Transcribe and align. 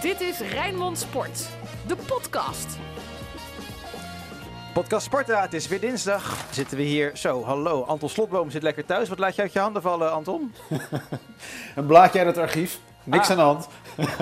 Dit 0.00 0.20
is 0.20 0.38
Rijnmond 0.40 0.98
Sport, 0.98 1.48
de 1.86 1.96
podcast. 1.96 2.76
Podcast 4.74 5.04
Sparta, 5.06 5.40
het 5.42 5.54
is 5.54 5.68
weer 5.68 5.80
dinsdag. 5.80 6.44
Zitten 6.50 6.76
we 6.76 6.82
hier. 6.82 7.16
Zo, 7.16 7.44
hallo. 7.44 7.82
Anton 7.82 8.08
Slotboom 8.08 8.50
zit 8.50 8.62
lekker 8.62 8.84
thuis. 8.84 9.08
Wat 9.08 9.18
laat 9.18 9.34
je 9.34 9.42
uit 9.42 9.52
je 9.52 9.58
handen 9.58 9.82
vallen, 9.82 10.12
Anton? 10.12 10.54
Een 11.76 11.86
blaadje 11.86 12.18
uit 12.18 12.28
het 12.28 12.38
archief. 12.38 12.78
Niks 13.04 13.24
Ah. 13.24 13.30
aan 13.30 13.36
de 13.36 13.42
hand. 13.42 13.68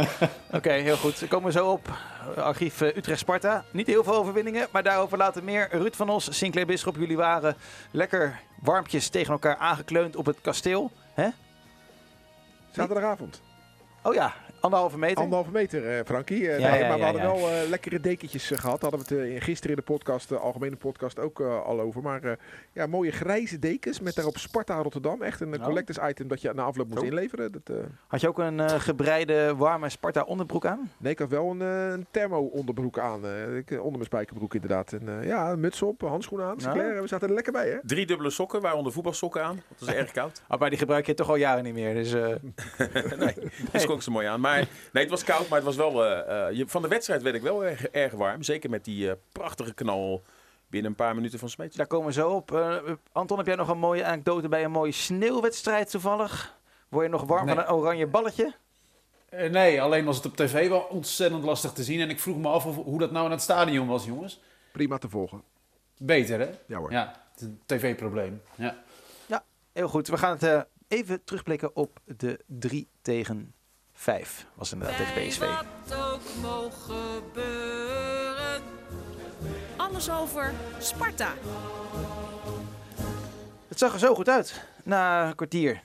Oké, 0.58 0.70
heel 0.72 0.96
goed. 0.96 1.18
We 1.18 1.28
komen 1.28 1.52
zo 1.52 1.70
op. 1.70 1.88
Archief 2.36 2.80
eh, 2.80 2.96
Utrecht-Sparta. 2.96 3.64
Niet 3.70 3.86
heel 3.86 4.04
veel 4.04 4.14
overwinningen, 4.14 4.68
maar 4.72 4.82
daarover 4.82 5.18
later 5.18 5.44
meer. 5.44 5.68
Ruud 5.70 5.94
van 5.94 6.08
Os, 6.08 6.36
Sinclair 6.38 6.66
Bisschop, 6.66 6.96
jullie 6.96 7.16
waren 7.16 7.56
lekker 7.90 8.40
warmpjes 8.60 9.08
tegen 9.08 9.32
elkaar 9.32 9.56
aangekleund 9.56 10.16
op 10.16 10.26
het 10.26 10.36
kasteel. 10.40 10.90
Hè? 11.14 11.28
Zaterdagavond. 12.72 13.40
Oh 14.04 14.14
ja, 14.14 14.32
anderhalve 14.62 14.98
meter. 14.98 15.16
Anderhalve 15.22 15.50
meter, 15.50 15.88
eh 15.98 16.04
Frankie. 16.04 16.48
Eh, 16.50 16.58
Ja, 16.58 16.70
nee, 16.70 16.80
ja, 16.80 16.88
maar 16.88 16.98
we 16.98 17.04
hadden 17.04 17.22
ja. 17.22 17.32
wel 17.32 17.48
eh, 17.48 17.68
lekkere 17.68 18.00
dekentjes 18.00 18.50
eh, 18.50 18.58
gehad. 18.58 18.80
Hadden 18.82 19.00
we 19.08 19.14
het 19.14 19.24
in- 19.30 19.40
gisteren 19.40 19.70
in 19.70 19.76
de 19.86 19.92
podcast, 19.92 20.28
de 20.28 20.38
algemene 20.38 20.76
podcast, 20.76 21.18
ook 21.18 21.40
al 21.40 21.80
over. 21.80 22.02
Maar 22.02 22.22
eh, 22.22 22.32
ja, 22.72 22.86
mooie 22.86 23.10
grijze 23.12 23.58
dekens 23.58 24.00
met 24.00 24.14
daarop 24.14 24.38
Sparta 24.38 24.76
Rotterdam. 24.82 25.22
Echt 25.22 25.40
een 25.40 25.60
collectors 25.60 25.98
item 26.10 26.28
dat 26.28 26.40
je 26.40 26.52
na 26.54 26.62
afloop 26.62 26.86
moest 26.88 27.00
Zo. 27.00 27.06
inleveren. 27.06 27.52
Dat, 27.52 27.62
eh, 27.76 27.76
Had 28.06 28.20
je 28.20 28.28
ook 28.28 28.38
een 28.38 28.60
eh, 28.60 28.80
gebreide, 28.80 29.54
warme 29.56 29.88
Sparta 29.88 30.22
onderbroek 30.22 30.66
aan? 30.66 30.90
nee, 30.98 31.12
ik 31.12 31.18
had 31.18 31.28
wel 31.28 31.50
een, 31.50 31.60
een 31.60 32.06
thermo 32.10 32.40
onderbroek 32.40 32.98
aan. 32.98 33.20
ik, 33.56 33.70
onder 33.70 33.90
mijn 33.92 34.04
spijkerbroek 34.04 34.54
inderdaad. 34.54 34.92
En, 34.92 35.20
eh, 35.20 35.26
ja, 35.26 35.50
een 35.50 35.60
muts 35.60 35.82
op, 35.82 36.00
handschoenen 36.00 36.46
aan. 36.46 36.54
Ja. 36.56 36.62
Sinclair, 36.62 37.02
we 37.02 37.08
zaten 37.08 37.28
er 37.28 37.34
lekker 37.34 37.52
bij 37.52 37.68
hè. 37.68 37.76
Drie 37.82 38.06
dubbele 38.06 38.30
sokken, 38.30 38.60
waaronder 38.60 38.92
voetbalsokken 38.92 39.42
aan. 39.44 39.62
Dat 39.78 39.88
is 39.88 39.94
erg 39.94 40.10
koud. 40.12 40.42
Ah, 40.48 40.60
maar 40.60 40.70
die 40.70 40.78
gebruik 40.78 41.06
je 41.06 41.14
toch 41.14 41.28
al 41.28 41.36
jaren 41.36 41.64
niet 41.64 41.74
meer. 41.74 41.94
Dus, 41.94 42.12
eh, 42.12 42.26
nee, 43.18 43.34
dat 43.72 43.84
klonk 43.84 44.02
ze 44.02 44.10
mooi 44.10 44.26
aan. 44.26 44.40
Maar 44.40 44.51
nee, 44.92 45.02
het 45.02 45.10
was 45.10 45.24
koud, 45.24 45.48
maar 45.48 45.58
het 45.58 45.66
was 45.66 45.76
wel... 45.76 46.04
eh, 46.04 46.46
eh, 46.48 46.56
je- 46.56 46.68
van 46.68 46.82
de 46.82 46.88
wedstrijd 46.88 47.22
werd 47.22 47.34
ik 47.34 47.42
wel 47.42 47.64
erg, 47.64 47.86
erg 47.86 48.12
warm. 48.12 48.42
Zeker 48.42 48.70
met 48.70 48.84
die 48.84 49.08
eh, 49.10 49.16
prachtige 49.32 49.74
knal 49.74 50.22
binnen 50.66 50.90
een 50.90 50.96
paar 50.96 51.14
minuten 51.14 51.38
van 51.38 51.48
Smeets. 51.48 51.76
daar 51.76 51.86
komen 51.86 52.06
we 52.06 52.12
zo 52.12 52.30
op. 52.30 52.52
Eh, 52.54 52.76
Anton, 53.12 53.36
heb 53.38 53.46
jij 53.46 53.56
nog 53.56 53.68
een 53.68 53.78
mooie 53.78 54.04
anekdote 54.04 54.48
bij 54.48 54.64
een 54.64 54.70
mooie 54.70 54.92
sneeuwwedstrijd 54.92 55.90
toevallig? 55.90 56.58
Word 56.88 57.04
je 57.04 57.10
nog 57.10 57.22
warm 57.24 57.46
Nee. 57.46 57.54
van 57.54 57.64
een 57.64 57.70
oranje 57.70 58.06
balletje? 58.06 58.54
Eh, 59.28 59.50
nee, 59.50 59.82
alleen 59.82 60.04
was 60.04 60.16
het 60.16 60.26
op 60.26 60.36
tv 60.36 60.68
wel 60.68 60.80
ontzettend 60.80 61.44
lastig 61.44 61.72
te 61.72 61.84
zien. 61.84 62.00
En 62.00 62.10
ik 62.10 62.20
vroeg 62.20 62.36
me 62.36 62.48
af 62.48 62.66
of, 62.66 62.76
hoe 62.76 62.98
dat 62.98 63.10
nou 63.10 63.24
in 63.24 63.30
het 63.30 63.40
stadion 63.42 63.86
was, 63.86 64.04
jongens. 64.04 64.40
Prima 64.72 64.98
te 64.98 65.08
volgen. 65.08 65.42
Beter, 65.98 66.38
hè? 66.40 66.50
Ja 66.66 66.78
hoor. 66.78 66.90
Ja, 66.92 67.22
het 67.32 67.40
is 67.40 67.46
een 67.46 67.60
tv-probleem. 67.66 68.42
Ja. 68.54 68.76
Heel 69.72 69.88
goed, 69.88 70.08
we 70.08 70.16
gaan 70.18 70.30
het 70.30 70.42
eh, 70.42 70.60
even 70.88 71.24
terugblikken 71.24 71.76
op 71.76 71.98
de 72.04 72.40
3 72.46 72.88
tegen 73.02 73.54
5. 74.02 74.46
Was 74.54 74.72
inderdaad 74.72 74.96
tegen 74.96 75.28
PSV. 75.28 75.40
Wat 75.40 75.98
ook 75.98 76.20
mogen 76.42 76.94
gebeuren. 76.94 78.62
Alles 79.76 80.10
over 80.10 80.52
Sparta. 80.78 81.32
Het 83.68 83.78
zag 83.78 83.92
er 83.92 83.98
zo 83.98 84.14
goed 84.14 84.28
uit 84.28 84.64
na 84.84 85.26
een 85.28 85.34
kwartier. 85.34 85.82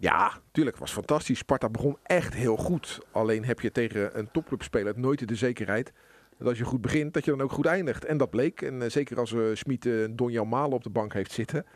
Ja, 0.00 0.32
tuurlijk. 0.52 0.76
Het 0.76 0.86
was 0.86 0.94
fantastisch. 0.94 1.38
Sparta 1.38 1.68
begon 1.68 1.96
echt 2.02 2.34
heel 2.34 2.56
goed. 2.56 2.98
Alleen 3.10 3.44
heb 3.44 3.60
je 3.60 3.72
tegen 3.72 4.18
een 4.18 4.30
topclubspeler 4.30 4.98
nooit 4.98 5.28
de 5.28 5.34
zekerheid 5.34 5.92
dat 6.38 6.48
als 6.48 6.58
je 6.58 6.64
goed 6.64 6.80
begint, 6.80 7.14
dat 7.14 7.24
je 7.24 7.30
dan 7.30 7.40
ook 7.40 7.52
goed 7.52 7.66
eindigt. 7.66 8.04
En 8.04 8.16
dat 8.16 8.30
bleek. 8.30 8.62
En 8.62 8.82
eh, 8.82 8.90
zeker 8.90 9.18
als 9.18 9.32
uh, 9.32 9.54
Smit 9.54 9.84
uh, 9.84 10.08
Donjan 10.10 10.48
Malen 10.48 10.72
op 10.72 10.82
de 10.82 10.90
bank 10.90 11.12
heeft 11.12 11.32
zitten. 11.32 11.66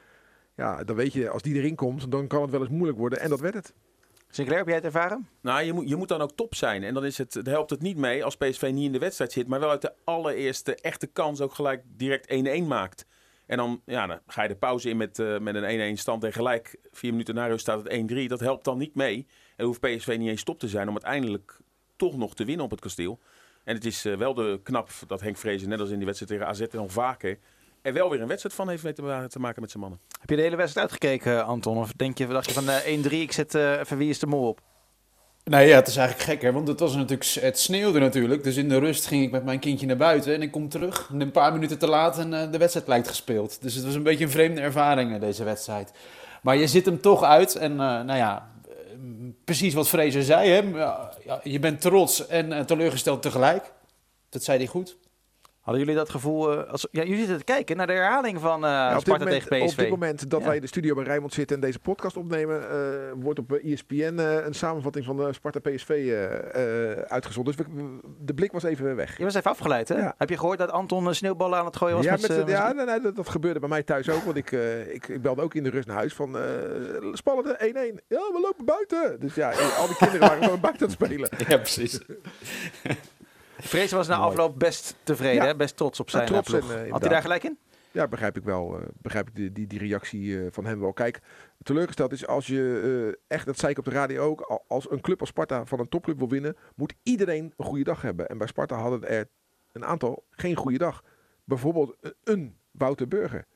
Ja, 0.56 0.84
dan 0.84 0.96
weet 0.96 1.12
je, 1.12 1.30
als 1.30 1.42
die 1.42 1.54
erin 1.54 1.74
komt, 1.74 2.10
dan 2.10 2.26
kan 2.26 2.42
het 2.42 2.50
wel 2.50 2.60
eens 2.60 2.70
moeilijk 2.70 2.98
worden. 2.98 3.20
En 3.20 3.28
dat 3.28 3.40
werd 3.40 3.54
het. 3.54 3.72
Sinclair, 4.34 4.58
heb 4.58 4.66
jij 4.66 4.76
het 4.76 4.84
ervaren? 4.84 5.28
Nou, 5.40 5.62
je 5.62 5.72
moet, 5.72 5.88
je 5.88 5.96
moet 5.96 6.08
dan 6.08 6.20
ook 6.20 6.32
top 6.32 6.54
zijn. 6.54 6.82
En 6.82 6.94
dan 6.94 7.04
is 7.04 7.18
het, 7.18 7.40
helpt 7.42 7.70
het 7.70 7.82
niet 7.82 7.96
mee 7.96 8.24
als 8.24 8.36
PSV 8.36 8.70
niet 8.72 8.84
in 8.84 8.92
de 8.92 8.98
wedstrijd 8.98 9.32
zit. 9.32 9.46
Maar 9.46 9.60
wel 9.60 9.70
uit 9.70 9.82
de 9.82 9.92
allereerste 10.04 10.74
echte 10.74 11.06
kans 11.06 11.40
ook 11.40 11.54
gelijk 11.54 11.82
direct 11.86 12.62
1-1 12.62 12.66
maakt. 12.66 13.06
En 13.46 13.56
dan, 13.56 13.82
ja, 13.86 14.20
ga 14.26 14.42
je 14.42 14.48
de 14.48 14.56
pauze 14.56 14.88
in 14.88 14.96
met, 14.96 15.18
uh, 15.18 15.38
met 15.38 15.54
een 15.54 15.96
1-1 15.96 15.98
stand. 15.98 16.24
En 16.24 16.32
gelijk 16.32 16.76
vier 16.90 17.10
minuten 17.10 17.34
na 17.34 17.46
rust 17.46 17.60
staat 17.60 17.84
het 17.84 18.12
1-3. 18.12 18.26
Dat 18.26 18.40
helpt 18.40 18.64
dan 18.64 18.78
niet 18.78 18.94
mee. 18.94 19.26
En 19.56 19.66
hoeft 19.66 19.80
PSV 19.80 20.16
niet 20.18 20.28
eens 20.28 20.40
stop 20.40 20.58
te 20.58 20.68
zijn 20.68 20.88
om 20.88 20.94
uiteindelijk 20.94 21.58
toch 21.96 22.16
nog 22.16 22.34
te 22.34 22.44
winnen 22.44 22.64
op 22.64 22.70
het 22.70 22.80
kasteel. 22.80 23.20
En 23.64 23.74
het 23.74 23.84
is 23.84 24.06
uh, 24.06 24.16
wel 24.16 24.34
de 24.34 24.60
knap 24.62 24.90
dat 25.06 25.20
Henk 25.20 25.36
Vrezen, 25.36 25.68
net 25.68 25.80
als 25.80 25.90
in 25.90 25.96
die 25.96 26.06
wedstrijd 26.06 26.32
tegen 26.32 26.46
AZ 26.46 26.60
en 26.60 26.78
al 26.78 26.88
vaker, 26.88 27.38
er 27.84 27.92
wel 27.92 28.10
weer 28.10 28.20
een 28.20 28.28
wedstrijd 28.28 28.54
van 28.54 28.68
heeft 28.68 28.82
mee 28.82 28.92
te, 28.92 29.38
maken 29.38 29.60
met 29.60 29.70
zijn 29.70 29.82
mannen. 29.82 30.00
Heb 30.20 30.30
je 30.30 30.36
de 30.36 30.42
hele 30.42 30.56
wedstrijd 30.56 30.90
uitgekeken, 30.90 31.44
Anton? 31.44 31.76
Of 31.76 31.92
denk 31.92 32.18
je, 32.18 32.26
dacht 32.26 32.46
je 32.46 32.52
van 32.52 32.68
uh, 32.68 33.04
1-3, 33.04 33.10
ik 33.10 33.32
zet 33.32 33.54
uh, 33.54 33.78
even 33.78 33.96
wie 33.96 34.08
is 34.08 34.18
de 34.18 34.26
mol 34.26 34.48
op? 34.48 34.60
Nee, 35.44 35.68
ja, 35.68 35.76
het 35.76 35.88
is 35.88 35.96
eigenlijk 35.96 36.28
gek, 36.28 36.42
hè? 36.42 36.52
want 36.52 36.68
het, 36.68 36.80
was 36.80 36.94
natuurlijk, 36.94 37.30
het 37.40 37.58
sneeuwde 37.58 37.98
natuurlijk. 37.98 38.44
Dus 38.44 38.56
in 38.56 38.68
de 38.68 38.78
rust 38.78 39.06
ging 39.06 39.22
ik 39.22 39.30
met 39.30 39.44
mijn 39.44 39.58
kindje 39.58 39.86
naar 39.86 39.96
buiten 39.96 40.34
en 40.34 40.42
ik 40.42 40.50
kom 40.50 40.68
terug. 40.68 41.08
En 41.12 41.20
een 41.20 41.30
paar 41.30 41.52
minuten 41.52 41.78
te 41.78 41.86
laat 41.86 42.18
en 42.18 42.32
uh, 42.32 42.50
de 42.50 42.58
wedstrijd 42.58 42.88
lijkt 42.88 43.08
gespeeld. 43.08 43.62
Dus 43.62 43.74
het 43.74 43.84
was 43.84 43.94
een 43.94 44.02
beetje 44.02 44.24
een 44.24 44.30
vreemde 44.30 44.60
ervaring, 44.60 45.18
deze 45.18 45.44
wedstrijd. 45.44 45.92
Maar 46.42 46.56
je 46.56 46.66
zit 46.66 46.86
hem 46.86 47.00
toch 47.00 47.22
uit 47.22 47.56
en 47.56 47.72
uh, 47.72 47.78
nou 47.78 48.16
ja, 48.16 48.50
precies 49.44 49.74
wat 49.74 49.88
Fraser 49.88 50.22
zei. 50.22 50.50
Hè? 50.50 50.78
Ja, 50.78 51.10
ja, 51.24 51.40
je 51.42 51.58
bent 51.58 51.80
trots 51.80 52.26
en 52.26 52.50
uh, 52.50 52.60
teleurgesteld 52.60 53.22
tegelijk. 53.22 53.72
Dat 54.28 54.44
zei 54.44 54.58
hij 54.58 54.66
goed. 54.66 54.96
Hadden 55.64 55.84
jullie 55.84 55.98
dat 55.98 56.10
gevoel, 56.10 56.52
uh, 56.58 56.70
als, 56.70 56.86
ja, 56.90 57.02
jullie 57.02 57.18
zitten 57.18 57.36
te 57.38 57.44
kijken 57.44 57.76
naar 57.76 57.86
de 57.86 57.92
herhaling 57.92 58.40
van 58.40 58.64
uh, 58.64 58.70
ja, 58.70 58.98
Sparta 58.98 59.24
moment, 59.24 59.42
tegen 59.48 59.66
PSV. 59.66 59.72
Op 59.72 59.78
dit 59.78 59.90
moment 59.90 60.30
dat 60.30 60.40
Ja. 60.40 60.46
wij 60.46 60.56
in 60.56 60.60
de 60.60 60.66
studio 60.66 60.94
bij 60.94 61.04
Rijnmond 61.04 61.32
zitten 61.32 61.56
en 61.56 61.62
deze 61.62 61.78
podcast 61.78 62.16
opnemen, 62.16 62.60
uh, 62.60 63.22
wordt 63.22 63.38
op 63.38 63.52
ESPN 63.52 64.14
uh, 64.18 64.44
een 64.44 64.54
samenvatting 64.54 65.04
van 65.04 65.16
de 65.16 65.32
Sparta 65.32 65.58
PSV 65.60 65.88
uh, 65.90 66.92
uitgezonden. 66.92 67.56
Dus 67.56 67.66
we, 67.66 67.98
de 68.18 68.34
blik 68.34 68.52
was 68.52 68.62
even 68.62 68.96
weg. 68.96 69.18
Je 69.18 69.24
was 69.24 69.34
even 69.34 69.50
afgeleid, 69.50 69.88
hè? 69.88 69.98
Ja. 69.98 70.14
Heb 70.18 70.28
je 70.30 70.38
gehoord 70.38 70.58
dat 70.58 70.70
Anton 70.70 71.06
een 71.06 71.14
sneeuwballen 71.14 71.58
aan 71.58 71.64
het 71.64 71.76
gooien 71.76 71.96
was? 71.96 72.04
Ja, 72.04 72.16
met, 72.20 72.48
ja 72.48 72.72
nee, 72.72 72.86
nee, 72.86 73.00
dat, 73.00 73.16
dat 73.16 73.28
gebeurde 73.28 73.60
bij 73.60 73.68
mij 73.68 73.82
thuis 73.82 74.08
ook. 74.10 74.22
Want 74.22 74.36
ik, 74.36 74.50
uh, 74.52 74.94
ik, 74.94 75.08
ik 75.08 75.22
belde 75.22 75.42
ook 75.42 75.54
in 75.54 75.62
de 75.62 75.70
rust 75.70 75.86
naar 75.86 75.96
huis 75.96 76.14
van 76.14 76.36
uh, 76.36 76.42
spannende 77.12 77.56
1-1. 77.58 77.64
Ja, 78.08 78.18
we 78.18 78.40
lopen 78.42 78.64
buiten. 78.64 79.20
Dus 79.20 79.34
ja, 79.34 79.52
al 79.78 79.86
die 79.86 79.96
kinderen 79.96 80.28
waren 80.28 80.42
gewoon 80.42 80.60
buiten 80.68 80.86
aan 80.86 80.92
het 80.98 81.04
spelen. 81.04 81.28
Ja, 81.48 81.56
precies. 81.56 81.98
Vrees 83.68 83.92
was 83.92 84.08
na 84.08 84.16
Mooi. 84.16 84.28
afloop 84.28 84.58
best 84.58 84.96
tevreden, 85.02 85.42
Ja. 85.42 85.46
hè? 85.46 85.56
best 85.56 85.76
trots 85.76 86.00
op 86.00 86.10
zijn 86.10 86.26
trots 86.26 86.52
eh, 86.52 86.58
ploeg. 86.58 86.72
en, 86.72 86.90
Had 86.90 87.00
hij 87.00 87.10
daar 87.10 87.20
gelijk 87.22 87.44
in? 87.44 87.58
Ja, 87.90 88.08
begrijp 88.08 88.36
ik 88.36 88.44
wel. 88.44 88.78
eh, 88.78 88.86
begrijp 88.98 89.28
ik 89.28 89.34
die, 89.34 89.52
die, 89.52 89.66
die 89.66 89.78
reactie 89.78 90.40
eh, 90.40 90.46
van 90.50 90.64
hem 90.64 90.80
wel. 90.80 90.92
Kijk, 90.92 91.20
teleurgesteld 91.62 92.12
is 92.12 92.26
als 92.26 92.46
je 92.46 93.18
echt, 93.28 93.46
dat 93.46 93.58
zei 93.58 93.72
ik 93.72 93.78
op 93.78 93.84
de 93.84 93.90
radio 93.90 94.22
ook, 94.22 94.40
al- 94.40 94.64
als 94.68 94.90
een 94.90 95.00
club 95.00 95.20
als 95.20 95.28
Sparta 95.28 95.64
van 95.66 95.78
een 95.80 95.88
topclub 95.88 96.18
wil 96.18 96.28
winnen, 96.28 96.56
moet 96.76 96.94
iedereen 97.02 97.52
een 97.56 97.64
goede 97.64 97.84
dag 97.84 98.02
hebben. 98.02 98.28
En 98.28 98.38
bij 98.38 98.46
Sparta 98.46 98.76
hadden 98.76 99.08
er 99.08 99.28
een 99.72 99.84
aantal 99.84 100.24
geen 100.30 100.56
goede 100.56 100.78
dag. 100.78 101.02
Bijvoorbeeld 101.44 101.96
een 102.24 102.56
Wouter 102.70 103.08
Burger. 103.08 103.46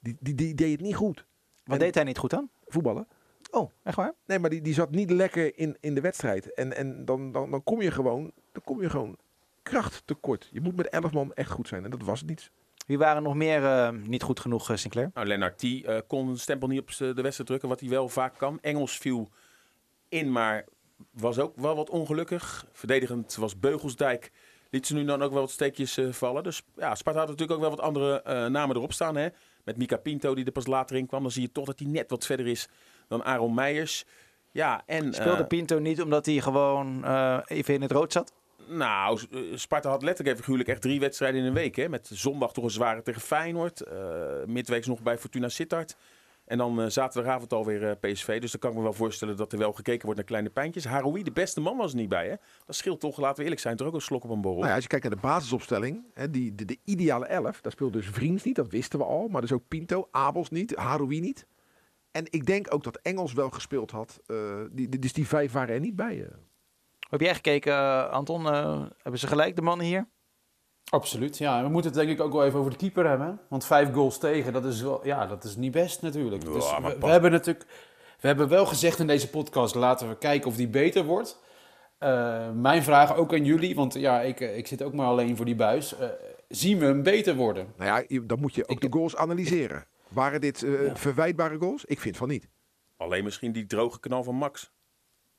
Die, 0.00 0.16
die, 0.20 0.34
die 0.34 0.54
deed 0.54 0.72
het 0.72 0.80
niet 0.80 0.94
goed. 0.96 1.26
Wat 1.64 1.74
En- 1.74 1.78
deed 1.78 1.94
hij 1.94 2.04
niet 2.04 2.18
goed 2.18 2.30
dan? 2.30 2.50
Voetballen. 2.66 3.08
Oh, 3.50 3.70
echt 3.82 3.96
waar? 3.96 4.12
Nee, 4.26 4.38
maar 4.38 4.50
die, 4.50 4.60
die 4.60 4.74
zat 4.74 4.90
niet 4.90 5.10
lekker 5.10 5.58
in, 5.58 5.76
in 5.80 5.94
de 5.94 6.00
wedstrijd. 6.00 6.54
En, 6.54 6.76
en 6.76 7.04
dan, 7.04 7.32
dan, 7.32 7.50
dan 7.50 7.62
kom 7.64 7.82
je 7.82 7.90
gewoon, 7.90 8.32
dan 8.52 8.62
kom 8.64 8.80
je 8.82 8.90
gewoon 8.90 9.16
kracht 9.68 10.02
tekort. 10.04 10.48
Je 10.52 10.60
moet 10.60 10.76
met 10.76 10.88
11 10.88 11.12
man 11.12 11.32
echt 11.34 11.50
goed 11.50 11.68
zijn. 11.68 11.84
En 11.84 11.90
dat 11.90 12.02
was 12.02 12.20
het 12.20 12.28
niet. 12.28 12.50
Wie 12.86 12.98
waren 12.98 13.22
nog 13.22 13.34
meer 13.34 13.64
eh, 13.64 13.90
niet 13.90 14.22
goed 14.22 14.40
genoeg, 14.40 14.70
eh, 14.70 14.76
Sinclair? 14.76 15.10
Nou, 15.14 15.26
Lennart 15.26 15.58
T. 15.58 15.62
eh, 15.62 15.98
kon 16.06 16.28
een 16.28 16.38
stempel 16.38 16.68
niet 16.68 16.80
op 16.80 16.96
de 16.96 17.22
wedstrijd 17.22 17.46
drukken, 17.46 17.68
wat 17.68 17.80
hij 17.80 17.88
wel 17.88 18.08
vaak 18.08 18.38
kan. 18.38 18.58
Engels 18.60 18.98
viel 18.98 19.28
in, 20.08 20.32
maar 20.32 20.64
was 21.10 21.38
ook 21.38 21.56
wel 21.56 21.76
wat 21.76 21.90
ongelukkig. 21.90 22.66
Verdedigend 22.72 23.34
was 23.34 23.58
Beugelsdijk. 23.58 24.30
Liet 24.70 24.86
ze 24.86 24.94
nu 24.94 25.04
dan 25.04 25.22
ook 25.22 25.32
wel 25.32 25.40
wat 25.40 25.50
steekjes 25.50 25.96
eh, 25.96 26.12
vallen. 26.12 26.42
Dus 26.42 26.62
ja, 26.76 26.94
Sparta 26.94 27.18
had 27.18 27.28
natuurlijk 27.28 27.58
ook 27.58 27.66
wel 27.66 27.76
wat 27.76 27.84
andere 27.84 28.22
eh, 28.22 28.46
namen 28.46 28.76
erop 28.76 28.92
staan. 28.92 29.16
Hè? 29.16 29.28
Met 29.64 29.76
Mika 29.76 29.96
Pinto, 29.96 30.34
die 30.34 30.44
er 30.44 30.52
pas 30.52 30.66
later 30.66 30.96
in 30.96 31.06
kwam. 31.06 31.22
Dan 31.22 31.30
zie 31.30 31.42
je 31.42 31.52
toch 31.52 31.66
dat 31.66 31.78
hij 31.78 31.88
net 31.88 32.10
wat 32.10 32.26
verder 32.26 32.46
is 32.46 32.68
dan 33.08 33.24
Aaron 33.24 33.54
Meijers. 33.54 34.04
Ja, 34.52 34.82
en... 34.86 35.14
Speelde 35.14 35.46
Pinto 35.46 35.78
niet 35.78 36.02
omdat 36.02 36.26
hij 36.26 36.40
gewoon 36.40 37.04
eh, 37.04 37.38
even 37.46 37.74
in 37.74 37.82
het 37.82 37.90
rood 37.90 38.12
zat? 38.12 38.32
Nou, 38.68 39.20
eh, 39.30 39.40
Sparta 39.54 39.88
had 39.90 40.02
letterlijk 40.02 40.28
even 40.28 40.44
figuurlijk 40.44 40.68
echt 40.68 40.82
drie 40.82 41.00
wedstrijden 41.00 41.40
in 41.40 41.46
een 41.46 41.52
week. 41.54 41.76
Hè? 41.76 41.88
Met 41.88 42.10
zondag 42.12 42.52
toch 42.52 42.64
een 42.64 42.70
zware 42.70 43.02
tegen 43.02 43.20
Feyenoord. 43.20 43.80
eh 43.80 44.44
midweeks 44.46 44.86
nog 44.86 45.02
bij 45.02 45.18
Fortuna 45.18 45.48
Sittard. 45.48 45.96
En 46.44 46.58
dan 46.58 46.80
eh, 46.80 46.86
zaterdagavond 46.88 47.52
alweer 47.52 47.88
eh, 47.90 48.12
PSV. 48.12 48.40
Dus 48.40 48.50
dan 48.50 48.60
kan 48.60 48.70
ik 48.70 48.76
me 48.76 48.82
wel 48.82 48.92
voorstellen 48.92 49.36
dat 49.36 49.52
er 49.52 49.58
wel 49.58 49.72
gekeken 49.72 50.02
wordt 50.02 50.16
naar 50.18 50.28
kleine 50.28 50.50
pijntjes. 50.50 50.84
Haroui, 50.84 51.22
de 51.22 51.30
beste 51.32 51.60
man, 51.60 51.76
was 51.76 51.90
er 51.92 51.98
niet 51.98 52.08
bij. 52.08 52.28
Hè? 52.28 52.34
Dat 52.66 52.76
scheelt 52.76 53.00
toch, 53.00 53.18
laten 53.18 53.36
we 53.36 53.42
eerlijk 53.42 53.60
zijn, 53.60 53.76
toch 53.76 53.86
ook 53.86 53.94
een 53.94 54.00
slok 54.00 54.24
op 54.24 54.30
een 54.30 54.40
borrel. 54.40 54.60
Nou 54.62 54.72
als 54.74 54.82
je 54.82 54.88
kijkt 54.88 55.04
naar 55.04 55.14
de 55.14 55.20
basisopstelling, 55.20 56.04
hè, 56.14 56.30
die, 56.30 56.54
de, 56.54 56.64
de 56.64 56.78
ideale 56.84 57.26
elf, 57.26 57.60
daar 57.60 57.72
speelt 57.72 57.92
dus 57.92 58.06
Vriends 58.08 58.44
niet, 58.44 58.56
dat 58.56 58.70
wisten 58.70 58.98
we 58.98 59.04
al. 59.04 59.28
Maar 59.28 59.40
dus 59.40 59.52
ook 59.52 59.68
Pinto, 59.68 60.08
Abels 60.10 60.50
niet, 60.50 60.76
Haroui 60.76 61.20
niet. 61.20 61.46
En 62.10 62.24
ik 62.30 62.46
denk 62.46 62.74
ook 62.74 62.84
dat 62.84 62.98
Engels 63.02 63.32
wel 63.32 63.50
gespeeld 63.50 63.90
had. 63.90 64.20
die- 64.72 64.88
dus 64.98 65.12
die 65.12 65.26
vijf 65.26 65.52
waren 65.52 65.74
er 65.74 65.80
niet 65.80 65.96
bij. 65.96 66.28
Heb 67.08 67.20
jij 67.20 67.34
gekeken, 67.34 67.72
eh, 67.72 68.08
Anton? 68.10 68.46
Eh, 68.46 68.84
hebben 69.02 69.20
ze 69.20 69.26
gelijk, 69.26 69.56
de 69.56 69.62
mannen 69.62 69.86
hier? 69.86 70.08
Absoluut, 70.90 71.38
ja. 71.38 71.62
We 71.62 71.68
moeten 71.68 71.90
het 71.90 72.00
denk 72.00 72.10
ik 72.18 72.24
ook 72.24 72.32
wel 72.32 72.44
even 72.44 72.58
over 72.58 72.70
de 72.70 72.76
keeper 72.76 73.08
hebben. 73.08 73.40
Want 73.48 73.64
vijf 73.66 73.92
goals 73.92 74.18
tegen, 74.18 74.52
dat 74.52 74.64
is, 74.64 74.82
wel, 74.82 75.06
ja, 75.06 75.26
dat 75.26 75.44
is 75.44 75.56
niet 75.56 75.72
best 75.72 76.02
natuurlijk. 76.02 76.42
Ja, 76.42 76.52
dus 76.52 76.70
we, 77.00 77.06
hebben 77.06 77.30
natuurlijk... 77.30 77.66
We 78.20 78.26
hebben 78.26 78.48
wel 78.48 78.66
gezegd 78.66 78.98
in 78.98 79.06
deze 79.06 79.30
podcast, 79.30 79.74
laten 79.74 80.08
we 80.08 80.18
kijken 80.18 80.48
of 80.48 80.56
die 80.56 80.68
beter 80.68 81.04
wordt. 81.04 81.38
Eh, 81.98 82.50
mijn 82.50 82.82
vraag 82.82 83.16
ook 83.16 83.32
aan 83.32 83.44
jullie, 83.44 83.74
want 83.74 83.94
ja, 83.94 84.20
ik, 84.20 84.40
ik 84.40 84.66
zit 84.66 84.82
ook 84.82 84.92
maar 84.92 85.06
alleen 85.06 85.36
voor 85.36 85.44
die 85.44 85.54
buis. 85.54 85.96
Eh, 85.98 86.08
zien 86.48 86.78
we 86.78 86.84
hem 86.84 87.02
beter 87.02 87.34
worden? 87.34 87.72
Nou 87.76 88.04
ja, 88.08 88.20
dan 88.22 88.40
moet 88.40 88.54
je 88.54 88.62
ook 88.62 88.70
Ik- 88.70 88.80
de 88.80 88.98
goals 88.98 89.16
analyseren. 89.16 89.86
Waren 90.08 90.40
dit 90.40 90.62
eh, 90.62 90.86
Ja. 90.86 90.96
verwijtbare 90.96 91.58
goals? 91.58 91.84
Ik 91.84 92.00
vind 92.00 92.16
van 92.16 92.28
niet. 92.28 92.48
Alleen 92.96 93.24
misschien 93.24 93.52
die 93.52 93.66
droge 93.66 94.00
knal 94.00 94.24
van 94.24 94.34
Max. 94.34 94.72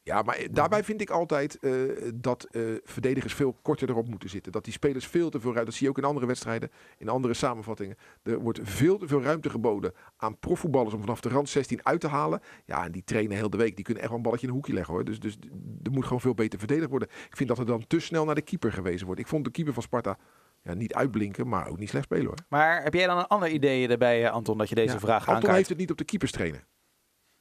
Ja, 0.08 0.22
maar 0.22 0.36
eh, 0.36 0.48
daarbij 0.52 0.84
vind 0.84 1.02
ik 1.02 1.10
altijd 1.10 1.60
eh, 1.60 1.72
dat 2.14 2.44
eh, 2.44 2.62
verdedigers 2.84 3.34
veel 3.34 3.58
korter 3.62 3.90
erop 3.90 4.10
moeten 4.10 4.30
zitten. 4.30 4.52
Dat 4.52 4.64
die 4.64 4.74
spelers 4.74 5.08
veel 5.08 5.30
te 5.30 5.40
veel 5.40 5.52
ruimte. 5.52 5.70
Dat 5.70 5.74
zie 5.74 5.86
je 5.86 5.92
ook 5.92 5.98
in 5.98 6.04
andere 6.04 6.26
wedstrijden, 6.26 6.72
in 6.98 7.10
andere 7.10 7.34
samenvattingen. 7.34 7.98
Er 8.24 8.40
wordt 8.40 8.60
veel 8.64 8.98
te 8.98 9.08
veel 9.08 9.22
ruimte 9.22 9.50
geboden 9.50 9.94
aan 10.18 10.40
profvoetballers 10.40 10.94
om 10.94 11.00
vanaf 11.00 11.22
de 11.22 11.30
rand 11.30 11.50
16 11.50 11.86
uit 11.86 12.00
te 12.00 12.08
halen. 12.08 12.42
Ja, 12.66 12.86
en 12.86 12.92
die 12.92 13.04
trainen 13.04 13.38
heel 13.38 13.50
de 13.50 13.58
week. 13.58 13.76
Die 13.76 13.86
kunnen 13.86 14.04
echt 14.04 14.12
wel 14.12 14.18
een 14.18 14.26
balletje 14.26 14.48
in 14.48 14.54
een 14.54 14.60
hoekje 14.60 14.74
leggen 14.74 14.94
hoor. 14.94 15.04
Dus, 15.04 15.20
dus 15.20 15.38
er 15.84 15.92
moet 15.92 16.04
gewoon 16.04 16.22
veel 16.22 16.34
beter 16.34 16.60
verdedigd 16.60 16.90
worden. 16.90 17.08
Ik 17.30 17.38
vind 17.38 17.50
dat 17.50 17.60
er 17.60 17.66
dan 17.66 17.88
te 17.88 18.00
snel 18.00 18.26
naar 18.26 18.36
de 18.36 18.42
keeper 18.42 18.72
gewezen 18.72 19.06
wordt. 19.06 19.22
Ik 19.22 19.28
vond 19.28 19.46
de 19.46 19.52
keeper 19.52 19.74
van 19.74 19.84
Sparta 19.84 20.18
ja, 20.64 20.74
niet 20.74 20.94
uitblinken, 20.94 21.48
maar 21.48 21.68
ook 21.68 21.80
niet 21.80 21.90
slecht 21.90 22.06
spelen 22.06 22.26
hoor. 22.26 22.38
Maar 22.50 22.84
heb 22.84 22.94
jij 22.94 23.08
dan 23.08 23.18
een 23.18 23.28
ander 23.28 23.50
idee 23.50 23.88
erbij, 23.88 24.26
eh, 24.26 24.32
Anton, 24.32 24.58
dat 24.58 24.70
je 24.70 24.76
deze 24.76 24.94
Ja, 24.94 25.00
vraag 25.00 25.20
Anton 25.20 25.36
aankaart? 25.36 25.56
heeft 25.56 25.70
het 25.70 25.78
niet 25.78 25.92
op 25.92 25.98
de 25.98 26.04
keepers 26.04 26.32
trainen. 26.32 26.64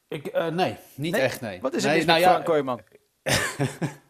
Ik, 0.09 0.27
eh, 0.27 0.47
nee, 0.49 0.77
niet 0.95 1.13
Nee? 1.13 1.21
echt, 1.21 1.41
nee. 1.41 1.61
Wat 1.61 1.75
is 1.75 1.85
er 1.85 1.91
nee, 1.91 2.05
nou 2.05 2.21
ja, 2.21 2.31
Frank 2.31 2.45
Kooijman? 2.45 2.81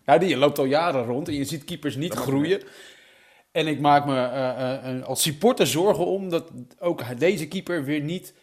Ja, 0.05 0.19
die 0.19 0.37
loopt 0.37 0.59
al 0.59 0.65
jaren 0.65 1.05
rond 1.05 1.29
en 1.29 1.35
je 1.35 1.45
ziet 1.45 1.65
keepers 1.65 1.97
niet 1.97 2.15
groeien. 2.15 2.63
En 3.53 3.67
ik 3.67 3.81
maak 3.81 4.07
me 4.07 4.17
eh, 4.17 4.97
eh, 4.97 5.05
als 5.05 5.23
supporter 5.23 5.67
zorgen 5.67 6.07
om 6.07 6.29
dat 6.29 6.51
ook 6.79 7.19
deze 7.19 7.49
keeper 7.49 7.85
weer 7.85 8.01
niet 8.01 8.35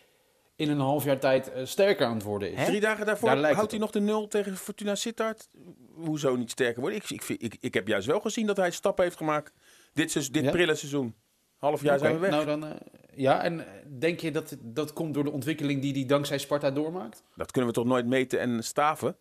in 0.56 0.70
een 0.70 0.80
half 0.80 1.04
jaar 1.04 1.20
tijd 1.20 1.52
sterker 1.64 2.06
aan 2.06 2.14
het 2.14 2.24
worden 2.24 2.52
is. 2.52 2.58
Hè? 2.58 2.66
Drie 2.66 2.80
dagen 2.80 3.06
daarvoor 3.06 3.36
Daar 3.36 3.54
houdt 3.54 3.72
hij 3.72 3.80
nog 3.80 3.92
de 3.92 4.00
nul 4.00 4.28
tegen 4.28 4.58
Fortuna 4.58 4.96
Sittard. 4.96 5.50
Hoezo 5.96 6.36
niet 6.36 6.52
sterker 6.52 6.82
worden? 6.82 7.00
Ik, 7.00 7.10
ik, 7.10 7.42
ik, 7.42 7.58
ik 7.60 7.74
heb 7.74 7.88
juist 7.88 8.08
wel 8.08 8.20
gezien 8.20 8.46
dat 8.46 8.58
hij 8.58 8.72
stappen 8.72 9.04
heeft 9.04 9.18
gemaakt 9.18 9.54
dit, 9.94 10.34
dit 10.34 10.44
Ja? 10.44 10.52
prille 10.52 10.76
seizoen. 10.76 11.16
Half 11.63 11.81
jaar 11.81 12.00
zijn 12.00 12.13
we 12.13 12.19
weg. 12.19 12.30
Nou 12.31 12.45
dan, 12.45 12.65
eh, 12.65 12.71
ja, 13.15 13.44
en 13.44 13.60
eh, 13.60 13.65
denk 14.00 14.19
je 14.19 14.31
dat 14.31 14.56
dat 14.62 14.94
komt 14.94 15.13
door 15.13 15.24
de 15.24 15.31
ontwikkeling 15.31 15.81
die 15.81 15.94
hij 15.94 16.06
dankzij 16.06 16.38
Sparta 16.38 16.71
doormaakt? 16.71 17.24
Dat 17.36 17.51
kunnen 17.51 17.69
we 17.69 17.75
toch 17.75 17.86
nooit 17.86 18.06
meten 18.06 18.39
en 18.39 18.63
staven? 18.63 19.15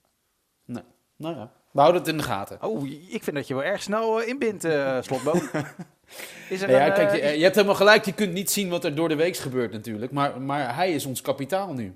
Nee. 0.64 0.82
Nou 1.16 1.36
ja, 1.36 1.52
we 1.70 1.80
houden 1.80 2.00
het 2.00 2.10
in 2.10 2.16
de 2.16 2.22
gaten. 2.22 2.62
Oh, 2.62 2.86
ik 2.86 3.22
vind 3.22 3.36
dat 3.36 3.46
je 3.48 3.54
wel 3.54 3.64
erg 3.64 3.82
snel 3.82 4.22
eh, 4.22 4.28
inbindt, 4.28 4.64
eh 4.64 5.02
Slotboom. 5.02 5.40
is 6.48 6.62
er 6.62 6.70
Ja, 6.70 6.86
een, 6.86 6.92
kijk, 6.92 7.12
je, 7.12 7.38
je 7.38 7.42
hebt 7.42 7.54
helemaal 7.54 7.76
gelijk. 7.76 8.04
Je 8.04 8.14
kunt 8.14 8.32
niet 8.32 8.50
zien 8.50 8.68
wat 8.68 8.84
er 8.84 8.94
door 8.94 9.08
de 9.08 9.16
week 9.16 9.36
gebeurt 9.36 9.72
natuurlijk. 9.72 10.12
Maar, 10.12 10.40
maar 10.40 10.74
hij 10.74 10.92
is 10.92 11.06
ons 11.06 11.20
kapitaal 11.20 11.72
nu. 11.72 11.94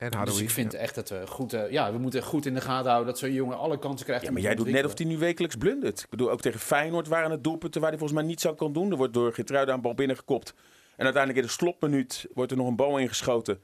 En 0.00 0.24
Dus 0.24 0.40
ik 0.40 0.50
vind 0.50 0.74
echt 0.74 0.94
dat 0.94 1.08
we 1.08 1.26
goed... 1.26 1.52
eh, 1.52 1.70
ja, 1.70 1.92
we 1.92 1.98
moeten 1.98 2.22
goed 2.22 2.46
in 2.46 2.54
de 2.54 2.60
gaten 2.60 2.86
houden 2.86 3.06
dat 3.06 3.18
zo'n 3.18 3.32
jongen 3.32 3.58
alle 3.58 3.78
kansen 3.78 4.06
krijgt. 4.06 4.24
Ja, 4.24 4.32
maar 4.32 4.40
jij 4.40 4.54
doet 4.54 4.70
net 4.70 4.84
of 4.84 4.98
hij 4.98 5.06
nu 5.06 5.18
wekelijks 5.18 5.56
blundert. 5.56 6.00
Ik 6.00 6.08
bedoel, 6.10 6.30
ook 6.30 6.40
tegen 6.40 6.60
Feyenoord 6.60 7.08
waren 7.08 7.30
het 7.30 7.44
doelpunten 7.44 7.80
waar 7.80 7.90
hij 7.90 7.98
volgens 7.98 8.20
mij 8.20 8.28
niets 8.28 8.46
aan 8.46 8.56
kan 8.56 8.72
doen. 8.72 8.90
Er 8.90 8.96
wordt 8.96 9.12
door 9.12 9.32
Geertruida 9.32 9.72
een 9.72 9.80
bal 9.80 9.94
binnengekopt. 9.94 10.54
En 10.96 11.04
uiteindelijk 11.04 11.44
in 11.44 11.46
de 11.50 11.56
slotminuut 11.58 12.26
wordt 12.34 12.50
er 12.50 12.56
nog 12.56 12.66
een 12.66 12.76
bal 12.76 12.98
ingeschoten. 12.98 13.62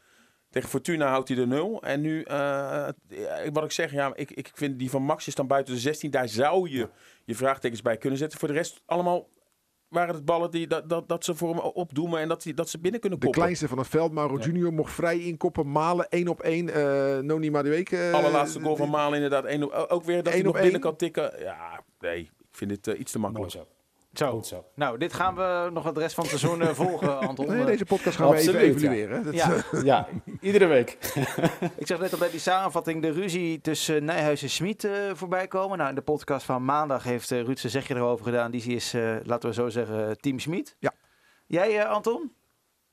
Tegen 0.50 0.68
Fortuna 0.68 1.08
houdt 1.08 1.28
hij 1.28 1.36
de 1.36 1.46
nul. 1.46 1.82
En 1.82 2.00
nu, 2.00 2.22
eh, 2.22 2.88
wat 3.52 3.64
ik 3.64 3.72
zeg, 3.72 3.92
ja, 3.92 4.12
ik, 4.14 4.30
ik 4.30 4.50
vind 4.54 4.78
die 4.78 4.90
van 4.90 5.02
Max 5.02 5.26
is 5.26 5.34
dan 5.34 5.46
buiten 5.46 5.74
de 5.74 5.80
16. 5.80 6.10
Daar 6.10 6.28
zou 6.28 6.70
je 6.70 6.88
je 7.24 7.34
vraagtekens 7.34 7.82
bij 7.82 7.96
kunnen 7.96 8.18
zetten. 8.18 8.38
Voor 8.38 8.48
de 8.48 8.54
rest 8.54 8.82
allemaal 8.86 9.28
waren 9.96 10.14
het 10.14 10.24
ballen 10.24 10.50
die, 10.50 10.66
dat, 10.66 10.88
dat, 10.88 11.08
dat 11.08 11.24
ze 11.24 11.34
voor 11.34 11.48
hem 11.48 11.58
opdoemen 11.58 12.20
en 12.20 12.28
dat, 12.28 12.42
die, 12.42 12.54
dat 12.54 12.68
ze 12.68 12.78
binnen 12.78 13.00
kunnen 13.00 13.18
De 13.18 13.24
koppen. 13.24 13.42
kleinste 13.42 13.68
van 13.68 13.78
het 13.78 13.88
veld, 13.88 14.12
Mauro 14.12 14.38
Ja. 14.38 14.44
Junior, 14.44 14.72
mocht 14.72 14.92
vrij 14.92 15.18
inkoppen. 15.18 15.70
Malen, 15.72 16.08
één 16.08 16.28
op 16.28 16.40
één. 16.40 16.68
eh 16.74 17.18
Noni 17.18 17.50
Madueke. 17.50 17.96
eh, 17.96 18.12
Allerlaatste 18.12 18.60
goal 18.60 18.76
van 18.76 18.90
Malen 18.90 19.14
inderdaad. 19.14 19.44
Eén 19.46 19.62
op- 19.64 19.86
ook 19.88 20.04
weer 20.04 20.22
dat 20.22 20.32
hij 20.32 20.42
nog 20.42 20.52
binnen 20.52 20.72
één. 20.72 20.80
kan 20.80 20.96
tikken. 20.96 21.32
Ja, 21.38 21.80
nee, 22.00 22.20
ik 22.20 22.30
vind 22.52 22.70
dit 22.70 22.86
eh, 22.86 23.00
iets 23.00 23.12
te 23.12 23.18
Mooi 23.18 23.32
makkelijk. 23.32 23.66
zo. 23.66 23.74
Zo. 24.18 24.30
Goed 24.30 24.46
zo. 24.46 24.64
Nou, 24.74 24.98
dit 24.98 25.12
gaan 25.12 25.34
we 25.34 25.68
nog 25.72 25.84
het 25.84 25.98
rest 25.98 26.14
van 26.14 26.24
het 26.26 26.38
seizoen 26.38 26.62
eh, 26.62 26.68
volgen, 26.74 27.18
Anton. 27.28 27.46
Nee, 27.46 27.60
Eh, 27.60 27.66
deze 27.66 27.84
podcast 27.84 28.16
gaan 28.16 28.28
we 28.30 28.36
even 28.36 28.52
ja. 28.52 28.58
evalueren. 28.60 29.24
Dat, 29.24 29.34
Ja. 29.34 29.52
eh, 29.72 29.82
Ja, 29.82 30.08
iedere 30.40 30.66
week. 30.66 30.98
Ik 31.76 31.86
zag 31.86 31.98
net 32.00 32.12
al 32.12 32.18
bij 32.18 32.30
die 32.30 32.40
samenvatting 32.40 33.02
de 33.02 33.10
ruzie 33.10 33.60
tussen 33.60 34.04
Nijhuis 34.04 34.42
en 34.42 34.50
Smit 34.50 34.84
eh, 34.84 34.92
voorbij 35.12 35.46
komen. 35.48 35.76
Nou, 35.78 35.88
in 35.90 35.94
de 35.94 36.02
podcast 36.02 36.44
van 36.46 36.64
maandag 36.64 37.04
heeft 37.04 37.30
uh, 37.30 37.42
Ruud 37.42 37.58
zijn 37.58 37.72
zegje 37.72 37.94
erover 37.94 38.24
gedaan. 38.24 38.50
Die 38.50 38.74
is, 38.74 38.94
eh, 38.94 39.14
laten 39.22 39.48
we 39.48 39.54
zo 39.54 39.68
zeggen, 39.68 40.20
team 40.20 40.38
Smit. 40.38 40.76
Ja. 40.78 40.92
Jij, 41.46 41.86
Anton? 41.86 42.32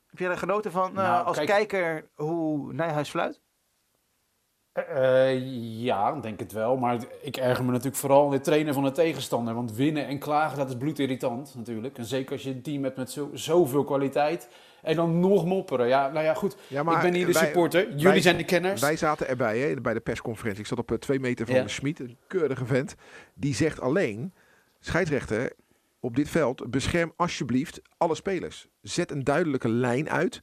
Heb 0.10 0.20
jij 0.20 0.30
er 0.30 0.38
genoten 0.38 0.72
van 0.72 0.90
eh, 0.90 0.96
Nou, 0.96 1.26
als 1.26 1.38
kijk- 1.38 1.48
kijker 1.48 2.08
hoe 2.16 2.74
Nijhuis 2.74 3.10
fluit? 3.10 3.42
Eh, 4.74 5.40
ja, 5.84 6.14
ik 6.16 6.22
denk 6.22 6.40
het 6.40 6.52
wel. 6.52 6.78
Maar 6.78 6.98
ik 7.22 7.38
erger 7.38 7.66
me 7.66 7.70
natuurlijk 7.72 7.98
vooral 7.98 8.26
aan 8.26 8.32
de 8.32 8.40
trainer 8.40 8.74
van 8.74 8.84
de 8.84 8.92
tegenstander. 8.92 9.54
Want 9.54 9.76
winnen 9.76 10.08
en 10.08 10.20
klagen, 10.20 10.58
dat 10.58 10.70
is 10.70 10.78
bloedirritant 10.78 11.54
natuurlijk. 11.56 11.98
En 11.98 12.06
zeker 12.06 12.32
als 12.32 12.44
je 12.44 12.50
een 12.50 12.62
team 12.62 12.84
hebt 12.84 12.98
met 12.98 13.12
zo, 13.12 13.30
zoveel 13.34 13.84
kwaliteit. 13.84 14.50
En 14.82 14.96
dan 14.96 15.20
nog 15.20 15.46
mopperen. 15.46 15.88
Ja, 15.88 16.10
nou 16.10 16.26
ja, 16.26 16.34
goed. 16.34 16.56
ja, 16.68 16.84
maar 16.84 16.96
ik 16.96 17.02
ben 17.02 17.14
hier 17.14 17.26
de 17.26 17.34
wij- 17.34 17.46
supporter. 17.46 17.90
Jullie 17.90 18.04
wij- 18.06 18.22
zijn 18.22 18.38
de 18.38 18.46
kenners. 18.46 18.82
Wij 18.82 18.98
zaten 18.98 19.28
erbij 19.28 19.60
hè, 19.60 19.74
bij 19.82 19.94
de 19.94 20.00
persconferentie. 20.00 20.62
Ik 20.62 20.68
zat 20.68 20.78
op 20.80 20.92
eh, 20.92 20.98
twee 20.98 21.20
meter 21.20 21.46
van 21.46 21.56
Ja. 21.56 21.68
Schmid, 21.68 22.00
een 22.00 22.18
keurige 22.28 22.66
vent. 22.66 22.96
Die 23.34 23.56
zegt 23.56 23.80
alleen, 23.82 24.34
scheidsrechter, 24.80 25.52
op 26.00 26.16
dit 26.16 26.30
veld, 26.30 26.70
bescherm 26.72 27.14
alsjeblieft 27.16 27.82
alle 27.98 28.16
spelers. 28.16 28.68
Zet 28.82 29.12
een 29.12 29.24
duidelijke 29.24 29.70
lijn 29.70 30.10
uit 30.10 30.42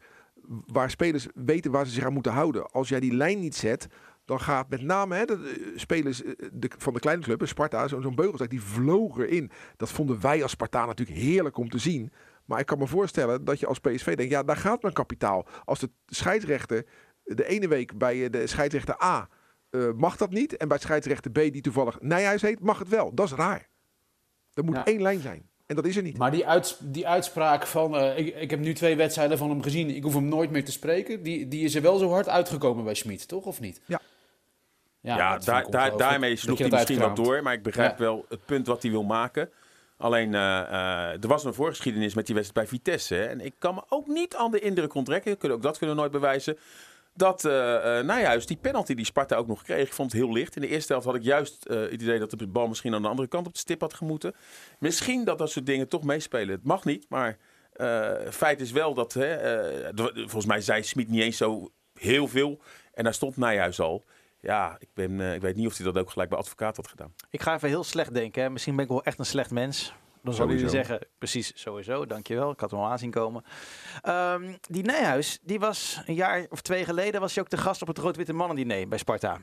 waar 0.66 0.90
spelers 0.90 1.26
weten 1.34 1.70
waar 1.70 1.86
ze 1.86 1.92
zich 1.92 2.04
aan 2.04 2.12
moeten 2.12 2.32
houden. 2.32 2.70
Als 2.70 2.88
jij 2.88 3.00
die 3.00 3.14
lijn 3.14 3.40
niet 3.40 3.56
zet, 3.56 3.86
dan 4.30 4.40
gaat 4.40 4.68
met 4.68 4.82
name 4.82 5.14
hè, 5.16 5.24
de 5.24 5.72
spelers 5.76 6.22
eh, 6.22 6.32
de, 6.52 6.70
van 6.78 6.92
de 6.94 7.00
kleine 7.00 7.22
club, 7.22 7.42
Sparta, 7.46 7.88
zo- 7.88 8.00
zo'n 8.00 8.14
beugelstek, 8.14 8.50
die 8.50 8.62
vloog 8.62 9.18
erin. 9.18 9.50
Dat 9.76 9.90
vonden 9.90 10.20
wij 10.20 10.42
als 10.42 10.50
Sparta 10.50 10.86
natuurlijk 10.86 11.18
heerlijk 11.18 11.56
om 11.56 11.68
te 11.70 11.78
zien. 11.78 12.12
Maar 12.44 12.60
ik 12.60 12.66
kan 12.66 12.78
me 12.78 12.86
voorstellen 12.86 13.44
dat 13.44 13.60
je 13.60 13.66
als 13.66 13.78
PSV 13.78 14.14
denkt, 14.16 14.32
ja, 14.32 14.42
daar 14.42 14.56
gaat 14.56 14.82
mijn 14.82 14.94
kapitaal. 14.94 15.46
Als 15.64 15.78
de 15.78 15.90
scheidsrechter 16.06 16.84
de 17.24 17.46
ene 17.46 17.68
week 17.68 17.98
bij 17.98 18.24
eh, 18.24 18.30
de 18.30 18.46
scheidsrechter 18.46 19.02
A 19.04 19.28
eh, 19.70 19.88
mag 19.96 20.16
dat 20.16 20.30
niet. 20.30 20.56
En 20.56 20.68
bij 20.68 20.78
scheidsrechter 20.78 21.30
B, 21.30 21.34
die 21.34 21.60
toevallig 21.60 22.00
Nijhuis 22.00 22.42
heet, 22.42 22.60
mag 22.60 22.78
het 22.78 22.88
wel. 22.88 23.14
Dat 23.14 23.26
is 23.26 23.32
raar. 23.32 23.68
Er 24.54 24.64
moet 24.64 24.74
Ja. 24.76 24.84
één 24.84 25.02
lijn 25.02 25.20
zijn. 25.20 25.48
En 25.66 25.76
dat 25.76 25.84
is 25.86 25.96
er 25.96 26.02
niet. 26.02 26.18
Maar 26.18 26.30
die, 26.30 26.46
uits- 26.46 26.78
die 26.82 27.06
uitspraak 27.08 27.66
van, 27.66 27.96
ik, 28.16 28.34
ik 28.36 28.50
heb 28.50 28.60
nu 28.60 28.72
twee 28.74 28.96
wedstrijden 28.96 29.38
van 29.38 29.50
hem 29.50 29.62
gezien, 29.62 29.90
ik 29.90 30.02
hoef 30.02 30.14
hem 30.14 30.24
nooit 30.28 30.50
meer 30.50 30.64
te 30.64 30.72
spreken, 30.72 31.22
die, 31.22 31.48
die 31.48 31.64
is 31.64 31.74
er 31.74 31.82
wel 31.82 31.98
zo 31.98 32.10
hard 32.10 32.28
uitgekomen 32.28 32.84
bij 32.84 32.94
Schmid, 32.94 33.28
toch? 33.28 33.44
Of 33.44 33.60
niet? 33.60 33.80
Ja. 33.86 34.00
Ja, 35.02 35.16
daar, 35.38 35.62
daar, 35.70 35.96
daarmee 35.96 36.36
sloeg 36.36 36.58
hij 36.58 36.68
misschien 36.78 36.98
wat 37.16 37.16
door. 37.26 37.42
Maar 37.42 37.52
ik 37.52 37.62
begrijp 37.62 37.98
wel 37.98 38.24
het 38.28 38.44
punt 38.44 38.66
wat 38.66 38.82
hij 38.82 38.90
wil 38.90 39.02
maken. 39.04 39.50
Alleen, 39.96 40.34
eh, 40.34 40.60
eh, 40.60 41.22
er 41.22 41.28
was 41.28 41.44
een 41.44 41.54
voorgeschiedenis 41.54 42.14
met 42.14 42.26
die 42.26 42.34
wedstrijd 42.34 42.68
bij 42.68 42.78
Vitesse. 42.78 43.14
hè. 43.14 43.24
En 43.24 43.40
ik 43.40 43.54
kan 43.58 43.74
me 43.74 43.82
ook 43.88 44.06
niet 44.06 44.36
aan 44.36 44.50
de 44.50 44.60
indruk 44.60 44.94
onttrekken. 44.94 45.36
Kunnen- 45.38 45.56
Ook 45.56 45.62
dat 45.62 45.78
kunnen 45.78 45.96
we 45.96 46.00
nooit 46.02 46.12
bewijzen. 46.12 46.58
Dat, 47.14 47.42
juist, 47.42 48.48
die 48.48 48.56
penalty 48.56 48.94
die 48.94 49.04
Sparta 49.04 49.36
ook 49.36 49.46
nog 49.46 49.62
kreeg, 49.62 49.86
ik 49.86 49.92
vond 49.92 50.12
het 50.12 50.20
heel 50.20 50.32
licht. 50.32 50.54
In 50.56 50.62
de 50.62 50.68
eerste 50.68 50.92
helft 50.92 51.06
had 51.06 51.16
ik 51.16 51.22
juist 51.22 51.64
het 51.68 51.90
idee 51.92 52.18
dat 52.18 52.30
de 52.30 52.46
bal 52.46 52.68
misschien 52.68 52.94
aan 52.94 53.02
de 53.02 53.08
andere 53.08 53.28
kant 53.28 53.46
op 53.46 53.52
de 53.52 53.58
stip 53.58 53.80
had 53.80 53.94
gemoeten. 53.94 54.34
Misschien 54.78 55.24
dat 55.24 55.38
dat 55.38 55.50
soort 55.50 55.66
dingen 55.66 55.88
toch 55.88 56.02
meespelen. 56.02 56.54
Het 56.54 56.64
mag 56.64 56.84
niet, 56.84 57.06
maar 57.08 57.36
feit 58.30 58.60
is 58.60 58.72
wel 58.72 58.94
dat, 58.94 59.12
hè, 59.12 59.38
volgens 60.14 60.46
mij 60.46 60.60
zei 60.60 60.82
Smit 60.82 61.08
niet 61.08 61.22
eens 61.22 61.36
zo 61.36 61.70
heel 61.94 62.28
veel. 62.28 62.60
En 62.94 63.04
daar 63.04 63.14
stond 63.14 63.36
Nijhuis 63.36 63.80
al. 63.80 64.04
Ja, 64.40 64.76
ik, 64.78 64.88
ben, 64.94 65.20
eh, 65.20 65.34
ik 65.34 65.40
weet 65.40 65.56
niet 65.56 65.66
of 65.66 65.76
hij 65.76 65.86
dat 65.86 65.98
ook 65.98 66.10
gelijk 66.10 66.28
bij 66.28 66.38
advocaat 66.38 66.76
had 66.76 66.88
gedaan. 66.88 67.14
Ik 67.30 67.42
ga 67.42 67.54
even 67.54 67.68
heel 67.68 67.84
slecht 67.84 68.14
denken. 68.14 68.42
Hè. 68.42 68.50
Misschien 68.50 68.74
ben 68.76 68.84
ik 68.84 68.90
wel 68.90 69.02
echt 69.02 69.18
een 69.18 69.26
slecht 69.26 69.50
mens. 69.50 69.94
Dan 70.22 70.34
jullie 70.34 70.48
Sowieso. 70.58 70.76
zeggen, 70.76 71.06
precies, 71.18 71.52
sowieso, 71.54 72.06
dankjewel. 72.06 72.50
Ik 72.50 72.60
had 72.60 72.70
hem 72.70 72.80
al 72.80 72.86
aanzien 72.86 73.10
komen. 73.10 73.44
Ehm, 74.02 74.52
die 74.60 74.82
Nijhuis, 74.82 75.38
die 75.42 75.60
was 75.60 76.02
een 76.06 76.14
jaar 76.14 76.46
of 76.50 76.60
twee 76.60 76.84
geleden 76.84 77.20
was 77.20 77.34
hij 77.34 77.42
ook 77.44 77.50
te 77.50 77.56
gast 77.56 77.82
op 77.82 77.88
het 77.88 77.98
Rood-Witte 77.98 78.32
Mannen-diner 78.32 78.88
bij 78.88 78.98
Sparta. 78.98 79.40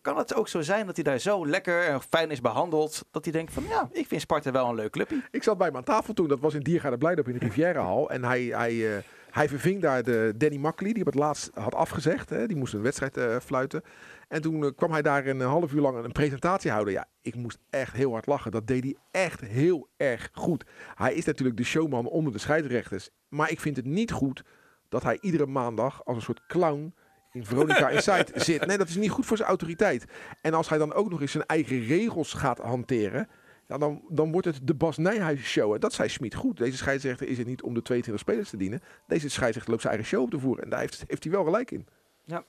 Kan 0.00 0.16
het 0.16 0.34
ook 0.34 0.48
zo 0.48 0.62
zijn 0.62 0.86
dat 0.86 0.94
hij 0.94 1.04
daar 1.04 1.18
zo 1.18 1.46
lekker 1.46 1.82
en 1.86 2.02
fijn 2.02 2.30
is 2.30 2.40
behandeld, 2.40 3.04
dat 3.10 3.24
hij 3.24 3.32
denkt 3.32 3.52
van, 3.52 3.64
ja, 3.68 3.88
ik 3.92 4.06
vind 4.06 4.20
Sparta 4.20 4.50
wel 4.50 4.68
een 4.68 4.74
leuk 4.74 4.90
clubje. 4.90 5.22
Ik 5.30 5.42
zat 5.42 5.58
bij 5.58 5.66
hem 5.66 5.76
aan 5.76 5.84
tafel 5.84 6.14
toen. 6.14 6.28
Dat 6.28 6.40
was 6.40 6.54
in 6.54 6.60
Diergaarde 6.60 6.98
Blijdorp 6.98 7.28
in 7.28 7.38
de 7.38 7.44
Rivierenhal. 7.44 8.10
En 8.10 8.24
hij, 8.24 8.42
hij, 8.42 8.96
eh, 8.96 9.02
hij 9.30 9.48
verving 9.48 9.82
daar 9.82 10.02
de 10.02 10.32
Danny 10.36 10.56
Makkely, 10.56 10.92
die 10.92 11.00
op 11.06 11.12
het 11.12 11.20
laatst 11.20 11.50
had 11.54 11.74
afgezegd. 11.74 12.30
Hè. 12.30 12.46
Die 12.46 12.56
moest 12.56 12.74
een 12.74 12.82
wedstrijd 12.82 13.16
eh, 13.16 13.36
fluiten. 13.44 13.82
En 14.28 14.42
toen 14.42 14.64
eh, 14.64 14.70
kwam 14.76 14.90
hij 14.90 15.02
daar 15.02 15.26
een 15.26 15.40
half 15.40 15.72
uur 15.72 15.80
lang 15.80 16.04
een 16.04 16.12
presentatie 16.12 16.70
houden. 16.70 16.92
Ja, 16.92 17.06
ik 17.22 17.34
moest 17.34 17.58
echt 17.70 17.92
heel 17.92 18.12
hard 18.12 18.26
lachen. 18.26 18.50
Dat 18.50 18.66
deed 18.66 18.82
hij 18.82 18.96
echt 19.10 19.40
heel 19.40 19.88
erg 19.96 20.28
goed. 20.32 20.64
Hij 20.94 21.14
is 21.14 21.24
natuurlijk 21.24 21.56
de 21.56 21.64
showman 21.64 22.06
onder 22.06 22.32
de 22.32 22.38
scheidsrechters. 22.38 23.10
Maar 23.28 23.50
ik 23.50 23.60
vind 23.60 23.76
het 23.76 23.84
niet 23.84 24.12
goed 24.12 24.44
dat 24.88 25.02
hij 25.02 25.18
iedere 25.20 25.46
maandag 25.46 26.04
als 26.04 26.16
een 26.16 26.22
soort 26.22 26.46
clown 26.46 26.94
in 27.32 27.44
Veronica 27.44 27.88
Inside 27.88 28.26
zit. 28.40 28.66
Nee, 28.66 28.78
dat 28.78 28.88
is 28.88 28.96
niet 28.96 29.10
goed 29.10 29.26
voor 29.26 29.36
zijn 29.36 29.48
autoriteit. 29.48 30.04
En 30.40 30.54
als 30.54 30.68
hij 30.68 30.78
dan 30.78 30.92
ook 30.92 31.10
nog 31.10 31.20
eens 31.20 31.32
zijn 31.32 31.46
eigen 31.46 31.84
regels 31.84 32.32
gaat 32.32 32.58
hanteren... 32.58 33.28
Ja, 33.66 33.78
dan, 33.78 34.02
dan 34.08 34.32
wordt 34.32 34.46
het 34.46 34.60
de 34.62 34.74
Bas 34.74 34.96
Nijhuis 34.96 35.40
show. 35.40 35.72
En 35.72 35.80
dat 35.80 35.92
zei 35.92 36.08
Schmid 36.08 36.34
goed. 36.34 36.56
Deze 36.56 36.76
scheidsrechter 36.76 37.28
is 37.28 37.38
er 37.38 37.44
niet 37.44 37.62
om 37.62 37.74
de 37.74 37.82
22 37.82 38.22
spelers 38.22 38.50
te 38.50 38.56
dienen. 38.56 38.80
Deze 39.06 39.28
scheidsrechter 39.28 39.70
loopt 39.70 39.82
zijn 39.82 39.94
eigen 39.94 40.12
show 40.12 40.22
op 40.24 40.30
te 40.30 40.38
voeren. 40.38 40.64
En 40.64 40.70
daar 40.70 40.80
heeft, 40.80 41.04
heeft 41.06 41.24
hij 41.24 41.32
wel 41.32 41.44
gelijk 41.44 41.70
in. 41.70 41.86
Kan 42.26 42.44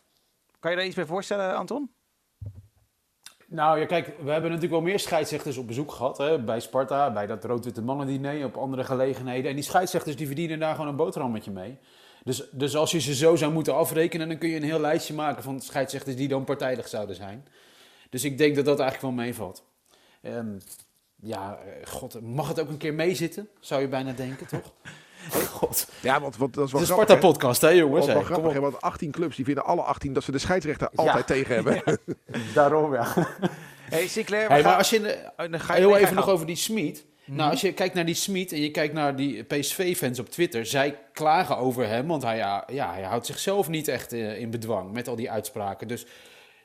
Kan 0.66 0.74
je 0.74 0.80
daar 0.80 0.90
iets 0.90 1.00
bij 1.00 1.06
voorstellen, 1.06 1.56
Anton? 1.56 1.92
Nou 3.48 3.80
ja, 3.80 3.86
kijk, 3.86 4.06
we 4.08 4.32
hebben 4.32 4.52
natuurlijk 4.52 4.72
wel 4.72 4.82
meer 4.82 5.00
scheidsrechters 5.00 5.58
op 5.58 5.68
bezoek 5.68 5.92
gehad. 5.92 6.18
Hè? 6.18 6.44
Bij 6.44 6.60
Sparta, 6.60 7.12
bij 7.12 7.28
dat 7.28 7.44
rood-witte 7.44 7.82
mannen-diner, 7.82 8.46
op 8.46 8.58
andere 8.58 8.84
gelegenheden. 8.84 9.50
En 9.50 9.56
die 9.56 9.64
scheidsrechters 9.64 10.16
die 10.16 10.26
verdienen 10.26 10.60
daar 10.60 10.76
gewoon 10.76 10.90
een 10.90 10.96
boterhammetje 10.96 11.52
mee. 11.52 11.78
Dus, 12.24 12.50
dus 12.52 12.76
als 12.76 12.92
je 12.92 13.00
ze 13.00 13.16
zo 13.16 13.36
zou 13.36 13.52
moeten 13.52 13.76
afrekenen, 13.76 14.28
dan 14.28 14.38
kun 14.38 14.50
je 14.50 14.56
een 14.56 14.64
heel 14.64 14.80
lijstje 14.80 15.14
maken 15.14 15.44
van 15.44 15.62
scheidsrechters 15.62 16.16
die 16.16 16.28
dan 16.28 16.44
partijdig 16.44 16.88
zouden 16.88 17.16
zijn. 17.16 17.48
Dus 18.10 18.24
ik 18.24 18.38
denk 18.38 18.56
dat 18.56 18.66
dat 18.66 18.80
eigenlijk 18.80 19.16
wel 19.16 19.26
meevalt. 19.26 19.64
Ehm, 20.22 20.60
ja, 21.16 21.58
eh, 21.58 21.88
god, 21.88 22.22
mag 22.22 22.48
het 22.48 22.60
ook 22.60 22.70
een 22.70 22.78
keer 22.78 22.94
meezitten? 22.94 23.50
Zou 23.60 23.82
je 23.82 23.88
bijna 23.88 24.12
denken, 24.12 24.48
toch? 24.48 24.74
God. 25.60 25.88
Ja, 26.02 26.22
want, 26.22 26.38
want 26.38 26.54
dat 26.54 26.66
is 26.66 26.72
wel 26.72 26.82
De 26.82 26.88
grappig, 26.88 27.08
hè? 27.08 27.14
Sparta-podcast, 27.14 27.62
hè 27.62 27.70
jongens? 27.70 28.00
Dat 28.00 28.08
is 28.08 28.14
wel 28.14 28.24
grappig, 28.24 28.54
hè, 28.54 28.60
want 28.60 28.82
18 28.82 29.12
clubs 29.12 29.36
die 29.36 29.46
vinden 29.46 29.66
alle 29.66 29.82
18 29.82 30.14
dat 30.14 30.24
ze 30.24 30.32
de 30.32 30.38
scheidsrechter 30.38 30.90
altijd 30.96 31.28
tegen 31.28 31.56
hebben. 31.56 31.82
Daarom, 32.54 32.94
ja. 32.94 33.08
Hey, 33.90 34.08
Sinclair, 34.08 34.48
Hey, 34.48 34.62
maar 34.62 34.70
gaan- 34.70 34.78
als 34.78 34.90
je... 34.90 34.96
in 34.96 35.02
de- 35.04 35.32
Oh, 35.38 35.52
dan 35.52 35.60
ga 35.60 35.74
je 35.76 35.80
Heel 35.80 35.98
even 35.98 36.16
nog 36.16 36.30
over 36.30 36.46
die 36.46 36.56
Smit. 36.56 37.06
Nou, 37.26 37.52
als 37.52 37.62
je 37.62 37.74
kijkt 37.74 37.94
naar 37.96 38.06
die 38.06 38.16
Smit 38.16 38.52
en 38.52 38.62
je 38.62 38.72
kijkt 38.72 38.94
naar 38.94 39.16
die 39.16 39.44
PSV-fans 39.44 40.20
op 40.20 40.30
Twitter, 40.30 40.66
zij 40.66 41.00
klagen 41.14 41.58
over 41.58 41.88
hem, 41.88 42.08
want 42.08 42.24
hij, 42.24 42.38
ja, 42.38 42.64
ja, 42.72 42.94
hij 42.94 43.04
houdt 43.04 43.26
zichzelf 43.26 43.70
niet 43.70 43.88
echt 43.88 44.14
eh, 44.14 44.40
in 44.40 44.50
bedwang 44.50 44.92
met 44.92 45.08
al 45.08 45.16
die 45.16 45.32
uitspraken. 45.32 45.88
Dus, 45.88 46.06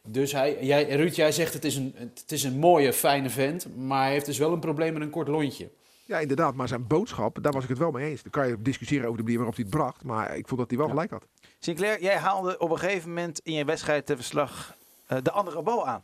dus 0.02 0.33
hij, 0.33 0.57
jij, 0.61 0.88
Ruud, 0.88 1.14
jij 1.14 1.33
zegt 1.33 1.52
het 1.52 1.64
is, 1.64 1.76
een, 1.76 1.95
het 1.99 2.33
is 2.33 2.43
een 2.45 2.59
mooie, 2.59 2.93
fijne 2.93 3.31
vent, 3.31 3.67
maar 3.76 4.02
hij 4.02 4.12
heeft 4.12 4.26
dus 4.26 4.38
wel 4.38 4.52
een 4.52 4.61
probleem 4.61 4.93
met 4.93 5.02
een 5.02 5.11
kort 5.11 5.29
lontje. 5.29 5.69
Ja, 6.11 6.19
inderdaad. 6.19 6.55
Maar 6.55 6.69
zijn 6.69 6.87
boodschap, 6.87 7.38
daar 7.43 7.52
was 7.52 7.62
ik 7.62 7.69
het 7.69 7.79
wel 7.79 7.90
mee 7.90 8.11
eens. 8.11 8.23
Dan 8.23 8.31
kan 8.31 8.49
je 8.49 8.62
discussiëren 8.62 9.05
over 9.05 9.17
de 9.17 9.23
manier 9.23 9.38
waarop 9.38 9.57
hij 9.57 9.64
het 9.69 9.75
bracht. 9.75 10.05
Maar 10.05 10.37
ik 10.37 10.49
vond 10.49 10.61
dat 10.61 10.69
hij 10.71 10.79
wel 10.79 10.87
Ja. 10.87 10.93
gelijk 10.93 11.11
had. 11.11 11.26
Sinclair, 11.59 12.02
jij 12.02 12.17
haalde 12.17 12.59
op 12.59 12.71
een 12.71 12.79
gegeven 12.79 13.09
moment 13.09 13.38
in 13.38 13.52
je 13.52 13.64
wedstrijd 13.64 14.07
te 14.07 14.17
verslag 14.17 14.75
eh, 15.07 15.19
de 15.23 15.31
andere 15.31 15.62
bal 15.62 15.87
aan. 15.87 16.02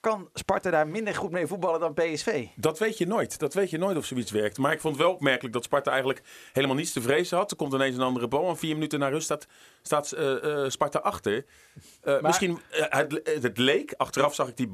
Kan 0.00 0.28
Sparta 0.34 0.70
daar 0.70 0.86
minder 0.88 1.14
goed 1.14 1.30
mee 1.30 1.46
voetballen 1.46 1.80
dan 1.80 1.94
PSV? 1.94 2.46
Dat 2.56 2.78
weet 2.78 2.98
je 2.98 3.06
nooit. 3.06 3.38
Dat 3.38 3.54
weet 3.54 3.70
je 3.70 3.78
nooit 3.78 3.96
of 3.96 4.04
zoiets 4.04 4.30
werkt. 4.30 4.58
Maar 4.58 4.72
ik 4.72 4.80
vond 4.80 4.94
het 4.96 5.04
wel 5.04 5.12
opmerkelijk 5.14 5.54
dat 5.54 5.64
Sparta 5.64 5.90
eigenlijk 5.90 6.22
helemaal 6.52 6.76
niets 6.76 6.92
te 6.92 7.00
vrezen 7.00 7.36
had. 7.36 7.50
Er 7.50 7.56
komt 7.56 7.72
ineens 7.72 7.96
een 7.96 8.02
andere 8.02 8.28
bal. 8.28 8.48
En 8.48 8.56
vier 8.56 8.74
minuten 8.74 8.98
na 8.98 9.08
rust 9.08 9.24
staat, 9.24 9.46
staat 9.82 10.12
eh, 10.12 10.64
eh, 10.64 10.70
Sparta 10.70 10.98
achter. 10.98 11.44
Eh, 12.02 12.20
Misschien, 12.20 12.58
het, 12.70 13.20
het 13.42 13.58
leek, 13.58 13.94
achteraf 13.96 14.34
zag 14.34 14.48
ik 14.48 14.56
die 14.56 14.70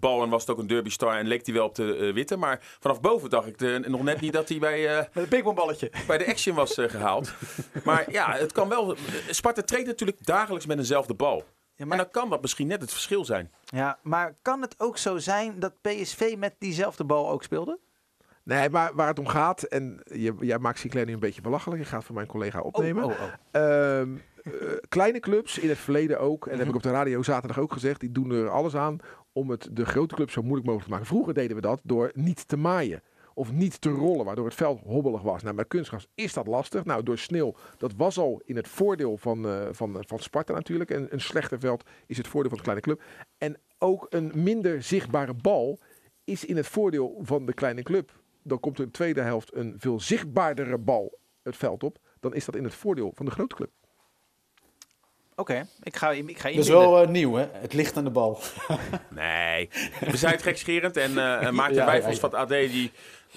bal 0.00 0.22
en 0.22 0.28
was 0.28 0.40
het 0.40 0.50
ook 0.50 0.58
een 0.58 0.66
derby 0.66 0.90
star 0.90 1.16
en 1.18 1.26
leek 1.26 1.44
die 1.44 1.54
wel 1.54 1.64
op 1.66 1.74
de 1.74 1.96
eh, 1.96 2.12
witte. 2.14 2.36
Maar 2.36 2.58
vanaf 2.80 3.00
boven 3.00 3.30
dacht 3.30 3.46
ik 3.46 3.58
de- 3.58 3.84
nog 3.88 4.02
net 4.02 4.20
niet 4.20 4.32
dat 4.32 4.48
hij 4.48 4.58
bij, 4.58 4.88
eh, 4.88 4.96
Met 4.96 5.22
een 5.22 5.28
pingpongballetje. 5.28 5.90
bij 6.06 6.18
de 6.18 6.26
action 6.26 6.54
was 6.54 6.76
eh, 6.76 6.88
gehaald. 6.90 7.34
Maar 7.84 8.10
ja, 8.10 8.32
het 8.32 8.52
kan 8.52 8.68
wel. 8.68 8.96
Sparta 9.30 9.62
treedt 9.62 9.86
natuurlijk 9.86 10.26
dagelijks 10.26 10.66
met 10.66 10.78
eenzelfde 10.78 11.14
bal. 11.14 11.36
Ja, 11.36 11.44
En 11.76 11.88
maar, 11.88 11.96
dan 11.96 12.10
kan 12.10 12.30
dat 12.30 12.40
misschien 12.40 12.66
net 12.66 12.80
het 12.80 12.90
verschil 12.92 13.24
zijn. 13.24 13.52
ja, 13.64 13.98
maar 14.02 14.36
kan 14.42 14.60
het 14.60 14.74
ook 14.78 14.98
zo 14.98 15.18
zijn 15.18 15.58
dat 15.58 15.72
PSV 15.80 16.34
met 16.38 16.54
diezelfde 16.58 17.04
bal 17.04 17.30
ook 17.30 17.42
speelde? 17.42 17.78
Nee, 18.42 18.70
maar 18.70 18.94
waar 18.94 19.08
het 19.08 19.18
om 19.18 19.26
gaat, 19.26 19.62
en 19.62 20.00
je, 20.04 20.34
jij 20.40 20.58
maakt 20.58 20.78
Sinclair 20.78 21.06
nu 21.06 21.12
een 21.12 21.18
beetje 21.18 21.40
belachelijk. 21.40 21.80
Je 21.82 21.88
gaat 21.88 22.04
van 22.04 22.14
mijn 22.14 22.26
collega 22.26 22.60
opnemen. 22.60 23.04
Oh, 23.04 23.10
oh, 23.10 23.16
oh. 23.22 23.32
Ehm, 23.62 24.16
eh, 24.44 24.52
kleine 24.88 25.20
clubs, 25.20 25.58
in 25.58 25.68
het 25.68 25.78
verleden 25.78 26.20
ook, 26.20 26.44
en 26.44 26.50
dat 26.50 26.58
heb 26.58 26.68
ik 26.68 26.74
op 26.74 26.82
de 26.82 26.90
radio 26.90 27.22
zaterdag 27.22 27.58
ook 27.58 27.72
gezegd, 27.72 28.00
die 28.00 28.12
doen 28.12 28.30
er 28.30 28.48
alles 28.50 28.76
aan 28.76 28.98
om 29.38 29.50
het 29.50 29.68
de 29.72 29.86
grote 29.86 30.14
clubs 30.14 30.32
zo 30.32 30.42
moeilijk 30.42 30.66
mogelijk 30.66 30.88
te 30.88 30.94
maken. 30.94 31.14
Vroeger 31.14 31.34
deden 31.34 31.56
we 31.56 31.62
dat 31.62 31.80
door 31.82 32.10
niet 32.14 32.48
te 32.48 32.56
maaien 32.56 33.02
of 33.34 33.52
niet 33.52 33.80
te 33.80 33.90
rollen, 33.90 34.24
waardoor 34.24 34.44
het 34.44 34.54
veld 34.54 34.80
hobbelig 34.84 35.22
was. 35.22 35.42
Nou, 35.42 35.54
met 35.54 35.68
kunstgras 35.68 36.06
is 36.14 36.32
dat 36.32 36.46
lastig. 36.46 36.84
Nou, 36.84 37.02
door 37.02 37.18
sneeuw, 37.18 37.54
dat 37.76 37.92
was 37.96 38.18
al 38.18 38.42
in 38.44 38.56
het 38.56 38.68
voordeel 38.68 39.16
van, 39.16 39.46
eh, 39.46 39.68
van, 39.70 40.04
van 40.06 40.18
Sparta 40.18 40.52
natuurlijk. 40.52 40.90
En 40.90 41.06
een 41.10 41.20
slechter 41.20 41.58
veld 41.58 41.84
is 42.06 42.16
het 42.16 42.28
voordeel 42.28 42.48
van 42.48 42.58
de 42.58 42.64
kleine 42.64 42.82
club. 42.84 43.02
En 43.38 43.56
ook 43.78 44.06
een 44.10 44.32
minder 44.34 44.82
zichtbare 44.82 45.34
bal 45.34 45.78
is 46.24 46.44
in 46.44 46.56
het 46.56 46.66
voordeel 46.66 47.18
van 47.22 47.46
de 47.46 47.52
kleine 47.52 47.82
club. 47.82 48.12
Dan 48.42 48.60
komt 48.60 48.74
er 48.74 48.84
in 48.84 48.90
de 48.90 48.96
tweede 48.96 49.20
helft 49.20 49.54
een 49.54 49.74
veel 49.78 50.00
zichtbaardere 50.00 50.78
bal 50.78 51.18
het 51.42 51.56
veld 51.56 51.82
op. 51.82 51.98
Dan 52.20 52.34
is 52.34 52.44
dat 52.44 52.56
in 52.56 52.64
het 52.64 52.74
voordeel 52.74 53.12
van 53.14 53.26
de 53.26 53.32
grote 53.32 53.54
club. 53.54 53.70
Oké, 55.38 55.68
ik 55.82 55.96
ga, 55.96 56.10
ik 56.10 56.38
ga 56.38 56.48
Dat 56.48 56.58
is 56.58 56.68
wel 56.68 57.02
eh, 57.02 57.08
nieuw, 57.08 57.34
hè? 57.34 57.46
Het 57.52 57.72
ligt 57.72 57.96
aan 57.96 58.04
de 58.04 58.10
bal. 58.10 58.38
Nee, 59.08 59.68
we 60.00 60.16
zijn 60.16 60.32
het 60.32 60.42
gekscherend. 60.42 60.96
En 60.96 61.10
eh 61.10 61.50
Maarten 61.50 61.74
Ja, 61.76 61.80
ja, 61.80 61.86
Wijfels 61.86 62.14
ja. 62.14 62.20
van 62.20 62.30
het 62.30 62.38
AD 62.38 62.48
die, 62.48 62.92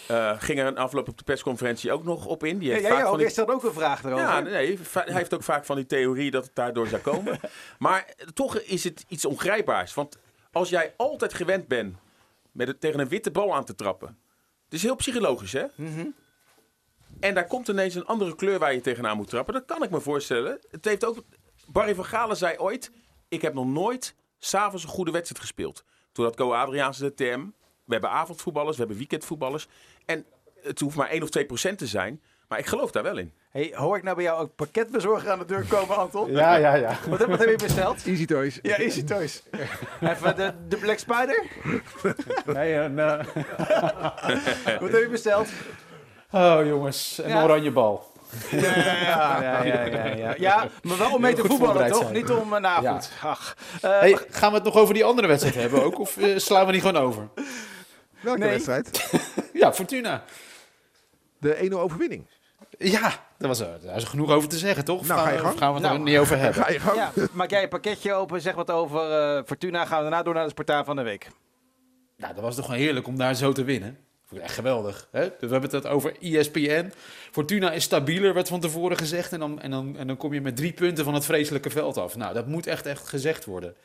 eh, 0.07 0.41
ging 0.41 0.59
er 0.59 0.65
een 0.65 0.77
afloop 0.77 1.07
op 1.07 1.17
de 1.17 1.23
persconferentie 1.23 1.91
ook 1.91 2.03
nog 2.03 2.25
op 2.25 2.43
in. 2.43 2.57
Die 2.57 2.67
Ja, 2.67 2.73
heeft 2.73 2.85
jij 2.87 2.95
vaak 2.95 3.01
ook. 3.01 3.09
van 3.09 3.17
Er 3.19 3.23
die... 3.25 3.33
stelt 3.33 3.49
ook 3.49 3.63
een 3.63 3.73
vraag 3.73 4.03
erover. 4.03 4.23
Ja, 4.25 4.39
nee, 4.39 4.79
hij 4.93 5.13
heeft 5.13 5.33
ook 5.33 5.43
vaak 5.43 5.65
van 5.65 5.75
die 5.75 5.85
theorie 5.85 6.31
dat 6.31 6.43
het 6.43 6.55
daardoor 6.55 6.87
zou 6.87 7.01
komen. 7.01 7.39
maar 7.79 8.13
toch 8.33 8.57
is 8.59 8.83
het 8.83 9.05
iets 9.07 9.25
ongrijpbaars. 9.25 9.93
Want 9.93 10.17
als 10.51 10.69
jij 10.69 10.93
altijd 10.97 11.33
gewend 11.33 11.67
bent 11.67 11.95
met 12.51 12.67
het, 12.67 12.81
tegen 12.81 12.99
een 12.99 13.07
witte 13.07 13.31
bal 13.31 13.55
aan 13.55 13.65
te 13.65 13.75
trappen. 13.75 14.07
Het 14.65 14.73
is 14.73 14.83
heel 14.83 14.95
psychologisch, 14.95 15.53
hè? 15.53 15.63
Mhm. 15.75 16.05
En 17.19 17.33
daar 17.33 17.47
komt 17.47 17.67
ineens 17.67 17.95
een 17.95 18.05
andere 18.05 18.35
kleur 18.35 18.59
waar 18.59 18.73
je 18.73 18.81
tegenaan 18.81 19.17
moet 19.17 19.29
trappen. 19.29 19.53
Dat 19.53 19.65
kan 19.65 19.83
ik 19.83 19.89
me 19.89 19.99
voorstellen. 19.99 20.59
Het 20.71 20.85
heeft 20.85 21.05
ook... 21.05 21.23
Barry 21.71 21.95
van 21.95 22.05
Galen 22.05 22.37
zei 22.37 22.57
ooit... 22.57 22.91
Ik 23.27 23.41
heb 23.41 23.53
nog 23.53 23.65
nooit 23.65 24.15
s'avonds 24.39 24.83
een 24.83 24.89
goede 24.89 25.11
wedstrijd 25.11 25.41
gespeeld. 25.41 25.83
Toen 26.11 26.25
had 26.25 26.35
Co 26.35 26.53
Adriaanse 26.53 27.03
de 27.03 27.13
term. 27.13 27.53
We 27.85 27.91
hebben 27.93 28.09
avondvoetballers, 28.09 28.71
we 28.73 28.79
hebben 28.79 28.97
weekendvoetballers. 28.97 29.67
En 30.05 30.25
het 30.61 30.79
hoeft 30.79 30.95
maar 30.95 31.09
1 31.09 31.23
of 31.23 31.29
2 31.29 31.45
procent 31.45 31.77
te 31.77 31.87
zijn. 31.87 32.21
Maar 32.47 32.59
ik 32.59 32.65
geloof 32.65 32.91
daar 32.91 33.03
wel 33.03 33.17
in. 33.17 33.33
Hey, 33.49 33.71
hoor 33.75 33.97
ik 33.97 34.03
nou 34.03 34.15
bij 34.15 34.25
jou 34.25 34.41
ook 34.41 34.55
pakketbezorger 34.55 35.31
aan 35.31 35.39
de 35.39 35.45
deur 35.45 35.65
komen, 35.67 35.97
Anton? 35.97 36.31
Ja, 36.31 36.55
ja, 36.55 36.73
ja. 36.75 36.97
Wat, 37.07 37.19
heb- 37.19 37.27
wat 37.29 37.39
heb 37.39 37.49
je 37.49 37.55
besteld? 37.55 38.05
Easy 38.07 38.25
Toys. 38.25 38.59
Ja, 38.61 38.75
Easy 38.77 39.03
Toys. 39.03 39.43
Even 40.01 40.35
de, 40.35 40.53
de 40.67 40.77
Black 40.77 40.97
Spider. 40.97 41.43
Nee, 42.55 42.73
een, 42.73 42.99
eh, 42.99 43.25
Wat 44.79 44.91
heb 44.91 45.01
je 45.01 45.07
besteld? 45.11 45.49
Oh 46.31 46.59
jongens, 46.65 47.17
een 47.23 47.29
Ja. 47.29 47.43
oranje 47.43 47.71
bal. 47.71 48.10
Ja, 48.51 48.75
ja, 49.41 49.63
ja, 49.63 49.83
ja, 49.85 50.05
ja. 50.05 50.33
ja 50.37 50.67
maar 50.81 50.97
wel 50.97 51.13
om 51.13 51.21
mee 51.21 51.33
te 51.33 51.43
voetballen, 51.43 51.87
toch? 51.91 52.01
zijn. 52.01 52.13
Niet 52.13 52.29
om... 52.29 52.53
eh, 52.53 52.59
Nou, 52.61 52.83
Ja. 52.83 52.93
goed. 52.93 53.09
Ach. 53.23 53.55
Eh, 53.81 53.99
Hey, 53.99 54.17
gaan 54.29 54.49
we 54.49 54.55
het 54.55 54.65
nog 54.65 54.75
over 54.75 54.93
die 54.93 55.03
andere 55.05 55.27
wedstrijd 55.27 55.55
hebben 55.55 55.83
ook? 55.83 55.99
Of 55.99 56.17
eh, 56.17 56.37
slaan 56.37 56.65
we 56.65 56.71
die 56.71 56.81
gewoon 56.81 57.01
over? 57.01 57.27
Welke 58.19 58.39
Nee. 58.39 58.49
wedstrijd? 58.49 59.09
Ja, 59.53 59.73
Fortuna. 59.73 60.23
De 61.39 61.69
1-0 61.71 61.73
overwinning. 61.73 62.25
Ja, 62.77 62.99
daar 63.37 63.47
was 63.47 63.59
er, 63.59 63.79
daar 63.83 63.95
is 63.95 64.03
genoeg 64.03 64.31
over 64.31 64.49
te 64.49 64.57
zeggen, 64.57 64.85
toch? 64.85 65.07
Nou, 65.07 65.19
gaan, 65.19 65.27
ga 65.27 65.31
je 65.33 65.37
we- 65.37 65.41
gang. 65.43 65.53
of 65.53 65.59
gaan 65.59 65.67
we 65.69 65.73
het 65.79 65.83
Nou, 65.83 65.95
er 65.97 66.03
niet 66.03 66.17
over 66.17 66.37
hebben? 66.37 66.61
Ga 66.63 66.71
je 66.71 66.79
gang. 66.79 66.97
ja, 66.97 67.11
maak 67.31 67.49
jij 67.49 67.63
een 67.63 67.69
pakketje 67.69 68.13
open, 68.13 68.41
zeg 68.41 68.55
wat 68.55 68.71
over 68.71 69.11
eh, 69.11 69.43
Fortuna. 69.45 69.85
Gaan 69.85 69.97
we 69.97 70.01
daarna 70.09 70.23
door 70.23 70.33
naar 70.33 70.43
de 70.43 70.49
Spartaan 70.49 70.85
van 70.85 70.95
de 70.95 71.01
Week. 71.01 71.27
Nou, 72.17 72.33
dat 72.33 72.43
was 72.43 72.55
toch 72.55 72.65
gewoon 72.65 72.79
heerlijk 72.79 73.07
om 73.07 73.17
daar 73.17 73.35
zo 73.35 73.51
te 73.51 73.63
winnen. 73.63 73.97
Echt 74.39 74.53
geweldig. 74.53 75.07
Hè? 75.11 75.21
Dus 75.21 75.49
we 75.49 75.51
hebben 75.51 75.69
het 75.69 75.87
over 75.87 76.15
ESPN. 76.19 76.91
Fortuna 77.31 77.71
is 77.71 77.83
stabieler, 77.83 78.33
werd 78.33 78.47
van 78.47 78.59
tevoren 78.59 78.97
gezegd. 78.97 79.33
En 79.33 79.39
dan, 79.39 79.61
en, 79.61 79.71
dan, 79.71 79.97
en 79.97 80.07
dan 80.07 80.17
kom 80.17 80.33
je 80.33 80.41
met 80.41 80.55
drie 80.55 80.73
punten 80.73 81.03
van 81.03 81.13
het 81.13 81.25
vreselijke 81.25 81.69
veld 81.69 81.97
af. 81.97 82.15
Nou, 82.15 82.33
dat 82.33 82.47
moet 82.47 82.67
echt, 82.67 82.85
echt 82.85 83.07
gezegd 83.07 83.45
worden. 83.45 83.75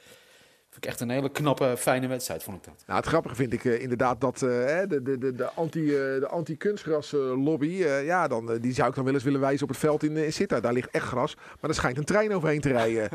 Vind 0.70 0.84
ik 0.84 0.90
echt 0.90 1.00
een 1.00 1.10
hele 1.10 1.30
knappe, 1.30 1.74
fijne 1.78 2.06
wedstrijd, 2.06 2.42
vond 2.42 2.56
ik 2.56 2.64
dat. 2.64 2.84
Nou, 2.86 2.98
het 2.98 3.08
grappige 3.08 3.34
vind 3.34 3.52
ik 3.52 3.64
eh, 3.64 3.82
inderdaad 3.82 4.20
dat 4.20 4.34
eh, 4.34 4.48
de, 4.88 5.02
de, 5.02 5.18
de, 5.18 5.32
de 5.32 5.50
anti, 5.50 5.88
eh, 5.88 6.20
de 6.20 6.28
anti-kunstgras 6.28 7.12
eh, 7.12 7.44
lobby, 7.44 7.84
ja, 8.04 8.28
dan, 8.28 8.58
die 8.60 8.72
zou 8.74 8.88
ik 8.88 8.94
dan 8.94 9.04
wel 9.04 9.14
eens 9.14 9.22
willen 9.22 9.40
wijzen 9.40 9.62
op 9.62 9.68
het 9.68 9.78
veld 9.78 10.02
in, 10.02 10.16
in 10.16 10.32
Sittard. 10.32 10.62
Daar 10.62 10.72
ligt 10.72 10.90
echt 10.90 11.06
gras, 11.06 11.34
maar 11.60 11.70
er 11.70 11.76
schijnt 11.76 11.98
een 11.98 12.04
trein 12.04 12.34
overheen 12.34 12.60
te 12.60 12.68
rijden. 12.68 13.08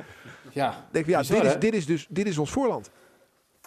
Ja, 0.51 0.88
denk 0.91 1.05
ja, 1.05 1.19
bizar, 1.19 1.35
dit 1.35 1.45
is, 1.45 1.53
hè? 1.53 1.59
dit 1.59 1.73
is 1.73 1.85
dus 1.85 2.05
dit 2.09 2.27
is 2.27 2.38
ons 2.38 2.51
voorland. 2.51 2.89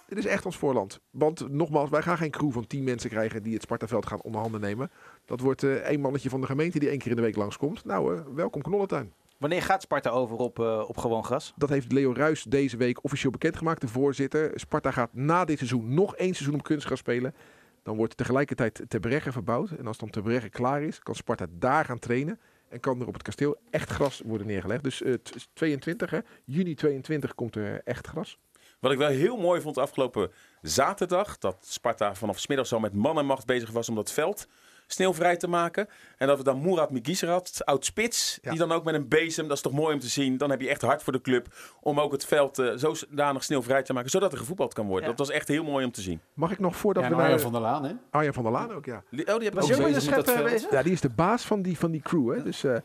Dit 0.06 0.18
is 0.18 0.26
echt 0.26 0.46
ons 0.46 0.56
voorland. 0.56 1.00
Want 1.10 1.50
nogmaals, 1.50 1.90
wij 1.90 2.02
gaan 2.02 2.16
geen 2.16 2.30
crew 2.30 2.52
van 2.52 2.66
tien 2.66 2.84
mensen 2.84 3.10
krijgen 3.10 3.42
die 3.42 3.52
het 3.54 3.62
Spartaveld 3.62 4.06
gaan 4.06 4.22
onderhanden 4.22 4.60
nemen. 4.60 4.90
Dat 5.24 5.40
wordt 5.40 5.62
eh 5.62 5.74
één 5.74 6.00
mannetje 6.00 6.28
van 6.28 6.40
de 6.40 6.46
gemeente 6.46 6.78
die 6.78 6.88
één 6.88 6.98
keer 6.98 7.10
in 7.10 7.16
de 7.16 7.22
week 7.22 7.36
langskomt. 7.36 7.84
Nou, 7.84 8.16
eh, 8.16 8.22
welkom 8.34 8.62
Knollentuin. 8.62 9.12
Wanneer 9.38 9.62
gaat 9.62 9.82
Sparta 9.82 10.10
over 10.10 10.36
op, 10.36 10.58
eh, 10.58 10.84
op 10.88 10.96
gewoon 10.96 11.24
gras? 11.24 11.52
Dat 11.56 11.68
heeft 11.68 11.92
Leo 11.92 12.12
Ruis 12.12 12.42
deze 12.42 12.76
week 12.76 13.04
officieel 13.04 13.30
bekendgemaakt, 13.30 13.80
de 13.80 13.88
voorzitter. 13.88 14.50
Sparta 14.54 14.90
gaat 14.90 15.10
na 15.14 15.44
dit 15.44 15.56
seizoen 15.58 15.94
nog 15.94 16.16
één 16.16 16.34
seizoen 16.34 16.54
op 16.58 16.62
kunstgras 16.62 16.98
spelen. 16.98 17.34
Dan 17.82 17.96
wordt 17.96 18.16
tegelijkertijd 18.16 18.82
Ter 18.88 19.00
Bregge 19.00 19.32
verbouwd. 19.32 19.70
En 19.70 19.86
als 19.86 19.98
dan 19.98 20.10
Ter 20.10 20.22
Bregge 20.22 20.48
klaar 20.48 20.82
is, 20.82 20.98
kan 20.98 21.14
Sparta 21.14 21.46
daar 21.50 21.84
gaan 21.84 21.98
trainen. 21.98 22.40
En 22.68 22.80
kan 22.80 23.00
er 23.00 23.06
op 23.06 23.12
het 23.12 23.22
kasteel 23.22 23.56
echt 23.70 23.90
gras 23.90 24.22
worden 24.24 24.46
neergelegd. 24.46 24.82
Dus 24.84 25.02
eh, 25.02 25.12
t- 25.14 25.48
22, 25.52 26.10
hè, 26.10 26.18
juni 26.44 26.74
22 26.74 27.34
komt 27.34 27.56
er 27.56 27.80
echt 27.84 28.06
gras. 28.06 28.38
Wat 28.80 28.92
ik 28.92 28.98
wel 28.98 29.08
heel 29.08 29.36
mooi 29.36 29.60
vond 29.60 29.78
afgelopen 29.78 30.30
zaterdag. 30.62 31.38
Dat 31.38 31.56
Sparta 31.60 32.14
vanaf 32.14 32.38
's 32.38 32.46
middags 32.46 32.72
al 32.72 32.80
met 32.80 32.94
man 32.94 33.18
en 33.18 33.26
macht 33.26 33.46
bezig 33.46 33.70
was 33.70 33.88
om 33.88 33.94
dat 33.94 34.12
veld 34.12 34.46
sneeuwvrij 34.86 35.36
te 35.36 35.48
maken. 35.48 35.88
En 36.18 36.26
dat 36.26 36.38
we 36.38 36.44
dan 36.44 36.62
Murat 36.62 36.90
Migisserat, 36.90 37.60
oud 37.64 37.84
spits, 37.84 38.38
Ja. 38.42 38.50
die 38.50 38.58
dan 38.58 38.72
ook 38.72 38.84
met 38.84 38.94
een 38.94 39.08
bezem, 39.08 39.48
dat 39.48 39.56
is 39.56 39.62
toch 39.62 39.72
mooi 39.72 39.94
om 39.94 40.00
te 40.00 40.08
zien. 40.08 40.36
Dan 40.36 40.50
heb 40.50 40.60
je 40.60 40.68
echt 40.68 40.82
hard 40.82 41.02
voor 41.02 41.12
de 41.12 41.20
club 41.20 41.46
om 41.80 42.00
ook 42.00 42.12
het 42.12 42.24
veld 42.24 42.58
eh, 42.58 42.72
zodanig 42.76 43.44
sneeuwvrij 43.44 43.82
te 43.82 43.92
maken, 43.92 44.10
zodat 44.10 44.32
er 44.32 44.38
gevoetbald 44.38 44.74
kan 44.74 44.86
worden. 44.86 45.02
Ja. 45.10 45.16
Dat 45.16 45.26
was 45.26 45.36
echt 45.36 45.48
heel 45.48 45.64
mooi 45.64 45.84
om 45.84 45.90
te 45.90 46.00
zien. 46.00 46.20
Mag 46.34 46.50
ik 46.50 46.58
nog 46.58 46.76
voordat 46.76 47.02
ja 47.02 47.08
we 47.08 47.16
naar... 47.16 47.40
Van 47.40 47.52
der 47.52 47.60
Laan, 47.60 47.84
hè? 47.84 47.92
Arjan 48.10 48.32
van 48.32 48.42
der 48.42 48.52
Laan 48.52 48.72
ook, 48.72 48.84
ja. 48.84 49.02
Die- 49.10 49.20
Oh, 49.20 49.34
die 49.34 49.42
hebben 49.44 49.60
Was 49.68 49.72
ook 49.78 49.84
bezig 49.92 50.42
bezig? 50.42 50.70
Ja, 50.70 50.82
die 50.82 50.92
is 50.92 51.00
de 51.00 51.08
baas 51.10 51.44
van 51.44 51.62
die, 51.62 51.78
van 51.78 51.90
die 51.90 52.00
crew. 52.02 52.34
Hè? 52.36 52.42
Dus, 52.42 52.64
eh, 52.64 52.76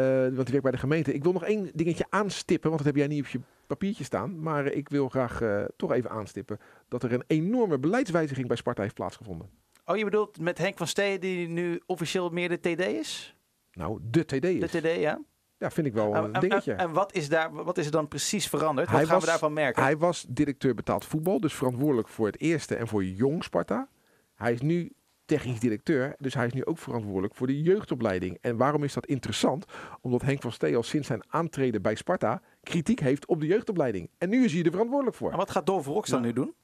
want 0.00 0.34
die 0.36 0.44
werkt 0.44 0.62
bij 0.62 0.70
de 0.70 0.78
gemeente. 0.78 1.12
Ik 1.14 1.22
wil 1.22 1.32
nog 1.32 1.44
één 1.44 1.70
dingetje 1.74 2.06
aanstippen, 2.08 2.70
want 2.70 2.82
dat 2.82 2.92
heb 2.94 3.00
jij 3.00 3.06
niet 3.14 3.24
op 3.24 3.30
je 3.30 3.40
papiertje 3.66 4.04
staan. 4.04 4.40
Maar 4.42 4.66
ik 4.66 4.88
wil 4.88 5.08
graag 5.08 5.40
eh, 5.40 5.64
toch 5.76 5.92
even 5.92 6.10
aanstippen 6.10 6.58
dat 6.88 7.02
er 7.02 7.12
een 7.12 7.24
enorme 7.26 7.78
beleidswijziging 7.78 8.46
bij 8.48 8.56
Sparta 8.56 8.82
heeft 8.82 8.94
plaatsgevonden. 8.94 9.48
Oh, 9.84 9.96
je 9.96 10.04
bedoelt 10.04 10.40
met 10.40 10.58
Henk 10.58 10.76
van 10.76 10.86
Stee, 10.86 11.18
die 11.18 11.48
nu 11.48 11.80
officieel 11.86 12.28
meer 12.30 12.48
de 12.48 12.60
TD 12.60 12.80
is? 12.80 13.36
Nou, 13.72 13.98
de 14.02 14.24
TD 14.24 14.44
is. 14.44 14.70
De 14.70 14.80
TD, 14.80 14.96
ja. 15.00 15.20
Ja, 15.58 15.70
vind 15.70 15.86
ik 15.86 15.92
wel 15.92 16.14
En- 16.14 16.24
een 16.24 16.32
en, 16.34 16.40
dingetje. 16.40 16.72
en, 16.72 16.78
en 16.78 16.92
wat, 16.92 17.14
is 17.14 17.28
daar, 17.28 17.52
wat 17.64 17.78
is 17.78 17.86
er 17.86 17.92
dan 17.92 18.08
precies 18.08 18.48
veranderd? 18.48 18.88
Wat 18.88 18.96
Hij 18.96 19.06
gaan 19.06 19.20
we 19.20 19.26
daarvan 19.26 19.52
merken? 19.52 19.82
Hij 19.82 19.96
was 19.96 20.24
directeur 20.28 20.74
betaald 20.74 21.04
voetbal, 21.04 21.40
dus 21.40 21.54
verantwoordelijk 21.54 22.08
voor 22.08 22.26
het 22.26 22.40
eerste 22.40 22.74
en 22.74 22.88
voor 22.88 23.04
jong 23.04 23.44
Sparta. 23.44 23.88
Hij 24.34 24.52
is 24.52 24.60
nu 24.60 24.92
technisch 25.24 25.60
directeur, 25.60 26.14
dus 26.18 26.34
hij 26.34 26.46
is 26.46 26.52
nu 26.52 26.64
ook 26.64 26.78
verantwoordelijk 26.78 27.34
voor 27.34 27.46
de 27.46 27.62
jeugdopleiding. 27.62 28.38
En 28.40 28.56
waarom 28.56 28.84
is 28.84 28.92
dat 28.92 29.06
interessant? 29.06 29.64
Omdat 30.00 30.22
Henk 30.22 30.42
van 30.42 30.52
Stee 30.52 30.76
al 30.76 30.82
sinds 30.82 31.06
zijn 31.06 31.22
aantreden 31.28 31.82
bij 31.82 31.94
Sparta 31.94 32.42
kritiek 32.62 33.00
heeft 33.00 33.26
op 33.26 33.40
de 33.40 33.46
jeugdopleiding. 33.46 34.10
En 34.18 34.28
nu 34.28 34.44
is 34.44 34.52
hij 34.52 34.62
er 34.62 34.70
verantwoordelijk 34.70 35.16
voor. 35.16 35.30
En 35.30 35.36
wat 35.36 35.50
gaat 35.50 35.66
Dolf 35.66 35.86
Rox 35.86 36.10
dan 36.10 36.20
Ja. 36.20 36.26
nu 36.26 36.32
doen? 36.32 36.54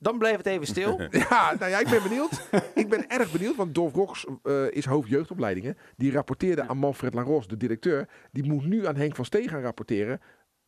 Dan 0.00 0.18
bleef 0.18 0.36
het 0.36 0.46
even 0.46 0.66
stil. 0.66 1.00
Ja, 1.30 1.54
nou 1.58 1.70
ja, 1.70 1.78
ik 1.78 1.88
ben 1.88 2.02
benieuwd. 2.02 2.48
ik 2.74 2.88
ben 2.88 3.08
erg 3.08 3.32
benieuwd, 3.32 3.56
want 3.56 3.74
Dolf 3.74 3.94
Rox 3.94 4.26
eh, 4.42 4.70
is 4.70 4.84
hoofd 4.84 5.08
jeugdopleidingen. 5.08 5.76
Die 5.96 6.12
rapporteerde 6.12 6.68
aan 6.68 6.76
Manfred 6.78 7.14
Laros, 7.14 7.46
de 7.48 7.56
directeur. 7.56 8.08
Die 8.32 8.44
moet 8.44 8.64
nu 8.66 8.86
aan 8.86 8.96
Henk 8.96 9.16
van 9.16 9.24
Steen 9.24 9.48
gaan 9.48 9.62
rapporteren. 9.62 10.20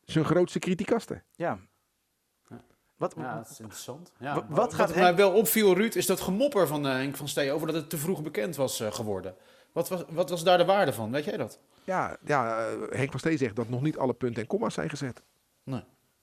Zijn 0.04 0.24
grootste 0.24 0.58
criticasten. 0.58 1.22
ja. 1.34 1.58
Wat, 3.00 3.14
Ja, 3.16 3.34
dat 3.36 3.50
is 3.50 3.60
interessant. 3.60 4.12
Ja. 4.18 4.34
Wat- 4.34 4.44
wat 4.48 4.56
Wat, 4.58 4.74
gaat 4.74 4.94
mij 4.94 5.14
wel 5.14 5.32
opviel, 5.32 5.74
Ruud, 5.74 5.94
is 5.94 6.06
dat 6.06 6.20
gemopper 6.20 6.66
van 6.66 6.86
eh, 6.86 6.92
Henk 6.92 7.16
van 7.16 7.28
Stee 7.28 7.52
over 7.52 7.66
dat 7.66 7.76
het 7.76 7.90
te 7.90 7.96
vroeg 7.98 8.22
bekend 8.22 8.56
was 8.56 8.80
eh, 8.80 8.92
geworden. 8.92 9.34
Wat 9.72 9.88
was, 9.88 10.04
wat 10.08 10.30
was 10.30 10.44
daar 10.44 10.58
de 10.58 10.64
waarde 10.64 10.92
van? 10.92 11.10
Weet 11.10 11.24
jij 11.24 11.36
dat? 11.36 11.58
Ja, 11.84 12.16
ja 12.24 12.58
eh, 12.58 12.66
Henk 12.90 13.10
van 13.10 13.20
Steen 13.20 13.38
zegt 13.38 13.56
dat 13.56 13.68
nog 13.68 13.82
niet 13.82 13.98
alle 13.98 14.12
punten 14.12 14.42
en 14.42 14.48
komma's 14.48 14.74
zijn 14.74 14.90
gezet. 14.90 15.22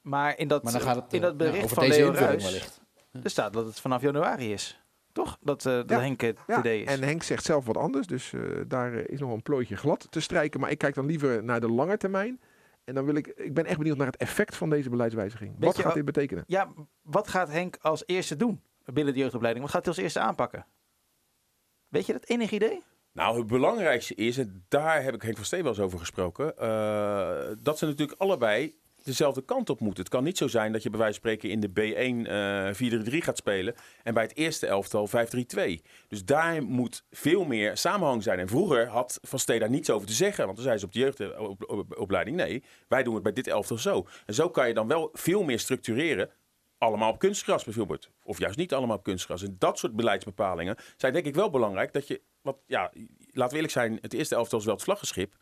maar 0.02 0.38
in 0.38 0.48
dat, 0.48 0.64
Maar 0.64 0.72
dan 0.72 0.82
gaat 0.82 0.96
het 0.96 1.14
in 1.14 1.22
dat 1.22 1.38
bericht 1.38 1.58
ja, 1.58 1.64
over 1.64 1.76
van 1.76 1.88
deze 1.88 2.00
Leo 2.02 2.12
Ruijs, 2.12 2.80
er 3.24 3.30
staat 3.30 3.54
dat 3.54 3.66
het 3.66 3.80
vanaf 3.80 4.02
januari 4.02 4.54
is. 4.54 4.82
Toch? 5.12 5.38
Dat, 5.42 5.66
eh 5.66 5.74
dat 5.74 5.90
Ja. 5.90 6.00
Henk 6.00 6.22
Ja, 6.22 6.34
TD 6.62 6.66
is. 6.66 6.86
en 6.86 7.04
Henk 7.04 7.24
zegt 7.24 7.44
zelf 7.44 7.66
wat 7.66 7.78
anders, 7.78 8.08
dus 8.08 8.34
eh, 8.34 8.42
daar 8.68 8.94
is 8.94 9.20
nog 9.20 9.32
een 9.32 9.42
plooitje 9.42 9.76
glad 9.76 10.08
te 10.10 10.20
strijken. 10.20 10.60
Maar 10.60 10.72
ik 10.72 10.78
kijk 10.78 10.96
dan 10.96 11.06
liever 11.06 11.44
naar 11.44 11.60
de 11.60 11.70
lange 11.70 11.98
termijn. 11.98 12.42
En 12.88 12.94
dan 12.94 13.06
wil 13.06 13.16
ik, 13.16 13.28
ik 13.28 13.54
ben 13.54 13.66
echt 13.66 13.78
benieuwd 13.78 13.98
naar 13.98 14.08
het 14.08 14.18
effect 14.18 14.56
van 14.56 14.70
deze 14.70 14.90
beleidswijziging. 14.90 15.52
Weet 15.52 15.76
wat 15.76 15.80
gaat 15.80 15.94
dit 15.94 16.06
betekenen? 16.06 16.44
Ja, 16.48 16.74
wat 17.02 17.28
gaat 17.28 17.50
Henk 17.50 17.78
als 17.82 18.04
eerste 18.06 18.36
doen 18.36 18.62
binnen 18.86 19.14
de 19.14 19.20
jeugdopleiding? 19.20 19.66
Wat 19.66 19.74
gaat 19.74 19.86
hij 19.86 19.94
als 19.94 20.04
eerste 20.04 20.20
aanpakken? 20.20 20.66
Weet 21.88 22.06
je 22.06 22.14
dat 22.14 22.26
enig 22.26 22.52
idee? 22.52 22.84
Nou, 23.12 23.38
het 23.38 23.48
belangrijkste 23.48 24.16
is, 24.16 24.38
en 24.38 24.66
daar 24.68 25.04
heb 25.04 25.14
ik 25.14 25.22
Henk 25.22 25.36
van 25.36 25.46
Steen 25.46 25.62
wel 25.62 25.72
eens 25.72 25.80
over 25.80 26.00
gesproken, 26.00 26.58
eh, 26.58 27.56
dat 27.60 27.78
ze 27.78 27.86
natuurlijk 27.86 28.20
allebei 28.22 28.76
dezelfde 29.08 29.46
kant 29.46 29.70
op 29.70 29.80
moeten. 29.80 30.04
Het 30.04 30.14
kan 30.14 30.24
niet 30.24 30.38
zo 30.38 30.48
zijn 30.48 30.72
dat 30.72 30.84
je 30.84 30.90
bij 30.90 31.00
wijze 31.00 31.20
van 31.20 31.30
spreken 31.30 31.50
in 31.50 31.60
de 31.60 31.70
B1 31.70 32.28
eh 32.28 33.14
4-3-3 33.14 33.18
gaat 33.18 33.38
spelen 33.38 33.76
en 34.04 34.14
bij 34.14 34.24
het 34.24 34.36
eerste 34.36 34.68
elftal 34.68 35.08
5-3-2. 35.08 35.12
Dus 36.08 36.26
daar 36.26 36.64
moet 36.64 37.04
veel 37.12 37.46
meer 37.46 37.78
samenhang 37.78 38.24
zijn. 38.24 38.40
En 38.40 38.48
vroeger 38.48 38.88
had 38.88 39.20
Van 39.22 39.40
Steen 39.40 39.60
daar 39.60 39.70
niets 39.70 39.90
over 39.90 40.08
te 40.08 40.14
zeggen, 40.14 40.46
want 40.46 40.58
dan 40.58 40.66
zei 40.66 40.78
ze 40.78 40.86
op 40.86 40.94
de 40.94 41.00
jeugdopleiding, 41.00 42.38
nee, 42.38 42.64
wij 42.88 43.04
doen 43.04 43.14
het 43.14 43.24
bij 43.24 43.34
dit 43.34 43.48
elftal 43.48 43.78
zo. 43.78 44.08
En 44.26 44.34
zo 44.34 44.50
kan 44.50 44.68
je 44.68 44.74
dan 44.74 44.88
wel 44.88 45.10
veel 45.14 45.44
meer 45.44 45.60
structureren 45.60 46.30
allemaal 46.78 47.12
op 47.12 47.20
kunstgras 47.20 47.64
bijvoorbeeld. 47.64 48.10
Of 48.24 48.40
juist 48.40 48.58
niet 48.58 48.74
allemaal 48.74 48.98
op 48.98 49.04
kunstgras. 49.04 49.44
En 49.44 49.56
dat 49.60 49.78
soort 49.78 49.96
beleidsbepalingen 49.96 50.76
zijn 50.98 51.14
denk 51.14 51.26
ik 51.26 51.36
wel 51.36 51.50
belangrijk. 51.50 51.94
Dat 51.94 52.08
je, 52.08 52.22
wat, 52.42 52.58
ja, 52.66 52.92
laten 53.32 53.50
we 53.50 53.56
eerlijk 53.56 53.74
zijn, 53.74 53.98
het 54.02 54.14
eerste 54.14 54.36
elftal 54.36 54.60
is 54.60 54.66
wel 54.66 54.74
het 54.74 54.84
vlaggenschip. 54.84 55.36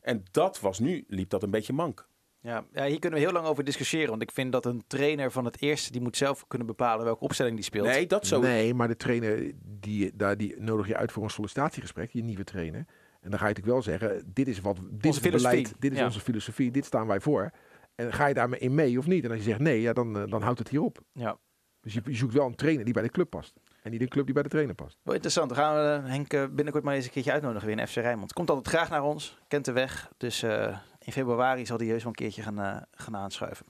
En 0.00 0.24
dat 0.30 0.60
was 0.60 0.78
nu, 0.78 1.04
liep 1.08 1.30
dat 1.30 1.42
een 1.42 1.50
beetje 1.50 1.72
mank. 1.72 2.07
Ja, 2.40 2.64
ja, 2.72 2.84
hier 2.84 2.98
kunnen 2.98 3.18
we 3.18 3.24
heel 3.24 3.34
lang 3.34 3.46
over 3.46 3.64
discussiëren. 3.64 4.08
Want 4.08 4.22
ik 4.22 4.30
vind 4.30 4.52
dat 4.52 4.64
een 4.66 4.82
trainer 4.86 5.32
van 5.32 5.44
het 5.44 5.62
eerste, 5.62 5.92
die 5.92 6.00
moet 6.00 6.16
zelf 6.16 6.46
kunnen 6.46 6.66
bepalen 6.66 7.04
welke 7.04 7.24
opstelling 7.24 7.54
die 7.54 7.64
speelt. 7.64 7.86
Nee, 7.86 8.06
dat 8.06 8.26
zo. 8.26 8.40
Nee, 8.40 8.74
maar 8.74 8.88
de 8.88 8.96
trainer, 8.96 9.52
die, 9.64 10.16
daar, 10.16 10.36
die 10.36 10.54
nodig 10.60 10.86
je 10.86 10.96
uit 10.96 11.12
voor 11.12 11.22
een 11.22 11.30
sollicitatiegesprek, 11.30 12.10
je 12.10 12.22
nieuwe 12.22 12.44
trainer. 12.44 12.84
En 13.20 13.30
dan 13.30 13.38
ga 13.38 13.48
je 13.48 13.54
natuurlijk 13.54 13.66
wel 13.66 13.82
zeggen, 13.82 14.22
dit 14.32 14.48
is 14.48 14.60
wat, 14.60 14.76
dit 14.76 15.06
Onze 15.06 15.08
is 15.08 15.14
het 15.14 15.22
beleid, 15.22 15.42
filosofie, 15.42 15.76
dit 15.78 15.92
is 15.92 15.98
ja. 15.98 16.04
onze 16.04 16.20
filosofie, 16.20 16.70
dit 16.70 16.84
staan 16.84 17.06
wij 17.06 17.20
voor. 17.20 17.50
En 17.94 18.12
ga 18.12 18.26
je 18.26 18.34
daarmee 18.34 18.60
in 18.60 18.74
mee 18.74 18.98
of 18.98 19.06
niet? 19.06 19.24
En 19.24 19.30
als 19.30 19.38
je 19.38 19.44
zegt 19.44 19.60
nee, 19.60 19.80
ja, 19.80 19.92
dan, 19.92 20.18
eh, 20.18 20.30
dan 20.30 20.42
houdt 20.42 20.58
het 20.58 20.68
hierop. 20.68 20.98
Ja, 21.12 21.38
Dus 21.80 21.94
je, 21.94 22.00
je 22.04 22.14
zoekt 22.14 22.34
wel 22.34 22.46
een 22.46 22.54
trainer 22.54 22.84
die 22.84 22.94
bij 22.94 23.02
de 23.02 23.08
club 23.08 23.30
past. 23.30 23.54
En 23.82 23.90
niet 23.90 24.00
een 24.00 24.08
club 24.08 24.24
die 24.24 24.34
bij 24.34 24.42
de 24.42 24.48
trainer 24.48 24.74
past. 24.74 24.98
wel 25.02 25.14
interessant. 25.14 25.48
Dan 25.48 25.58
gaan 25.58 25.74
we 25.74 26.06
eh, 26.06 26.10
Henk 26.10 26.32
eh, 26.32 26.44
binnenkort 26.50 26.84
maar 26.84 26.94
eens 26.94 27.04
een 27.04 27.10
keertje 27.10 27.32
uitnodigen 27.32 27.66
weer 27.68 27.78
in 27.78 27.86
FC 27.86 27.94
Rijnmond. 27.94 28.32
Komt 28.32 28.50
altijd 28.50 28.68
graag 28.68 28.90
naar 28.90 29.02
ons, 29.02 29.38
kent 29.48 29.64
de 29.64 29.72
weg. 29.72 30.10
Dus 30.16 30.42
eh, 30.42 30.78
in 31.08 31.14
februari 31.14 31.66
zal 31.66 31.78
hij 31.78 31.86
heus 31.86 32.02
wel 32.02 32.08
een 32.08 32.14
keertje 32.18 32.42
gaan, 32.42 32.58
eh, 32.60 32.76
gaan 32.90 33.16
aanschuiven. 33.16 33.66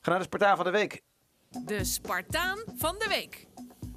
Ga 0.00 0.10
naar 0.10 0.18
de 0.18 0.24
Spartaan 0.24 0.56
van 0.56 0.64
de 0.64 0.70
week. 0.70 1.02
De 1.64 1.84
Spartaan 1.84 2.58
van 2.76 2.94
de 2.98 3.06
week. 3.08 3.46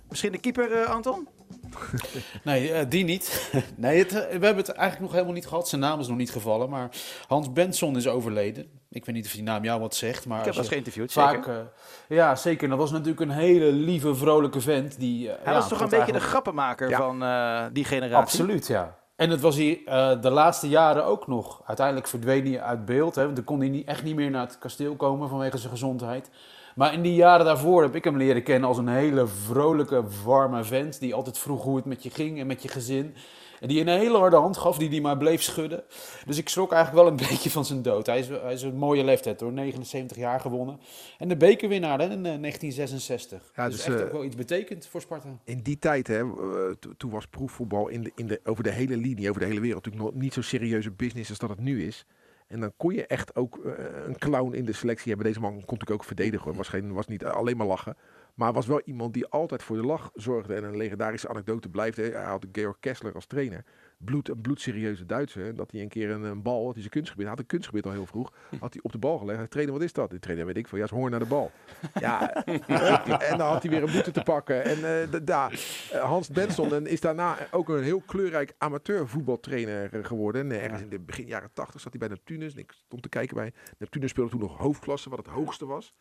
Misschien 0.10 0.32
de 0.32 0.38
keeper, 0.40 0.72
eh, 0.72 0.90
Anton? 0.90 1.28
Nee, 2.44 2.72
eh, 2.74 2.90
die 2.90 3.04
niet. 3.04 3.52
nee, 3.76 3.98
het, 4.00 4.12
we 4.12 4.18
hebben 4.30 4.56
het 4.56 4.70
eigenlijk 4.70 5.00
nog 5.00 5.12
helemaal 5.12 5.34
niet 5.34 5.48
gehad. 5.48 5.70
Zijn 5.70 5.82
naam 5.82 6.00
is 6.00 6.08
nog 6.08 6.18
niet 6.18 6.32
gevallen. 6.32 6.70
Maar 6.70 6.90
Hans 7.28 7.52
Benson 7.54 7.96
is 7.98 8.08
overleden. 8.08 8.64
Ik 8.90 9.06
weet 9.06 9.16
niet 9.16 9.26
of 9.26 9.32
die 9.32 9.44
naam 9.44 9.64
jou 9.64 9.80
wat 9.80 9.96
zegt. 9.96 10.26
Maar 10.26 10.40
Ik 10.40 10.46
heb 10.46 10.56
eens 10.56 10.68
geïnterviewd, 10.68 11.12
vaak, 11.12 11.36
zeker. 11.36 11.72
ja, 12.08 12.36
zeker. 12.36 12.70
Dat 12.70 12.78
was 12.78 12.92
natuurlijk 12.92 13.20
een 13.20 13.30
hele 13.30 13.72
lieve, 13.72 14.16
vrolijke 14.16 14.62
vent. 14.62 15.00
Die, 15.00 15.30
eh, 15.32 15.36
Hij 15.44 15.54
ja, 15.54 15.60
was 15.60 15.70
toch 15.70 15.82
een 15.82 15.90
beetje 15.90 16.12
de 16.12 16.20
grappenmaker 16.20 16.90
Ja. 16.90 16.98
van 16.98 17.24
eh, 17.24 17.66
die 17.74 17.86
generatie? 17.86 18.16
Absoluut, 18.18 18.68
ja. 18.68 18.99
En 19.20 19.30
het 19.30 19.42
was 19.42 19.56
hij 19.56 19.82
eh, 19.86 20.22
de 20.22 20.30
laatste 20.30 20.70
jaren 20.70 21.06
ook 21.06 21.28
nog. 21.28 21.62
Uiteindelijk 21.66 22.08
verdween 22.08 22.46
hij 22.46 22.62
uit 22.62 22.86
beeld. 22.86 23.16
Hè, 23.16 23.24
want 23.24 23.36
dan 23.36 23.46
kon 23.46 23.60
hij 23.60 23.84
echt 23.86 24.04
niet 24.04 24.16
meer 24.16 24.30
naar 24.30 24.46
het 24.46 24.58
kasteel 24.58 24.96
komen 24.96 25.30
vanwege 25.30 25.58
zijn 25.58 25.72
gezondheid. 25.72 26.30
Maar 26.76 26.94
in 26.94 27.02
die 27.02 27.16
jaren 27.16 27.46
daarvoor 27.46 27.82
heb 27.82 27.96
ik 27.96 28.04
hem 28.04 28.18
leren 28.18 28.44
kennen 28.44 28.70
als 28.70 28.78
een 28.78 28.88
hele 28.88 29.28
vrolijke, 29.28 30.04
warme 30.26 30.64
vent. 30.64 31.00
Die 31.00 31.14
altijd 31.14 31.38
vroeg 31.38 31.64
hoe 31.64 31.76
het 31.76 31.86
met 31.86 32.04
je 32.04 32.10
ging 32.10 32.40
en 32.40 32.48
met 32.48 32.62
je 32.62 32.68
gezin. 32.68 33.16
En 33.60 33.68
die 33.68 33.82
een 33.82 33.88
hele 33.88 34.18
harde 34.18 34.36
hand 34.36 34.58
gaf, 34.58 34.78
die 34.78 34.90
die 34.90 35.02
maar 35.02 35.18
bleef 35.18 35.42
schudden. 35.42 35.84
Dus 36.26 36.38
ik 36.38 36.50
schrok 36.50 36.72
eigenlijk 36.72 37.04
wel 37.04 37.12
een 37.14 37.28
beetje 37.30 37.50
van 37.50 37.66
zijn 37.66 37.82
dood. 37.82 38.06
Hij 38.06 38.20
is, 38.20 38.28
hij 38.28 38.54
is 38.54 38.62
een 38.62 38.76
mooie 38.76 39.04
leeftijd 39.04 39.40
hoor, 39.40 39.52
79 39.52 40.18
jaar 40.18 40.40
gewonnen. 40.40 40.80
En 41.18 41.28
de 41.28 41.38
bekerwinnaar 41.38 42.00
hè, 42.00 42.06
in 42.06 42.26
eh, 42.26 42.40
1966. 42.42 43.52
Ja, 43.56 43.66
dus, 43.68 43.76
dus, 43.76 43.86
echt 43.86 44.00
eh, 44.00 44.06
ook 44.06 44.12
wel 44.12 44.24
iets 44.24 44.36
betekend 44.36 44.88
voor 44.88 45.02
Sparta. 45.02 45.28
In 45.44 45.60
die 45.62 45.80
tijd, 45.80 46.08
hè, 46.08 46.20
eh, 46.20 46.76
to- 46.80 46.94
toen 46.98 47.12
was 47.12 47.28
proefvoetbal 47.28 47.88
in 47.88 48.04
de, 48.04 48.12
in 48.16 48.28
de, 48.28 48.40
over 48.44 48.64
de 48.64 48.72
hele 48.72 48.98
linie, 48.98 49.30
over 49.30 49.42
de 49.42 49.48
hele 49.48 49.60
wereld, 49.60 49.86
natuurlijk 49.86 50.14
nog 50.14 50.22
niet 50.22 50.34
zo 50.34 50.42
serieuze 50.42 50.92
business 50.92 51.30
als 51.30 51.40
dat 51.40 51.50
het 51.50 51.60
nu 51.60 51.84
is. 51.86 52.06
En 52.48 52.60
dan 52.60 52.72
kon 52.78 52.94
je 52.94 53.06
echt 53.08 53.36
ook 53.36 53.58
eh, 53.66 53.72
een 54.08 54.18
clown 54.18 54.54
in 54.54 54.66
de 54.66 54.74
selectie 54.74 55.08
hebben. 55.08 55.28
Deze 55.28 55.40
man 55.40 55.52
kon 55.52 55.60
natuurlijk 55.60 55.92
ook 55.92 56.04
verdedigen. 56.04 56.56
Was, 56.56 56.68
geen, 56.68 56.94
was 56.94 57.08
niet 57.08 57.26
alleen 57.26 57.58
maar 57.58 57.68
lachen. 57.68 57.96
Maar 58.34 58.54
was 58.54 58.68
wel 58.68 58.82
iemand 58.86 59.14
die 59.14 59.28
altijd 59.28 59.64
voor 59.64 59.76
de 59.76 59.86
lach 59.86 60.12
zorgde. 60.14 60.56
En 60.56 60.64
een 60.64 60.78
legendarische 60.78 61.30
anekdote 61.30 61.70
blijft. 61.70 61.98
Hè. 61.98 62.04
Hij 62.04 62.24
had 62.24 62.46
Georg 62.52 62.78
Kessler 62.80 63.14
als 63.14 63.26
trainer. 63.26 63.64
Bloed, 63.98 64.30
een 64.30 64.42
bloedserieuze 64.42 65.06
Duitser. 65.06 65.48
En 65.48 65.56
Dat 65.56 65.72
hij 65.72 65.82
een 65.82 65.88
keer 65.88 66.10
een, 66.10 66.24
een 66.24 66.42
bal, 66.42 66.64
had 66.64 66.72
hij 66.72 66.82
zijn 66.82 66.94
kunstgebied, 66.94 67.28
had 67.28 67.40
een 67.40 67.46
kunstgebied 67.46 67.86
al 67.86 67.92
heel 67.92 68.06
vroeg. 68.06 68.34
Had 68.60 68.74
hij 68.74 68.82
op 68.84 68.92
de 68.92 68.98
bal 68.98 69.18
gelegd. 69.18 69.38
Hij 69.38 69.48
trainer, 69.48 69.74
wat 69.74 69.84
is 69.84 69.94
dat? 69.94 70.10
De 70.10 70.20
trainer 70.20 70.46
weet 70.46 70.58
ik 70.58 70.68
van, 70.68 70.78
ja, 70.78 70.84
is 70.84 70.92
honger 70.92 71.10
naar 71.10 71.20
de 71.20 71.26
bal. 71.26 71.52
Ja, 72.00 72.46
en 72.46 73.38
dan 73.38 73.48
had 73.48 73.62
hij 73.62 73.72
weer 73.72 73.84
een 73.84 73.92
boete 73.92 74.12
te 74.12 74.24
pakken. 74.24 74.64
En 74.64 74.84
eh, 74.84 75.28
eh, 75.30 76.04
Hans 76.04 76.30
Benson 76.30 76.74
en 76.74 76.88
is 76.88 77.02
daarna 77.02 77.38
ook 77.52 77.70
een 77.70 77.84
heel 77.84 78.02
kleurrijk 78.06 78.54
amateurvoetbaltrainer 78.58 79.94
eh, 79.94 80.06
geworden. 80.06 80.52
En 80.52 80.62
ergens 80.62 80.82
in 80.82 80.90
de 80.90 81.00
begin 81.00 81.26
jaren 81.26 81.50
tachtig 81.54 81.82
zat 81.82 81.92
hij 81.92 82.00
bij 82.00 82.10
Neptunus. 82.10 82.54
En 82.54 82.60
ik 82.60 82.72
stond 82.72 83.02
te 83.02 83.10
kijken 83.10 83.36
bij 83.36 83.54
Neptunus 83.78 84.10
speelde 84.10 84.32
toen 84.32 84.40
nog 84.40 84.58
hoofdklasse, 84.58 85.10
wat 85.10 85.20
het 85.20 85.28
hoogste 85.28 85.66
was. 85.66 85.94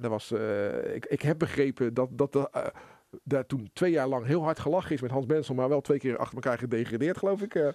Dat 0.00 0.10
was, 0.10 0.30
eh, 0.32 0.94
ik, 0.94 1.06
ik 1.06 1.22
heb 1.22 1.38
begrepen 1.38 1.94
dat, 1.94 2.08
dat 2.12 2.36
eh, 2.52 2.66
daar 3.22 3.46
toen 3.46 3.70
twee 3.72 3.90
jaar 3.90 4.08
lang 4.08 4.26
heel 4.26 4.42
hard 4.42 4.58
gelachen 4.58 4.94
is 4.94 5.00
met 5.00 5.10
Hans 5.10 5.26
Benson, 5.26 5.56
maar 5.56 5.68
wel 5.68 5.80
twee 5.80 5.98
keer 5.98 6.16
achter 6.18 6.34
elkaar 6.34 6.58
gedegradeerd, 6.58 7.16
geloof 7.18 7.42
ik. 7.42 7.54
eh. 7.54 7.68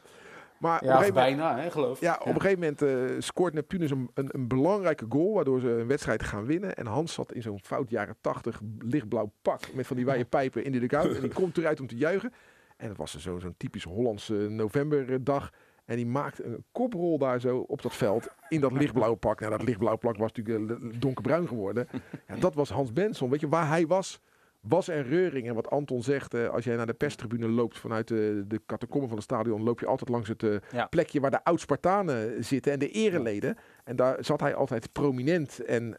maar 0.60 0.80
op 0.80 0.86
Ja, 0.86 0.94
moment- 0.94 1.14
bijna, 1.14 1.58
hè, 1.60 1.72
geloof 1.72 1.96
ik. 1.98 2.04
ja, 2.04 2.18
op 2.22 2.36
een 2.36 2.42
gegeven 2.42 2.76
moment 2.78 3.24
scoort 3.24 3.54
Neptunus 3.54 3.92
een, 3.92 4.10
een, 4.14 4.30
een 4.32 4.48
belangrijke 4.48 5.06
goal, 5.10 5.34
waardoor 5.34 5.60
ze 5.60 5.70
een 5.70 5.88
wedstrijd 5.88 6.24
gaan 6.24 6.46
winnen. 6.46 6.76
En 6.76 6.86
Hans 6.86 7.14
zat 7.14 7.34
in 7.34 7.42
zo'n 7.42 7.60
fout 7.64 7.90
jaren 7.90 8.16
80 8.22 8.62
lichtblauw 8.80 9.32
pak 9.42 9.74
met 9.74 9.88
van 9.88 9.96
die 9.96 10.06
wijde 10.06 10.26
pijpen 10.26 10.64
in 10.64 10.72
de 10.72 10.80
dugout. 10.80 11.16
En 11.16 11.22
die 11.22 11.34
komt 11.42 11.58
eruit 11.58 11.80
om 11.80 11.88
te 11.88 11.98
juichen. 11.98 12.34
En 12.78 12.88
dat 12.88 12.98
was 12.98 13.18
zo- 13.18 13.40
zo'n 13.40 13.54
typisch 13.58 13.84
Hollandse 13.84 14.34
novemberdag. 14.34 15.52
En 15.90 15.96
die 15.96 16.06
maakt 16.06 16.44
een 16.44 16.64
koprol 16.72 17.18
daar 17.18 17.40
zo 17.40 17.58
op 17.58 17.82
dat 17.82 17.94
veld 17.96 18.28
in 18.50 18.62
dat 18.62 18.72
lichtblauwe 18.72 19.18
pak. 19.18 19.40
Nou, 19.40 19.52
dat 19.58 19.64
lichtblauwe 19.68 20.00
pak 20.00 20.18
was 20.18 20.32
natuurlijk 20.34 20.70
eh, 20.82 21.00
donkerbruin 21.00 21.48
geworden. 21.48 21.88
Ja, 22.28 22.36
dat 22.36 22.56
was 22.56 22.70
Hans 22.70 22.94
Benson. 22.94 23.30
Weet 23.30 23.40
je, 23.40 23.48
waar 23.48 23.68
hij 23.68 23.88
was, 23.88 24.20
was 24.60 24.88
er 24.88 25.08
reuring. 25.08 25.48
En 25.48 25.56
wat 25.56 25.70
Anton 25.70 26.04
zegt, 26.04 26.34
eh, 26.34 26.48
als 26.50 26.64
jij 26.64 26.76
naar 26.76 26.86
de 26.86 26.94
perstribune 26.94 27.48
loopt 27.48 27.80
vanuit 27.80 28.08
de, 28.08 28.44
de 28.48 28.62
catacomben 28.66 29.08
van 29.08 29.18
het 29.18 29.26
stadion, 29.26 29.64
loop 29.64 29.80
je 29.80 29.86
altijd 29.86 30.10
langs 30.10 30.30
het 30.30 30.44
eh, 30.44 30.56
Ja. 30.72 30.86
plekje 30.86 31.20
waar 31.20 31.32
de 31.32 31.44
oud-Spartanen 31.44 32.44
zitten 32.44 32.72
en 32.72 32.80
de 32.80 32.90
ereleden. 32.90 33.58
En 33.84 33.96
daar 33.96 34.18
zat 34.26 34.40
hij 34.40 34.56
altijd 34.56 34.92
prominent. 34.92 35.60
En 35.66 35.96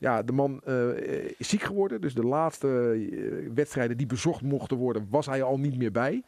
ja, 0.00 0.22
de 0.22 0.32
man 0.32 0.62
is 1.38 1.48
ziek 1.48 1.62
geworden. 1.62 2.00
Dus 2.00 2.14
de 2.14 2.22
laatste 2.26 2.68
wedstrijden 3.54 3.96
die 3.96 4.06
bezocht 4.06 4.42
mochten 4.42 4.76
worden, 4.76 5.06
was 5.10 5.26
hij 5.26 5.42
al 5.42 5.58
niet 5.58 5.76
meer 5.78 5.92
bij. 5.92 6.22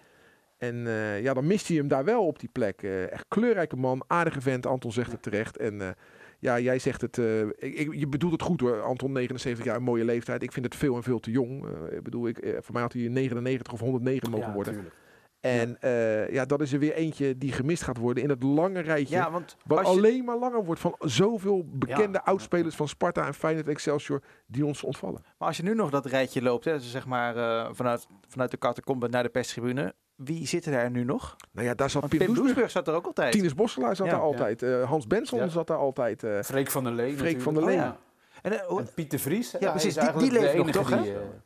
En 0.61 0.87
eh, 0.87 1.23
ja, 1.23 1.35
dan 1.35 1.47
mist 1.47 1.69
hij 1.69 1.77
hem 1.77 1.89
daar 1.89 2.05
wel 2.05 2.27
op 2.27 2.39
die 2.39 2.49
plek. 2.53 2.83
Eh, 2.83 3.13
echt 3.13 3.25
kleurrijke 3.29 3.77
man, 3.77 4.03
aardige 4.07 4.41
vent. 4.41 4.67
Anton 4.67 4.93
zegt 4.93 5.13
het 5.13 5.23
terecht. 5.23 5.57
En 5.57 5.81
eh, 5.81 5.89
ja, 6.39 6.59
jij 6.59 6.79
zegt 6.79 7.01
het. 7.01 7.17
ik, 7.59 7.75
ik- 7.75 7.95
je 7.95 8.07
bedoelt 8.09 8.33
het 8.33 8.43
goed 8.43 8.61
hoor, 8.61 8.83
Anton, 8.83 9.13
79 9.13 9.65
jaar, 9.65 9.77
een 9.77 9.83
mooie 9.83 10.05
leeftijd. 10.05 10.43
Ik 10.43 10.53
vind 10.53 10.65
het 10.65 10.77
veel 10.77 10.97
en 10.97 11.03
veel 11.03 11.21
te 11.21 11.31
jong. 11.31 11.67
Ik 11.91 12.03
bedoel, 12.03 12.29
ik, 12.29 12.57
voor 12.61 12.73
mij 12.73 12.83
had 12.83 12.93
hij 12.93 13.09
99 13.09 13.73
of 13.73 13.81
109 13.81 14.31
mogen 14.31 14.47
Ja, 14.47 14.53
worden. 14.55 14.73
tuurlijk. 14.73 14.95
En 15.41 15.81
eh, 15.81 16.33
ja, 16.33 16.45
dat 16.45 16.61
is 16.61 16.73
er 16.73 16.79
weer 16.79 16.95
eentje 16.95 17.39
die 17.39 17.53
gemist 17.53 17.83
gaat 17.83 17.97
worden 17.97 18.23
in 18.23 18.29
het 18.29 18.43
lange 18.43 18.81
rijtje. 18.81 19.17
Ja, 19.17 19.31
want 19.31 19.57
wat 19.67 19.79
je- 19.79 19.85
alleen 19.85 20.25
maar 20.25 20.37
langer 20.39 20.65
wordt 20.65 20.81
van 20.81 20.95
zoveel 20.99 21.65
bekende 21.73 22.19
Ja. 22.19 22.25
oudspelers 22.25 22.75
van 22.75 22.89
Sparta 22.89 23.27
en 23.27 23.35
Feyenoord 23.35 23.69
Excelsior 23.69 24.23
die 24.47 24.65
ons 24.67 24.83
ontvallen. 24.83 25.23
Maar 25.39 25.49
als 25.49 25.57
je 25.57 25.63
nu 25.63 25.75
nog 25.75 25.91
dat 25.91 26.07
rijtje 26.07 26.43
loopt, 26.43 26.65
hè, 26.65 26.73
dus 26.73 26.91
zeg 26.91 27.07
maar 27.07 27.37
eh, 27.37 27.69
vanuit, 27.73 28.07
vanuit 28.29 28.51
de 28.51 28.59
catacombe 28.59 29.09
naar 29.09 29.23
de 29.23 29.29
perstribune, 29.29 29.95
wie 30.15 30.47
zitten 30.47 30.73
daar 30.73 30.91
nu 30.91 31.05
nog? 31.05 31.37
Nou 31.53 31.67
ja, 31.67 31.75
daar 31.75 31.91
zat 31.91 32.01
Want 32.01 32.13
Pim, 32.17 32.19
Pim 32.27 32.29
Doesburg. 32.35 32.47
Doesburg 32.55 32.71
zat 32.71 32.89
er 32.89 32.95
ook 32.95 33.07
altijd. 33.07 33.33
Tinus 33.33 33.55
Bosselaar 33.55 33.97
zat 33.97 34.07
Ja. 34.07 34.13
daar 34.13 34.21
altijd. 34.23 34.63
eh, 34.63 34.83
Hans 34.89 35.07
Benson 35.07 35.39
Ja. 35.39 35.49
zat 35.49 35.67
daar 35.67 35.77
altijd. 35.79 36.23
eh, 36.23 36.41
Freek 36.43 36.71
van 36.71 36.85
der 36.85 36.93
Leen. 36.93 37.19
Freek 37.19 37.41
van 37.41 37.55
der. 37.55 37.65
Leen. 37.65 37.79
Oh, 37.79 37.85
ja. 37.85 37.97
En, 38.43 38.53
En 38.53 38.89
Piet 38.95 39.11
de 39.11 39.19
Vries. 39.19 39.55
Ja, 39.61 39.71
precies, 39.71 39.97
is 39.97 40.05
die- 40.05 40.19
die 40.19 40.33
leeft 40.33 40.57
nog 40.57 40.71
toch, 40.71 40.89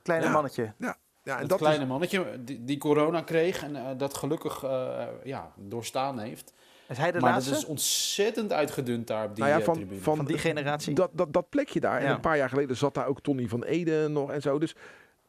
kleine 0.02 0.26
Ja. 0.26 0.32
mannetje. 0.32 0.72
ja, 0.78 0.96
en 1.32 1.38
het 1.38 1.48
dat 1.48 1.58
kleine 1.58 1.82
is, 1.82 1.88
mannetje 1.88 2.26
die, 2.44 2.64
die 2.64 2.78
corona 2.78 3.20
kreeg 3.20 3.62
en 3.62 3.76
eh, 3.76 3.82
dat 3.96 4.14
gelukkig 4.14 4.62
eh, 4.62 5.02
ja, 5.24 5.50
doorstaan 5.56 6.18
heeft. 6.18 6.52
Is 6.88 6.96
hij 6.98 7.12
de 7.12 7.20
maar 7.20 7.30
laatste? 7.30 7.50
dat 7.50 7.58
is 7.58 7.66
ontzettend 7.66 8.52
uitgedund 8.52 9.06
daar 9.06 9.24
op 9.24 9.34
die 9.34 9.44
nou 9.44 9.54
ja, 9.54 9.60
eh, 9.60 9.64
van, 9.66 9.74
tribune. 9.74 10.00
van, 10.00 10.16
Van 10.16 10.24
die 10.24 10.38
generatie? 10.38 10.94
Dat, 10.94 11.10
dat, 11.12 11.32
dat 11.32 11.48
plekje 11.48 11.80
daar. 11.80 11.98
En 11.98 12.06
Ja. 12.06 12.14
een 12.14 12.20
paar 12.20 12.36
jaar 12.36 12.48
geleden 12.48 12.76
zat 12.76 12.94
daar 12.94 13.06
ook 13.06 13.20
Tony 13.20 13.48
van 13.48 13.62
Ede 13.64 14.08
nog 14.08 14.30
en 14.30 14.40
zo. 14.42 14.58
Dus 14.58 14.74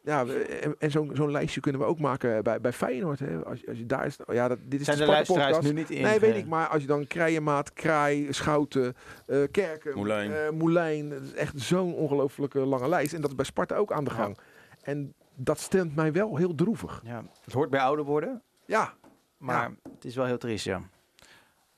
ja, 0.03 0.25
we- 0.25 0.43
en, 0.43 0.75
en 0.79 0.91
zo'n 0.91 1.11
zo'n 1.13 1.31
lijstje 1.31 1.59
kunnen 1.61 1.81
we 1.81 1.87
ook 1.87 1.99
maken 1.99 2.43
bij, 2.43 2.61
bij 2.61 2.73
Feyenoord. 2.73 3.19
Hè. 3.19 3.45
Als, 3.45 3.59
je- 3.59 3.67
als 3.67 3.77
je 3.77 3.85
daar 3.85 4.05
is, 4.05 4.17
ja, 4.31 4.47
dat, 4.47 4.57
dit 4.65 4.79
is 4.79 4.85
Zijn 4.85 4.97
de 4.97 5.03
de 5.05 5.09
luisteraars 5.11 5.59
nu 5.59 5.71
niet 5.73 5.89
in? 5.89 6.01
Nee, 6.01 6.19
weet 6.19 6.35
ik. 6.35 6.45
Maar 6.47 6.67
als 6.67 6.81
je 6.81 6.87
dan 6.87 7.07
Krijemaat, 7.07 7.73
Kraai, 7.73 8.33
Schouten, 8.33 8.95
eh, 9.27 9.37
Kerken, 9.51 9.95
Moulijn. 9.95 10.31
eh, 10.33 10.49
Moulijn. 10.49 11.09
Dat 11.09 11.21
is 11.21 11.33
echt 11.33 11.53
zo'n 11.61 11.93
ongelooflijke 11.93 12.59
lange 12.59 12.89
lijst. 12.89 13.13
En 13.13 13.21
dat 13.21 13.29
is 13.29 13.35
bij 13.35 13.45
Sparta 13.45 13.75
ook 13.75 13.91
aan 13.91 14.03
de 14.03 14.09
Ja. 14.09 14.15
gang. 14.15 14.37
En 14.81 15.13
dat 15.35 15.59
stemt 15.59 15.95
mij 15.95 16.11
wel 16.11 16.35
heel 16.35 16.55
droevig. 16.55 17.01
Ja, 17.03 17.23
het 17.43 17.53
hoort 17.53 17.69
bij 17.69 17.79
ouder 17.79 18.05
worden, 18.05 18.41
Ja, 18.65 18.93
maar 19.37 19.71
het 19.93 20.05
is 20.05 20.15
wel 20.15 20.25
heel 20.25 20.37
triest, 20.37 20.65
ja. 20.65 20.81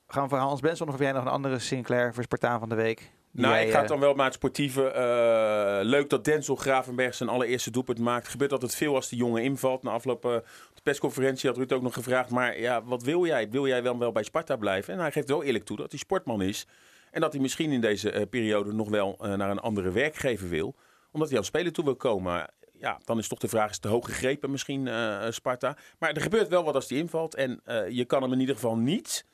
Gaan 0.07 0.23
we 0.23 0.29
voor 0.29 0.37
Hans 0.37 0.59
Benson 0.59 0.87
of 0.87 0.93
heb 0.93 1.01
jij 1.01 1.11
nog 1.11 1.21
een 1.21 1.31
andere 1.31 1.59
Sinclair 1.59 2.13
voor 2.13 2.23
Spartaan 2.23 2.59
van 2.59 2.69
de 2.69 2.75
week? 2.75 3.11
Nou, 3.31 3.53
jij, 3.53 3.65
ik 3.65 3.71
ga 3.71 3.81
eh, 3.81 3.87
dan 3.87 3.99
wel 3.99 4.15
naar 4.15 4.25
het 4.25 4.33
sportieve. 4.33 4.89
Eh, 4.89 5.85
leuk 5.85 6.09
dat 6.09 6.25
Denzel 6.25 6.55
Gravenberg 6.55 7.13
zijn 7.13 7.29
allereerste 7.29 7.71
doelpunt 7.71 7.99
maakt. 7.99 8.25
Er 8.25 8.31
gebeurt 8.31 8.51
altijd 8.51 8.75
veel 8.75 8.95
als 8.95 9.09
die 9.09 9.17
jongen 9.17 9.43
invalt. 9.43 9.83
Na 9.83 9.91
afloop 9.91 10.25
eh, 10.25 10.31
op 10.35 10.75
de 10.75 10.81
persconferentie 10.83 11.49
had 11.49 11.57
Ruud 11.57 11.71
ook 11.71 11.81
nog 11.81 11.93
gevraagd. 11.93 12.29
Maar 12.29 12.59
ja, 12.59 12.83
wat 12.83 13.03
wil 13.03 13.25
jij? 13.25 13.49
Wil 13.49 13.67
jij 13.67 13.83
wel, 13.83 13.97
wel 13.97 14.11
bij 14.11 14.23
Sparta 14.23 14.55
blijven? 14.55 14.93
En 14.93 14.99
hij 14.99 15.11
geeft 15.11 15.29
wel 15.29 15.43
eerlijk 15.43 15.65
toe 15.65 15.77
dat 15.77 15.91
hij 15.91 15.99
sportman 15.99 16.41
is. 16.41 16.67
En 17.11 17.21
dat 17.21 17.33
hij 17.33 17.41
misschien 17.41 17.71
in 17.71 17.81
deze 17.81 18.11
eh, 18.11 18.21
periode 18.29 18.73
nog 18.73 18.89
wel 18.89 19.17
eh, 19.21 19.33
naar 19.33 19.49
een 19.49 19.59
andere 19.59 19.91
werkgever 19.91 20.49
wil. 20.49 20.75
Omdat 21.11 21.27
hij 21.27 21.37
aan 21.37 21.43
het 21.43 21.53
spelen 21.53 21.73
toe 21.73 21.83
wil 21.83 21.95
komen. 21.95 22.49
Ja, 22.79 22.99
dan 23.05 23.17
is 23.17 23.27
toch 23.27 23.39
de 23.39 23.47
vraag, 23.47 23.67
is 23.69 23.71
het 23.71 23.81
te 23.81 23.87
hoog 23.87 24.05
gegrepen 24.05 24.51
misschien 24.51 24.87
eh, 24.87 25.25
Sparta? 25.29 25.77
Maar 25.99 26.11
er 26.11 26.21
gebeurt 26.21 26.47
wel 26.47 26.63
wat 26.63 26.75
als 26.75 26.89
hij 26.89 26.97
invalt. 26.97 27.35
En 27.35 27.61
eh, 27.63 27.89
je 27.89 28.05
kan 28.05 28.21
hem 28.21 28.33
in 28.33 28.39
ieder 28.39 28.55
geval 28.55 28.77
niet 28.77 29.25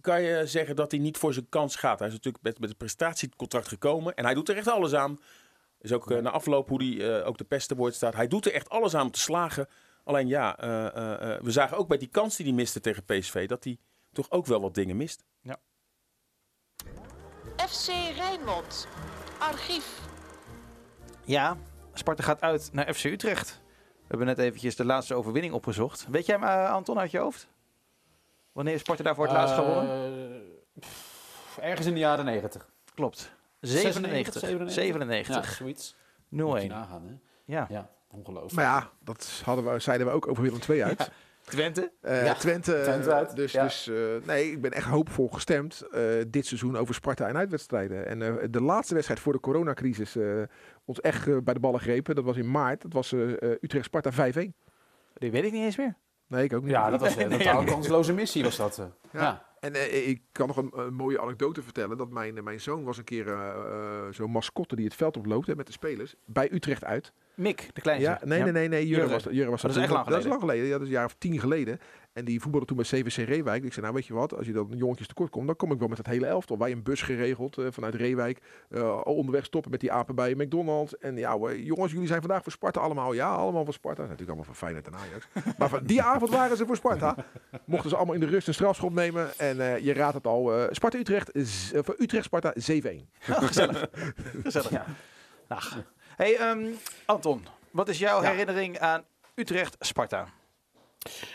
kan 0.00 0.22
je 0.22 0.46
zeggen 0.46 0.76
dat 0.76 0.90
hij 0.90 1.00
niet 1.00 1.16
voor 1.16 1.32
zijn 1.32 1.48
kans 1.48 1.76
gaat. 1.76 1.98
Hij 1.98 2.08
is 2.08 2.14
natuurlijk 2.14 2.44
met, 2.44 2.58
met 2.58 2.68
het 2.68 2.78
prestatiecontract 2.78 3.68
gekomen. 3.68 4.14
En 4.14 4.24
hij 4.24 4.34
doet 4.34 4.48
er 4.48 4.56
echt 4.56 4.68
alles 4.68 4.94
aan. 4.94 5.20
Is 5.80 5.92
ook 5.92 6.10
eh, 6.10 6.18
na 6.18 6.30
afloop 6.30 6.68
hoe 6.68 6.84
hij 6.84 7.20
eh, 7.20 7.26
ook 7.26 7.38
de 7.38 7.44
pest 7.44 7.68
te 7.68 7.76
woord 7.76 7.94
staat. 7.94 8.14
Hij 8.14 8.28
doet 8.28 8.46
er 8.46 8.52
echt 8.52 8.68
alles 8.68 8.94
aan 8.94 9.04
om 9.04 9.10
te 9.10 9.20
slagen. 9.20 9.68
Alleen 10.06 10.28
ja, 10.28 10.58
eh, 10.58 10.86
eh, 10.86 11.32
eh, 11.34 11.42
we 11.42 11.50
zagen 11.50 11.76
ook 11.76 11.88
bij 11.88 11.98
die 11.98 12.08
kans 12.08 12.36
die 12.36 12.46
hij 12.46 12.54
miste 12.54 12.80
tegen 12.80 13.04
PSV... 13.04 13.48
dat 13.48 13.64
hij 13.64 13.78
toch 14.12 14.30
ook 14.30 14.46
wel 14.46 14.60
wat 14.60 14.74
dingen 14.74 14.96
mist. 14.96 15.24
FC 17.56 17.88
Rijnmond. 18.16 18.88
Archief. 19.38 20.00
Ja, 21.24 21.56
Sparta 21.98 22.22
gaat 22.22 22.40
uit 22.40 22.68
naar 22.72 22.94
FC 22.94 23.04
Utrecht. 23.04 23.60
We 24.00 24.04
hebben 24.08 24.26
net 24.26 24.38
eventjes 24.38 24.76
de 24.76 24.84
laatste 24.84 25.14
overwinning 25.14 25.54
opgezocht. 25.54 26.06
Weet 26.10 26.26
jij 26.26 26.36
hem, 26.38 26.44
eh, 26.44 26.70
Anton, 26.72 26.98
uit 26.98 27.10
je 27.10 27.18
hoofd? 27.18 27.48
Wanneer 28.52 28.74
is 28.74 28.80
Sparta 28.80 29.02
daarvoor 29.02 29.24
het 29.24 29.32
laatst 29.32 29.54
gewonnen? 29.54 29.90
Eh, 29.90 30.80
pff, 30.80 31.58
ergens 31.60 31.86
in 31.86 31.92
de 31.94 31.98
jaren 32.00 32.24
90. 32.24 32.68
Klopt. 32.94 33.32
97. 33.60 34.40
97? 34.40 34.72
97. 34.72 35.50
Ja, 35.50 35.56
zoiets. 35.56 35.94
0-1. 36.28 36.36
Moet 36.38 36.62
je 36.62 36.68
nagaan, 36.68 37.06
hè? 37.06 37.12
Ja. 37.44 37.66
Ja, 37.68 37.90
ongelooflijk. 38.10 38.52
maar 38.52 38.64
ja, 38.64 38.90
dat 39.04 39.42
hadden 39.44 39.72
we, 39.72 39.78
zeiden 39.78 40.06
we 40.06 40.12
ook 40.12 40.26
over 40.28 40.42
Willem 40.42 40.60
II 40.68 40.82
uit. 40.82 41.10
Twente? 41.46 41.92
Eh, 42.00 42.24
Ja, 42.24 42.34
Twente, 42.34 42.80
Twente 42.82 43.12
uit, 43.12 43.36
dus, 43.36 43.52
ja. 43.52 43.62
dus 43.62 43.88
eh, 43.88 43.96
nee, 44.26 44.50
ik 44.50 44.60
ben 44.60 44.70
echt 44.72 44.86
hoopvol 44.86 45.28
gestemd 45.28 45.80
eh, 45.92 46.02
dit 46.28 46.46
seizoen 46.46 46.76
over 46.76 46.94
Sparta 46.94 47.28
en 47.28 47.36
uitwedstrijden. 47.36 48.06
En 48.06 48.22
eh, 48.22 48.34
de 48.50 48.62
laatste 48.62 48.94
wedstrijd 48.94 49.20
voor 49.20 49.32
de 49.32 49.40
coronacrisis 49.40 50.16
eh, 50.16 50.42
ons 50.84 51.00
echt 51.00 51.28
eh, 51.28 51.36
bij 51.44 51.54
de 51.54 51.60
ballen 51.60 51.80
grepen. 51.80 52.14
Dat 52.14 52.24
was 52.24 52.36
in 52.36 52.50
maart. 52.50 52.82
Dat 52.82 52.92
was 52.92 53.12
eh, 53.12 53.42
eh, 53.42 53.50
Utrecht-Sparta 53.60 54.10
5-1. 54.12 54.14
Die 55.14 55.30
weet 55.30 55.44
ik 55.44 55.52
niet 55.52 55.64
eens 55.64 55.76
meer. 55.76 55.96
Nee, 56.28 56.44
ik 56.44 56.52
ook 56.52 56.62
niet. 56.62 56.70
Ja, 56.70 56.90
dat 56.90 57.00
was 57.00 57.16
een 57.16 57.28
totaal 57.30 57.64
kansloze 57.64 58.12
missie 58.12 58.42
was 58.42 58.56
dat. 58.56 58.78
eh. 58.78 58.84
Ja. 59.12 59.20
Ja. 59.20 59.44
En 59.60 59.74
eh, 59.74 60.08
ik 60.08 60.22
kan 60.32 60.46
nog 60.46 60.56
een, 60.56 60.72
een 60.76 60.94
mooie 60.94 61.20
anekdote 61.20 61.62
vertellen. 61.62 61.96
Dat 61.96 62.10
mijn, 62.10 62.44
mijn 62.44 62.60
zoon 62.60 62.84
was 62.84 62.98
een 62.98 63.04
keer 63.04 63.26
eh, 63.28 63.48
eh, 63.48 64.12
zo'n 64.12 64.30
mascotte 64.30 64.76
die 64.76 64.84
het 64.84 64.94
veld 64.94 65.16
oploopt 65.16 65.46
hè, 65.46 65.54
met 65.56 65.66
de 65.66 65.72
spelers. 65.72 66.14
Bij 66.24 66.52
Utrecht 66.52 66.84
uit. 66.84 67.12
Mick, 67.36 67.70
de 67.72 67.80
kleinste. 67.80 68.08
Ja, 68.10 68.20
nee, 68.24 68.42
nee, 68.42 68.52
nee, 68.52 68.68
nee. 68.68 68.86
Jurre 68.86 69.00
Jurre. 69.00 69.12
was, 69.14 69.26
Jurre 69.34 69.50
was 69.50 69.62
Dat 69.62 69.70
is 69.70 69.76
echt 69.76 69.90
lang 69.90 70.06
Dat 70.06 70.18
is 70.18 70.22
geleden. 70.24 70.28
lang 70.28 70.40
geleden. 70.40 70.64
Ja, 70.66 70.72
dat 70.72 70.80
is 70.80 70.86
een 70.86 70.92
jaar 70.92 71.04
of 71.04 71.14
tien 71.18 71.40
geleden. 71.40 71.78
En 72.12 72.24
die 72.24 72.40
voetbalde 72.40 72.66
toen 72.66 72.76
bij 72.76 72.86
CVC 72.86 73.28
Reewijk. 73.28 73.64
Ik 73.64 73.72
zei, 73.72 73.82
nou 73.82 73.94
weet 73.96 74.06
je 74.06 74.14
wat, 74.14 74.36
als 74.36 74.46
je 74.46 74.52
dan 74.52 74.72
jongetjes 74.76 75.06
tekort 75.06 75.30
komt, 75.30 75.46
dan 75.46 75.56
kom 75.56 75.72
ik 75.72 75.78
wel 75.78 75.88
met 75.88 75.98
het 75.98 76.06
hele 76.06 76.26
elftal. 76.26 76.58
Wij 76.58 76.72
een 76.72 76.82
bus 76.82 77.02
geregeld 77.02 77.58
eh, 77.58 77.66
vanuit 77.70 77.94
Reewijk. 77.94 78.40
Eh, 78.70 79.00
onderweg 79.04 79.44
stoppen 79.44 79.70
met 79.70 79.80
die 79.80 79.92
apen 79.92 80.14
bij 80.14 80.34
McDonald's. 80.34 80.98
En 80.98 81.16
ja, 81.16 81.36
jongens, 81.56 81.92
jullie 81.92 82.06
zijn 82.06 82.20
vandaag 82.20 82.42
voor 82.42 82.52
Sparta 82.52 82.80
allemaal. 82.80 83.12
Ja, 83.12 83.28
allemaal 83.34 83.64
voor 83.64 83.74
Sparta. 83.74 84.00
Natuurlijk 84.02 84.28
allemaal 84.28 84.44
voor 84.44 84.54
Feyenoord 84.54 84.86
en 84.86 84.94
Ajax. 84.94 85.28
maar 85.58 85.68
van 85.68 85.84
die 85.84 86.02
avond 86.02 86.30
waren 86.30 86.56
ze 86.56 86.66
voor 86.66 86.76
Sparta. 86.76 87.16
Mochten 87.64 87.90
ze 87.90 87.96
allemaal 87.96 88.14
in 88.14 88.20
de 88.20 88.26
rust 88.26 88.48
een 88.48 88.54
strafschop 88.54 88.92
nemen. 88.92 89.38
En 89.38 89.60
eh, 89.60 89.78
je 89.84 89.92
raadt 89.92 90.14
het 90.14 90.26
al, 90.26 90.54
eh, 90.54 90.66
Sparta-Utrecht, 90.70 91.30
voor 91.72 91.94
Utrecht-Sparta 91.98 92.52
7-1. 92.54 93.08
Gezellig. 93.20 93.86
Gezellig. 94.42 94.82
Ach. 95.48 95.78
Hey, 96.16 96.36
ehm, 96.36 96.66
Anton, 97.04 97.46
wat 97.70 97.88
is 97.88 97.98
jouw 97.98 98.22
Ja. 98.22 98.30
herinnering 98.30 98.78
aan 98.78 99.04
Utrecht-Sparta? 99.34 100.28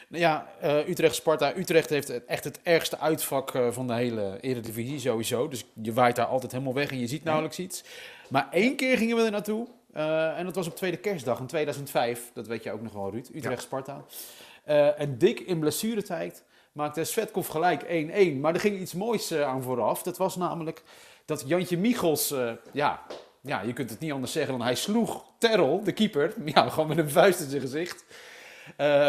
Nou 0.07 0.21
Ja, 0.23 0.47
eh, 0.59 0.87
Utrecht-Sparta. 0.87 1.55
Utrecht 1.55 1.89
heeft 1.89 2.25
echt 2.25 2.43
het 2.43 2.59
ergste 2.63 2.99
uitvak 2.99 3.53
eh, 3.55 3.67
van 3.71 3.87
de 3.87 3.93
hele 3.93 4.37
Eredivisie 4.41 4.99
sowieso. 4.99 5.47
Dus 5.47 5.65
je 5.81 5.93
waait 5.93 6.15
daar 6.15 6.25
altijd 6.25 6.51
helemaal 6.51 6.73
weg 6.73 6.91
en 6.91 6.99
je 6.99 7.07
ziet 7.07 7.23
nauwelijks 7.23 7.59
iets. 7.59 7.83
Maar 8.29 8.47
één 8.51 8.75
keer 8.75 8.97
gingen 8.97 9.15
we 9.17 9.23
er 9.23 9.31
naartoe. 9.31 9.67
eh, 9.93 10.37
en 10.37 10.45
dat 10.45 10.55
was 10.55 10.67
op 10.67 10.75
tweede 10.75 10.97
kerstdag 10.97 11.39
in 11.39 11.45
2005. 11.47 12.31
Dat 12.33 12.47
weet 12.47 12.63
je 12.63 12.71
ook 12.71 12.81
nog 12.81 12.93
wel, 12.93 13.11
Ruud. 13.11 13.29
Utrecht-Sparta. 13.33 14.05
En 14.97 15.17
dik 15.17 15.39
in 15.39 15.59
blessuretijd 15.59 16.43
maakte 16.71 17.03
Svetkov 17.03 17.49
gelijk 17.49 17.83
1-1. 17.83 18.39
Maar 18.39 18.53
er 18.53 18.59
ging 18.59 18.79
iets 18.79 18.93
moois 18.93 19.33
aan 19.33 19.63
vooraf. 19.63 20.03
Dat 20.03 20.17
was 20.17 20.35
namelijk 20.35 20.83
dat 21.25 21.43
Jantje 21.47 21.77
Michels... 21.77 22.33
ja, 22.71 23.01
ja, 23.41 23.61
je 23.61 23.73
kunt 23.73 23.89
het 23.89 23.99
niet 23.99 24.11
anders 24.11 24.31
zeggen 24.31 24.57
dan 24.57 24.61
hij 24.61 24.75
sloeg 24.75 25.25
Terrel, 25.37 25.83
de 25.83 25.91
keeper. 25.91 26.33
Ja, 26.53 26.69
gewoon 26.69 26.87
met 26.87 26.97
een 26.97 27.09
vuist 27.09 27.39
in 27.39 27.49
zijn 27.49 27.61
gezicht. 27.61 28.05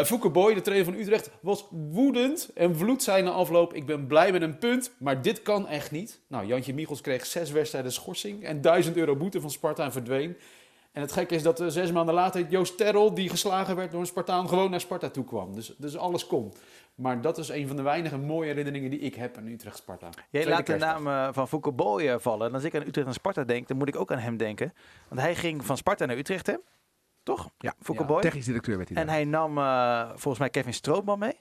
Fouke 0.05 0.29
Boy, 0.29 0.53
de 0.53 0.61
trainer 0.61 0.91
van 0.91 1.01
Utrecht, 1.01 1.29
was 1.41 1.67
woedend 1.71 2.49
en 2.53 2.75
vloed 2.75 3.03
zei 3.03 3.23
na 3.23 3.31
afloop: 3.31 3.73
Ik 3.73 3.85
ben 3.85 4.07
blij 4.07 4.31
met 4.31 4.41
een 4.41 4.57
punt, 4.57 4.91
maar 4.97 5.21
dit 5.21 5.41
kan 5.41 5.67
echt 5.67 5.91
niet. 5.91 6.19
Nou, 6.27 6.45
Jantje 6.45 6.73
Michels 6.73 7.01
kreeg 7.01 7.25
zes 7.25 7.51
wedstrijden 7.51 7.91
schorsing 7.91 8.43
en 8.43 8.61
1000 8.61 8.97
euro 8.97 9.15
boete 9.15 9.41
van 9.41 9.51
Sparta 9.51 9.83
en 9.83 9.91
verdween. 9.91 10.37
En 10.93 11.01
het 11.01 11.11
gekke 11.11 11.35
is 11.35 11.43
dat 11.43 11.59
eh, 11.59 11.67
zes 11.67 11.91
maanden 11.91 12.15
later 12.15 12.47
Joost 12.49 12.77
Terrel, 12.77 13.13
die 13.13 13.29
geslagen 13.29 13.75
werd 13.75 13.91
door 13.91 13.99
een 13.99 14.05
Spartaan, 14.05 14.49
gewoon 14.49 14.69
naar 14.69 14.81
Sparta 14.81 15.09
toe 15.09 15.23
kwam. 15.23 15.55
Dus, 15.55 15.73
dus 15.77 15.97
alles 15.97 16.27
kon. 16.27 16.53
Maar 16.95 17.21
dat 17.21 17.37
is 17.37 17.49
een 17.49 17.67
van 17.67 17.75
de 17.75 17.81
weinige 17.81 18.17
mooie 18.17 18.47
herinneringen 18.47 18.89
die 18.89 18.99
ik 18.99 19.15
heb 19.15 19.37
aan 19.37 19.47
Utrecht-Sparta. 19.47 20.09
Jij 20.29 20.41
Tweede 20.41 20.49
laat 20.49 20.65
de 20.65 20.77
naam 20.77 21.07
eh, 21.07 21.27
van 21.31 21.47
Fouke 21.47 21.71
Boy 21.71 22.19
vallen. 22.19 22.47
En 22.47 22.53
als 22.53 22.63
ik 22.63 22.75
aan 22.75 22.87
Utrecht 22.87 23.07
en 23.07 23.13
Sparta 23.13 23.43
denk, 23.43 23.67
dan 23.67 23.77
moet 23.77 23.87
ik 23.87 23.95
ook 23.95 24.11
aan 24.11 24.17
hem 24.17 24.37
denken. 24.37 24.73
Want 25.07 25.21
hij 25.21 25.35
ging 25.35 25.65
van 25.65 25.77
Sparta 25.77 26.05
naar 26.05 26.17
Utrecht, 26.17 26.47
hè? 26.47 26.55
Toch? 27.23 27.49
Ja. 27.57 27.73
Ja. 27.93 28.03
Boy. 28.03 28.21
Technisch 28.21 28.45
directeur 28.45 28.77
werd 28.77 28.89
hij 28.89 28.97
En 28.97 29.05
daar. 29.05 29.15
hij 29.15 29.25
nam 29.25 29.57
eh, 29.57 30.07
volgens 30.09 30.39
mij 30.39 30.49
Kevin 30.49 30.73
Strootman 30.73 31.19
mee. 31.19 31.39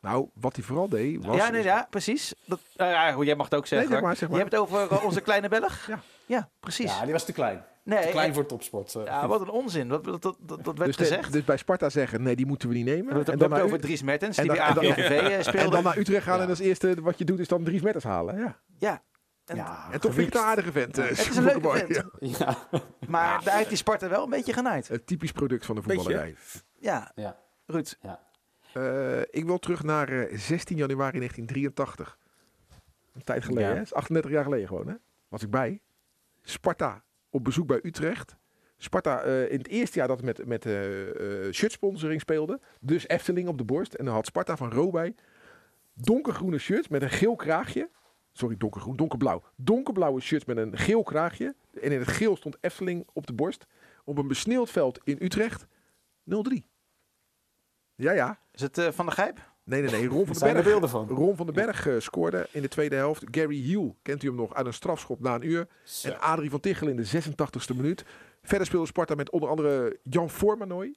Nou, 0.00 0.28
wat 0.34 0.56
hij 0.56 0.64
vooral 0.64 0.88
deed 0.88 1.24
was... 1.24 1.36
ja, 1.36 1.50
nee, 1.50 1.62
ja, 1.62 1.86
precies. 1.90 2.34
Dat, 2.44 2.60
eh, 2.76 2.90
ja, 2.90 3.12
goed, 3.12 3.26
jij 3.26 3.34
mag 3.36 3.44
het 3.44 3.54
ook 3.54 3.66
zeggen. 3.66 3.88
zeg 3.88 3.98
hoor. 3.98 4.06
maar, 4.06 4.16
zeg 4.16 4.28
maar. 4.28 4.38
Je 4.38 4.44
hebt 4.44 4.54
het 4.56 4.62
over 4.62 4.90
eh, 4.98 5.04
onze 5.04 5.20
kleine 5.20 5.48
Belg? 5.48 5.86
Ja. 5.86 6.00
Ja, 6.26 6.48
precies. 6.60 6.98
Ja, 6.98 7.02
die 7.02 7.12
was 7.12 7.24
te 7.24 7.32
klein. 7.32 7.64
Nee, 7.82 8.02
Te 8.04 8.08
klein 8.10 8.34
voor 8.34 8.46
topsport. 8.46 8.94
eh. 8.94 9.04
ja, 9.04 9.28
wat 9.28 9.40
een 9.40 9.48
onzin. 9.48 9.88
Dat, 9.88 10.04
dat, 10.04 10.22
dat, 10.22 10.36
dat 10.40 10.64
werd 10.64 10.76
dus, 10.78 10.96
de- 10.96 11.02
gezegd. 11.04 11.32
dus 11.32 11.44
bij 11.44 11.56
Sparta 11.56 11.88
zeggen, 11.90 12.22
nee, 12.22 12.36
die 12.36 12.46
moeten 12.46 12.68
we 12.68 12.74
niet 12.74 12.84
nemen. 12.84 13.00
we 13.00 13.06
hebben 13.12 13.24
het 13.24 13.32
en 13.32 13.38
dan, 13.38 13.50
hebben 13.50 13.58
naar 13.58 13.66
het 13.68 13.74
over 13.74 13.84
U- 13.84 13.88
Dries 13.88 14.02
Mertens, 14.02 14.38
en 14.38 14.48
die 14.48 14.56
dan- 14.56 14.74
bij 14.74 15.36
eh, 15.36 15.40
speelde. 15.40 15.58
en 15.58 15.70
dan 15.70 15.82
naar 15.82 15.98
Utrecht 15.98 16.24
gaan 16.24 16.36
Ja. 16.36 16.42
en 16.42 16.48
als 16.48 16.58
eerste 16.58 17.00
wat 17.00 17.18
je 17.18 17.24
doet 17.24 17.38
is 17.38 17.48
dan 17.48 17.64
Dries 17.64 17.82
Metters 17.82 18.04
halen. 18.04 18.38
Ja. 18.38 18.60
Ja. 18.78 19.02
En- 19.44 19.56
ja, 19.56 19.88
En 19.92 20.00
toch 20.00 20.14
vind 20.14 20.26
ik 20.26 20.32
het 20.32 20.42
een 20.42 20.48
aardige 20.48 20.72
vent. 20.72 20.98
eh, 20.98 21.08
Het 21.08 21.18
is 21.18 21.36
een 21.36 21.42
leuke 21.44 21.70
vent. 21.70 21.94
Ja. 22.18 22.36
Ja. 22.38 22.56
Maar 23.08 23.44
daar 23.44 23.56
heeft 23.56 23.68
die 23.68 23.78
Sparta 23.78 24.08
wel 24.08 24.24
een 24.24 24.30
beetje 24.30 24.52
genaaid. 24.52 24.88
Het 24.88 25.06
typisch 25.06 25.32
product 25.32 25.66
van 25.66 25.74
de 25.74 25.82
voetballerij. 25.82 26.34
Ja, 26.78 27.12
ja. 27.14 27.38
Ruud. 27.66 27.98
Eh, 28.72 29.20
ik 29.20 29.44
wil 29.44 29.58
terug 29.58 29.82
naar 29.82 30.08
eh, 30.08 30.38
16 30.38 30.76
januari 30.76 31.18
1983. 31.18 32.18
Een 33.14 33.24
tijd 33.24 33.44
geleden, 33.44 33.68
Ja. 33.70 33.74
hè? 33.74 33.80
Is 33.80 33.94
38 33.94 34.30
jaar 34.30 34.44
geleden 34.44 34.68
gewoon, 34.68 34.86
hè? 34.88 34.94
was 35.28 35.42
ik 35.42 35.50
bij. 35.50 35.80
Sparta 36.42 37.02
op 37.30 37.44
bezoek 37.44 37.66
bij 37.66 37.80
Utrecht. 37.82 38.36
Sparta 38.76 39.22
eh, 39.22 39.52
in 39.52 39.58
het 39.58 39.68
eerste 39.68 39.98
jaar 39.98 40.08
dat 40.08 40.16
het 40.16 40.26
met, 40.26 40.46
met 40.46 40.66
eh, 40.66 41.52
shirtsponsoring 41.52 42.20
speelde. 42.20 42.60
Dus 42.80 43.08
Efteling 43.08 43.48
op 43.48 43.58
de 43.58 43.64
borst. 43.64 43.94
En 43.94 44.04
dan 44.04 44.14
had 44.14 44.26
Sparta 44.26 44.56
van 44.56 44.72
Ro 44.72 44.90
bij. 44.90 45.14
Donkergroene 45.92 46.58
shirts 46.58 46.88
met 46.88 47.02
een 47.02 47.10
geel 47.10 47.36
kraagje. 47.36 47.90
Sorry, 48.32 48.56
donkergroen, 48.58 48.96
donkerblauw. 48.96 49.42
Donkerblauwe 49.56 50.20
shirts 50.20 50.44
met 50.44 50.56
een 50.56 50.78
geel 50.78 51.02
kraagje. 51.02 51.54
En 51.80 51.92
in 51.92 51.98
het 51.98 52.08
geel 52.08 52.36
stond 52.36 52.56
Efteling 52.60 53.06
op 53.12 53.26
de 53.26 53.32
borst. 53.32 53.66
Op 54.04 54.18
een 54.18 54.28
besneeuwd 54.28 54.70
veld 54.70 55.00
in 55.04 55.16
Utrecht. 55.20 55.66
0-3. 55.66 55.66
Ja, 57.94 58.12
ja. 58.12 58.38
Is 58.52 58.60
het 58.60 58.88
Van 58.90 59.06
de 59.06 59.12
Gijp? 59.12 59.49
Nee, 59.64 59.82
nee, 59.82 59.90
nee. 59.90 60.06
Ron 60.06 60.26
van 60.26 60.36
den 60.38 60.56
er 60.56 60.62
Berg. 60.80 60.90
van. 60.90 61.08
Ron 61.08 61.36
van 61.36 61.46
den 61.46 61.54
Berg 61.54 61.86
eh, 61.86 61.94
scoorde 61.98 62.48
in 62.52 62.62
de 62.62 62.68
tweede 62.68 62.94
helft. 62.96 63.24
Gary 63.30 63.56
Hill, 63.56 63.94
kent 64.02 64.22
u 64.22 64.26
hem 64.26 64.36
nog, 64.36 64.54
uit 64.54 64.66
een 64.66 64.72
strafschop 64.74 65.20
na 65.20 65.34
een 65.34 65.46
uur. 65.46 65.66
En 66.02 66.20
Adrie 66.20 66.50
van 66.50 66.60
Tichel 66.60 66.88
in 66.88 66.96
de 66.96 67.06
86e 67.06 67.76
minuut. 67.76 68.04
Verder 68.42 68.66
speelde 68.66 68.86
Sparta 68.86 69.14
met 69.14 69.30
onder 69.30 69.48
andere 69.48 69.98
Jan 70.02 70.30
Formanoy. 70.30 70.94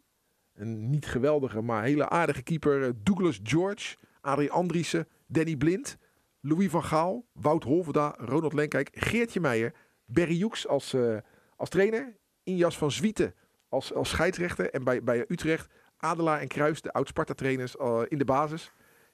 Een 0.54 0.89
niet 0.89 1.06
geweldige, 1.06 1.62
maar 1.62 1.84
hele 1.84 2.10
aardige 2.10 2.41
keeper. 2.43 2.84
eh, 2.84 2.89
Douglas 3.04 3.39
George, 3.43 3.95
Adrie 4.21 4.52
Andriessen, 4.52 5.08
Danny 5.28 5.56
Blind, 5.56 5.97
Louis 6.41 6.69
van 6.69 6.84
Gaal, 6.84 7.26
Wout 7.34 7.63
Holverda, 7.63 8.15
Ronald 8.17 8.54
Lenkijk, 8.54 8.89
Geertje 8.93 9.39
Meijer, 9.39 9.73
Berry 10.06 10.36
Joeks 10.36 10.67
als, 10.67 10.93
eh, 10.93 11.17
als 11.56 11.69
trainer. 11.69 12.15
Injas 12.43 12.78
van 12.78 12.91
Zwieten 12.91 13.34
als, 13.69 13.93
als 13.93 14.10
scheidsrechter. 14.10 14.69
En 14.69 14.84
bij, 14.84 15.04
bij 15.04 15.26
Utrecht 15.28 15.67
Adelaar 16.04 16.39
en 16.39 16.48
Kruis, 16.48 16.82
de 16.82 16.94
oud-Sparta-trainers 16.94 17.78
eh, 17.78 18.02
in 18.08 18.18
de 18.18 18.26
basis. 18.26 18.72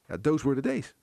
Ja, 0.07 0.17
those 0.21 0.43
were 0.47 0.61
the 0.61 0.67
days. 0.67 0.95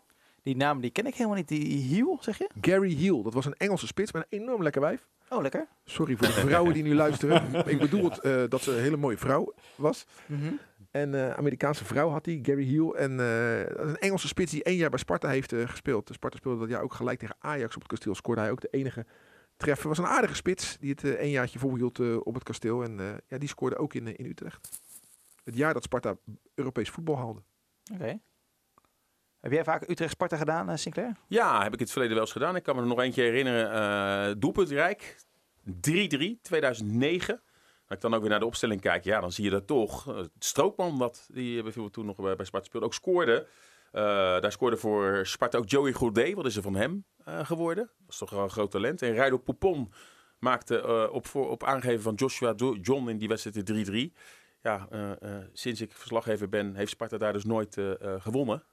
Die 0.43 0.57
naam 0.57 0.81
die 0.81 0.91
ken 0.91 1.07
ik 1.07 1.15
helemaal 1.15 1.37
niet. 1.37 1.49
Die 1.49 1.77
Hiel, 1.79 2.19
zeg 2.21 2.39
je? 2.39 2.49
Gary 2.61 2.95
Hill, 2.95 3.23
dat 3.23 3.35
was 3.35 3.45
een 3.45 3.55
Engelse 3.55 3.87
spits 3.87 4.13
met 4.13 4.27
een 4.29 4.39
enorm 4.41 4.63
lekker 4.63 4.81
wijf. 4.81 5.07
Oh, 5.29 5.43
lekker. 5.43 5.67
Sorry 5.85 6.17
voor 6.17 6.27
de 6.27 6.33
vrouwen 6.33 6.75
die 6.75 6.83
nu 6.83 6.95
luisteren. 7.05 7.69
ik 7.69 7.79
bedoel 7.79 8.05
het, 8.05 8.19
eh, 8.19 8.43
dat 8.49 8.63
ze 8.63 8.73
een 8.73 8.83
hele 8.83 8.97
mooie 8.97 9.19
vrouw 9.19 9.55
was. 9.75 10.07
Mhm. 10.27 10.53
En 10.91 11.15
eh 11.15 11.31
Amerikaanse 11.31 11.85
vrouw 11.85 12.09
had 12.09 12.27
hij, 12.27 12.39
Gary 12.43 12.65
Hill. 12.65 12.91
En 12.91 13.19
een 13.19 13.97
Engelse 13.97 14.29
spits 14.29 14.53
die 14.53 14.65
één 14.65 14.77
jaar 14.77 14.91
bij 14.91 14.99
Sparta 14.99 15.29
heeft 15.29 15.53
eh, 15.53 15.69
gespeeld. 15.69 16.11
Sparta 16.13 16.37
speelde 16.37 16.59
dat 16.59 16.69
jaar 16.69 16.83
ook 16.83 16.95
gelijk 16.95 17.19
tegen 17.19 17.37
Ajax 17.39 17.75
op 17.75 17.83
het 17.83 17.91
kasteel. 17.91 18.15
Scoorde 18.15 18.41
hij 18.41 18.51
ook 18.51 18.61
de 18.61 18.69
enige 18.71 19.07
treffer. 19.57 19.89
Was 19.89 19.99
een 19.99 20.07
aardige 20.07 20.35
spits 20.35 20.77
die 20.79 20.91
het 20.91 21.05
één 21.05 21.31
jaartje 21.31 21.59
volhield 21.59 22.23
op 22.23 22.35
het 22.35 22.43
kasteel. 22.43 22.83
En 22.83 23.21
ja, 23.27 23.39
die 23.39 23.49
scoorde 23.49 23.77
ook 23.77 23.95
in, 23.95 24.17
in 24.17 24.27
Utrecht. 24.27 24.69
Het 25.47 25.57
jaar 25.57 25.75
dat 25.75 25.83
Sparta 25.83 26.17
Europees 26.55 26.91
voetbal 26.91 27.17
haalde. 27.17 27.43
Oké. 27.95 28.19
Heb 29.41 29.53
jij 29.53 29.65
vaak 29.65 29.89
Utrecht-Sparta 29.89 30.37
gedaan, 30.37 30.71
eh, 30.71 30.77
Sinclair? 30.77 31.17
Ja, 31.29 31.63
heb 31.63 31.67
ik 31.73 31.79
in 31.79 31.85
het 31.85 31.91
verleden 31.91 32.15
wel 32.15 32.25
eens 32.25 32.33
gedaan. 32.33 32.57
Ik 32.57 32.63
kan 32.63 32.75
me 32.77 32.81
er 32.81 32.87
nog 32.87 33.01
eentje 33.01 33.23
herinneren. 33.23 33.71
eh 33.73 34.35
doelpuntrijk. 34.39 35.17
3-3, 35.81 36.39
2009. 36.43 37.41
Als 37.89 37.97
ik 37.97 38.01
dan 38.01 38.15
ook 38.15 38.21
weer 38.21 38.31
naar 38.31 38.39
de 38.41 38.47
opstelling 38.47 38.81
kijk, 38.81 39.05
ja, 39.05 39.21
dan 39.21 39.33
zie 39.33 39.45
je 39.45 39.51
dat 39.51 39.67
toch. 39.67 40.09
eh, 40.09 40.25
Strookman, 40.39 40.99
dat 40.99 41.29
die 41.33 41.63
bijvoorbeeld 41.63 41.95
toen 41.95 42.07
nog 42.07 42.17
bij, 42.17 42.37
bij 42.37 42.45
Sparta 42.47 42.67
speelde, 42.67 42.87
ook 42.87 42.95
scoorde. 42.95 43.47
Eh, 43.93 44.03
daar 44.41 44.53
scoorde 44.53 44.77
voor 44.77 45.27
Sparta 45.27 45.59
ook 45.59 45.69
Joey 45.69 45.93
Gourdé. 45.93 46.35
Wat 46.35 46.47
is 46.47 46.57
er 46.57 46.63
van 46.63 46.75
hem 46.75 47.05
eh, 47.25 47.45
geworden? 47.47 47.85
Dat 47.99 48.09
is 48.09 48.19
toch 48.19 48.31
wel 48.31 48.43
een 48.43 48.51
groot 48.51 48.71
talent. 48.71 49.03
En 49.03 49.13
Rijdo 49.13 49.39
Poupon 49.39 49.93
maakte 50.39 50.81
eh, 50.81 51.15
op, 51.15 51.27
voor, 51.27 51.51
op 51.51 51.65
aangeven 51.65 52.03
van 52.03 52.15
Joshua 52.15 52.55
John 52.81 53.09
in 53.09 53.19
die 53.19 53.29
wedstrijd 53.29 53.67
de 53.67 54.13
3-3. 54.13 54.17
Ja, 54.67 54.87
eh, 54.91 55.11
eh, 55.11 55.45
sinds 55.53 55.81
ik 55.81 55.93
verslaggever 55.93 56.49
ben, 56.49 56.75
heeft 56.75 56.91
Sparta 56.91 57.19
daar 57.19 57.33
dus 57.33 57.45
nooit 57.45 57.77
eh, 57.79 57.93
gewonnen. 58.19 58.65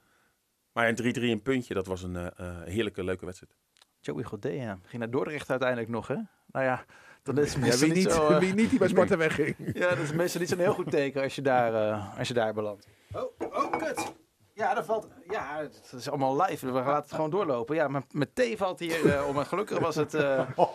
Maar 0.71 0.87
een 0.87 1.15
3-3 1.15 1.19
een 1.21 1.41
puntje, 1.41 1.73
dat 1.73 1.85
was 1.85 2.03
een 2.03 2.31
heerlijke, 2.65 3.03
leuke 3.03 3.25
wedstrijd. 3.25 3.55
Joey 3.99 4.23
Godet, 4.23 4.53
ja. 4.53 4.79
Ging 4.85 5.01
naar 5.01 5.11
Dordrecht 5.11 5.49
uiteindelijk 5.49 5.89
nog, 5.89 6.07
hè? 6.07 6.17
Nou 6.45 6.65
ja, 6.65 6.85
dan 7.23 7.37
is 7.37 7.53
het 7.53 7.65
Ja, 7.65 7.77
wie, 7.77 7.85
niet 7.93 7.95
niet, 7.95 8.11
zo... 8.11 8.39
wie 8.39 8.53
niet 8.53 8.69
die 8.69 8.79
bij 8.79 8.87
Sparta 8.87 9.17
wegging. 9.27 9.55
Ja, 9.73 9.89
dat 9.89 9.97
is 9.97 10.11
meestal 10.11 10.39
niet 10.41 10.49
zo'n 10.49 10.59
heel 10.59 10.73
goed 10.73 10.91
teken 10.91 11.21
als 11.21 11.35
je 11.35 11.41
daar, 11.41 11.73
eh, 11.89 12.17
als 12.17 12.27
je 12.27 12.33
daar 12.33 12.53
belandt. 12.53 12.87
Oh, 13.11 13.39
oh, 13.39 13.77
kut. 13.77 14.13
Ja, 14.53 14.73
dat 14.73 14.85
valt. 14.85 15.07
Ja, 15.27 15.59
het 15.59 15.93
is 15.95 16.09
allemaal 16.09 16.41
live. 16.41 16.65
We 16.65 16.71
laten 16.71 16.93
het 16.93 17.11
gewoon 17.11 17.29
doorlopen. 17.29 17.75
Ja, 17.75 17.87
mijn, 17.87 18.05
mijn 18.11 18.33
thee 18.33 18.57
valt 18.57 18.79
hier 18.79 19.25
om. 19.25 19.37
En 19.37 19.45
gelukkig 19.45 19.79
was 19.79 19.95
het. 19.95 20.13
eh, 20.13 20.49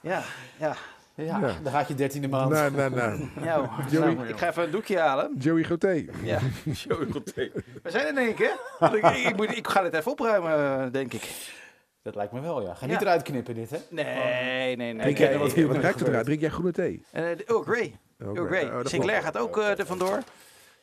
ja, 0.00 0.22
ja. 0.58 0.76
Ja, 1.16 1.24
Ja, 1.38 1.54
dan 1.62 1.72
gaat 1.72 1.88
je 1.88 1.94
dertiende 1.94 2.28
maand. 2.28 2.50
Nou, 2.50 2.70
nou, 2.72 2.94
nou. 2.94 3.28
nou, 3.44 3.68
Joey. 3.90 4.14
nou, 4.14 4.28
ik 4.28 4.36
ga 4.38 4.48
even 4.48 4.64
een 4.64 4.70
doekje 4.70 4.98
halen. 4.98 5.34
Joey 5.38 5.64
Goté. 5.64 6.04
Ja. 6.22 6.38
Joey 6.84 7.06
Gourdé. 7.10 7.50
We 7.82 7.90
zijn 7.90 8.04
er 8.04 8.10
in 8.10 8.18
één 8.18 8.34
keer. 8.34 8.56
Ik, 8.92 9.16
ik, 9.26 9.36
moet, 9.36 9.56
ik 9.56 9.68
ga 9.68 9.82
dit 9.82 9.94
even 9.94 10.10
opruimen, 10.10 10.52
eh, 10.84 10.92
denk 10.92 11.12
ik. 11.12 11.54
Dat 12.02 12.14
lijkt 12.14 12.32
me 12.32 12.40
wel, 12.40 12.62
ja. 12.62 12.74
Ga 12.74 12.86
Ja. 12.86 12.92
niet 12.92 13.00
eruit 13.00 13.22
knippen 13.22 13.54
dit, 13.54 13.70
hè? 13.70 13.76
Nee, 13.90 14.76
nee, 14.76 14.92
nee. 14.92 14.98
Drink 15.02 15.18
jij, 15.18 15.32
wat 15.32 15.40
wat, 15.40 15.52
hier 15.52 15.66
wat 15.72 15.76
ruikt 15.76 15.98
het 15.98 16.08
eruit? 16.08 16.24
Drink 16.24 16.40
jij 16.40 16.50
groene 16.50 16.72
thee? 16.72 17.04
Eh, 17.10 17.22
de 17.22 17.44
Earl 17.46 17.62
Grey. 17.62 17.98
Oh, 18.20 18.36
Earl 18.36 18.46
Grey. 18.46 18.64
oh, 18.64 18.72
dat 18.76 18.88
Sinclair 18.88 19.22
gaat 19.22 19.38
ook 19.38 19.58
eh, 19.58 19.78
er 19.78 19.86
vandoor. 19.86 20.18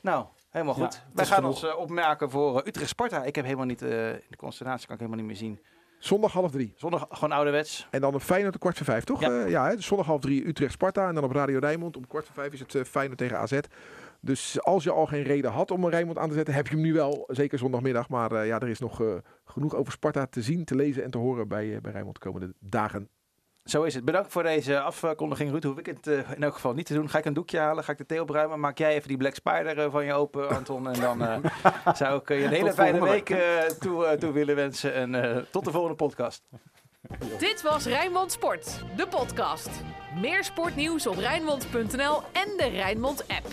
Nou, 0.01 0.25
helemaal 0.49 0.73
goed. 0.73 0.93
Ja, 0.93 0.99
het 0.99 1.13
Wij 1.13 1.25
gaan 1.25 1.35
genoeg. 1.35 1.51
ons 1.51 1.63
eh, 1.63 1.77
opmerken 1.79 2.29
voor 2.29 2.59
eh, 2.61 2.67
Utrecht-Sparta. 2.67 3.23
Ik 3.23 3.35
heb 3.35 3.45
helemaal 3.45 3.65
niet, 3.65 3.81
eh, 3.81 3.89
de 3.89 4.37
constellatie 4.37 4.85
kan 4.87 4.95
ik 4.95 5.01
helemaal 5.01 5.25
niet 5.25 5.31
meer 5.31 5.49
zien. 5.49 5.59
Zondag 6.03 6.33
half 6.33 6.51
drie. 6.51 6.73
Zondag 6.75 7.07
gewoon 7.09 7.31
ouderwets. 7.31 7.87
En 7.91 8.01
dan 8.01 8.13
een 8.13 8.19
Feyenoord 8.19 8.53
om 8.53 8.59
kwart 8.59 8.77
voor 8.77 8.85
vijf, 8.85 9.03
toch? 9.03 9.21
Ja. 9.21 9.39
Ja, 9.39 9.45
ja 9.45 9.67
hè? 9.67 9.75
Dus 9.75 9.85
zondag 9.85 10.05
half 10.05 10.21
drie 10.21 10.47
Utrecht-Sparta. 10.47 11.07
En 11.07 11.15
dan 11.15 11.23
op 11.23 11.31
Radio 11.31 11.59
Rijnmond 11.59 11.97
om 11.97 12.07
kwart 12.07 12.25
voor 12.25 12.35
vijf 12.35 12.53
is 12.53 12.59
het 12.59 12.75
eh, 12.75 12.83
Feyenoord 12.83 13.17
tegen 13.17 13.37
AZ. 13.37 13.59
Dus 14.23 14.61
als 14.61 14.83
je 14.83 14.91
al 14.91 15.05
geen 15.05 15.23
reden 15.23 15.51
had 15.51 15.71
om 15.71 15.83
een 15.83 15.89
Rijnmond 15.89 16.17
aan 16.17 16.29
te 16.29 16.35
zetten, 16.35 16.53
heb 16.53 16.67
je 16.67 16.73
hem 16.73 16.83
nu 16.83 16.93
wel. 16.93 17.23
Zeker 17.27 17.57
zondagmiddag. 17.57 18.09
Maar 18.09 18.31
eh, 18.31 18.47
ja, 18.47 18.59
er 18.59 18.67
is 18.67 18.79
nog 18.79 19.01
eh, 19.01 19.07
genoeg 19.45 19.75
over 19.75 19.91
Sparta 19.91 20.25
te 20.25 20.41
zien, 20.41 20.65
te 20.65 20.75
lezen 20.75 21.03
en 21.03 21.11
te 21.11 21.17
horen 21.17 21.47
bij, 21.47 21.75
eh, 21.75 21.81
bij 21.81 21.91
Rijnmond 21.91 22.15
de 22.15 22.29
komende 22.29 22.53
dagen. 22.59 23.09
Zo 23.63 23.83
is 23.83 23.93
het. 23.93 24.05
Bedankt 24.05 24.31
voor 24.31 24.43
deze 24.43 24.79
afkondiging, 24.81 25.51
Ruud. 25.51 25.63
Hoef 25.63 25.77
ik 25.77 25.85
het 25.85 26.07
eh, 26.07 26.31
in 26.35 26.43
elk 26.43 26.53
geval 26.53 26.73
niet 26.73 26.85
te 26.85 26.93
doen. 26.93 27.09
Ga 27.09 27.17
ik 27.17 27.25
een 27.25 27.33
doekje 27.33 27.59
halen? 27.59 27.83
Ga 27.83 27.91
ik 27.91 27.97
de 27.97 28.05
thee 28.05 28.21
opruimen? 28.21 28.59
Maak 28.59 28.77
jij 28.77 28.93
even 28.93 29.07
die 29.07 29.17
Black 29.17 29.35
Spider 29.35 29.79
eh, 29.79 29.91
van 29.91 30.05
je 30.05 30.13
open, 30.13 30.49
Anton. 30.49 30.87
En 30.89 30.99
dan 30.99 31.21
eh, 31.21 31.37
zou 31.95 32.19
ik 32.19 32.27
je 32.27 32.43
een 32.43 32.49
hele 32.49 32.73
fijne 32.73 33.01
week 33.03 33.29
eh, 33.29 33.59
toe, 33.79 34.15
toe 34.19 34.31
willen 34.31 34.55
wensen. 34.55 34.93
En 34.93 35.15
eh, 35.35 35.41
tot 35.51 35.65
de 35.65 35.71
volgende 35.71 35.95
podcast. 35.95 36.43
Dit 37.39 37.61
was 37.61 37.85
Rijnmond 37.85 38.31
Sport, 38.31 38.83
de 38.95 39.07
podcast. 39.07 39.69
Meer 40.21 40.43
sportnieuws 40.43 41.07
op 41.07 41.17
Rijnmond.nl 41.17 42.21
en 42.31 42.57
de 42.57 42.69
Rijnmond 42.71 43.27
app. 43.27 43.45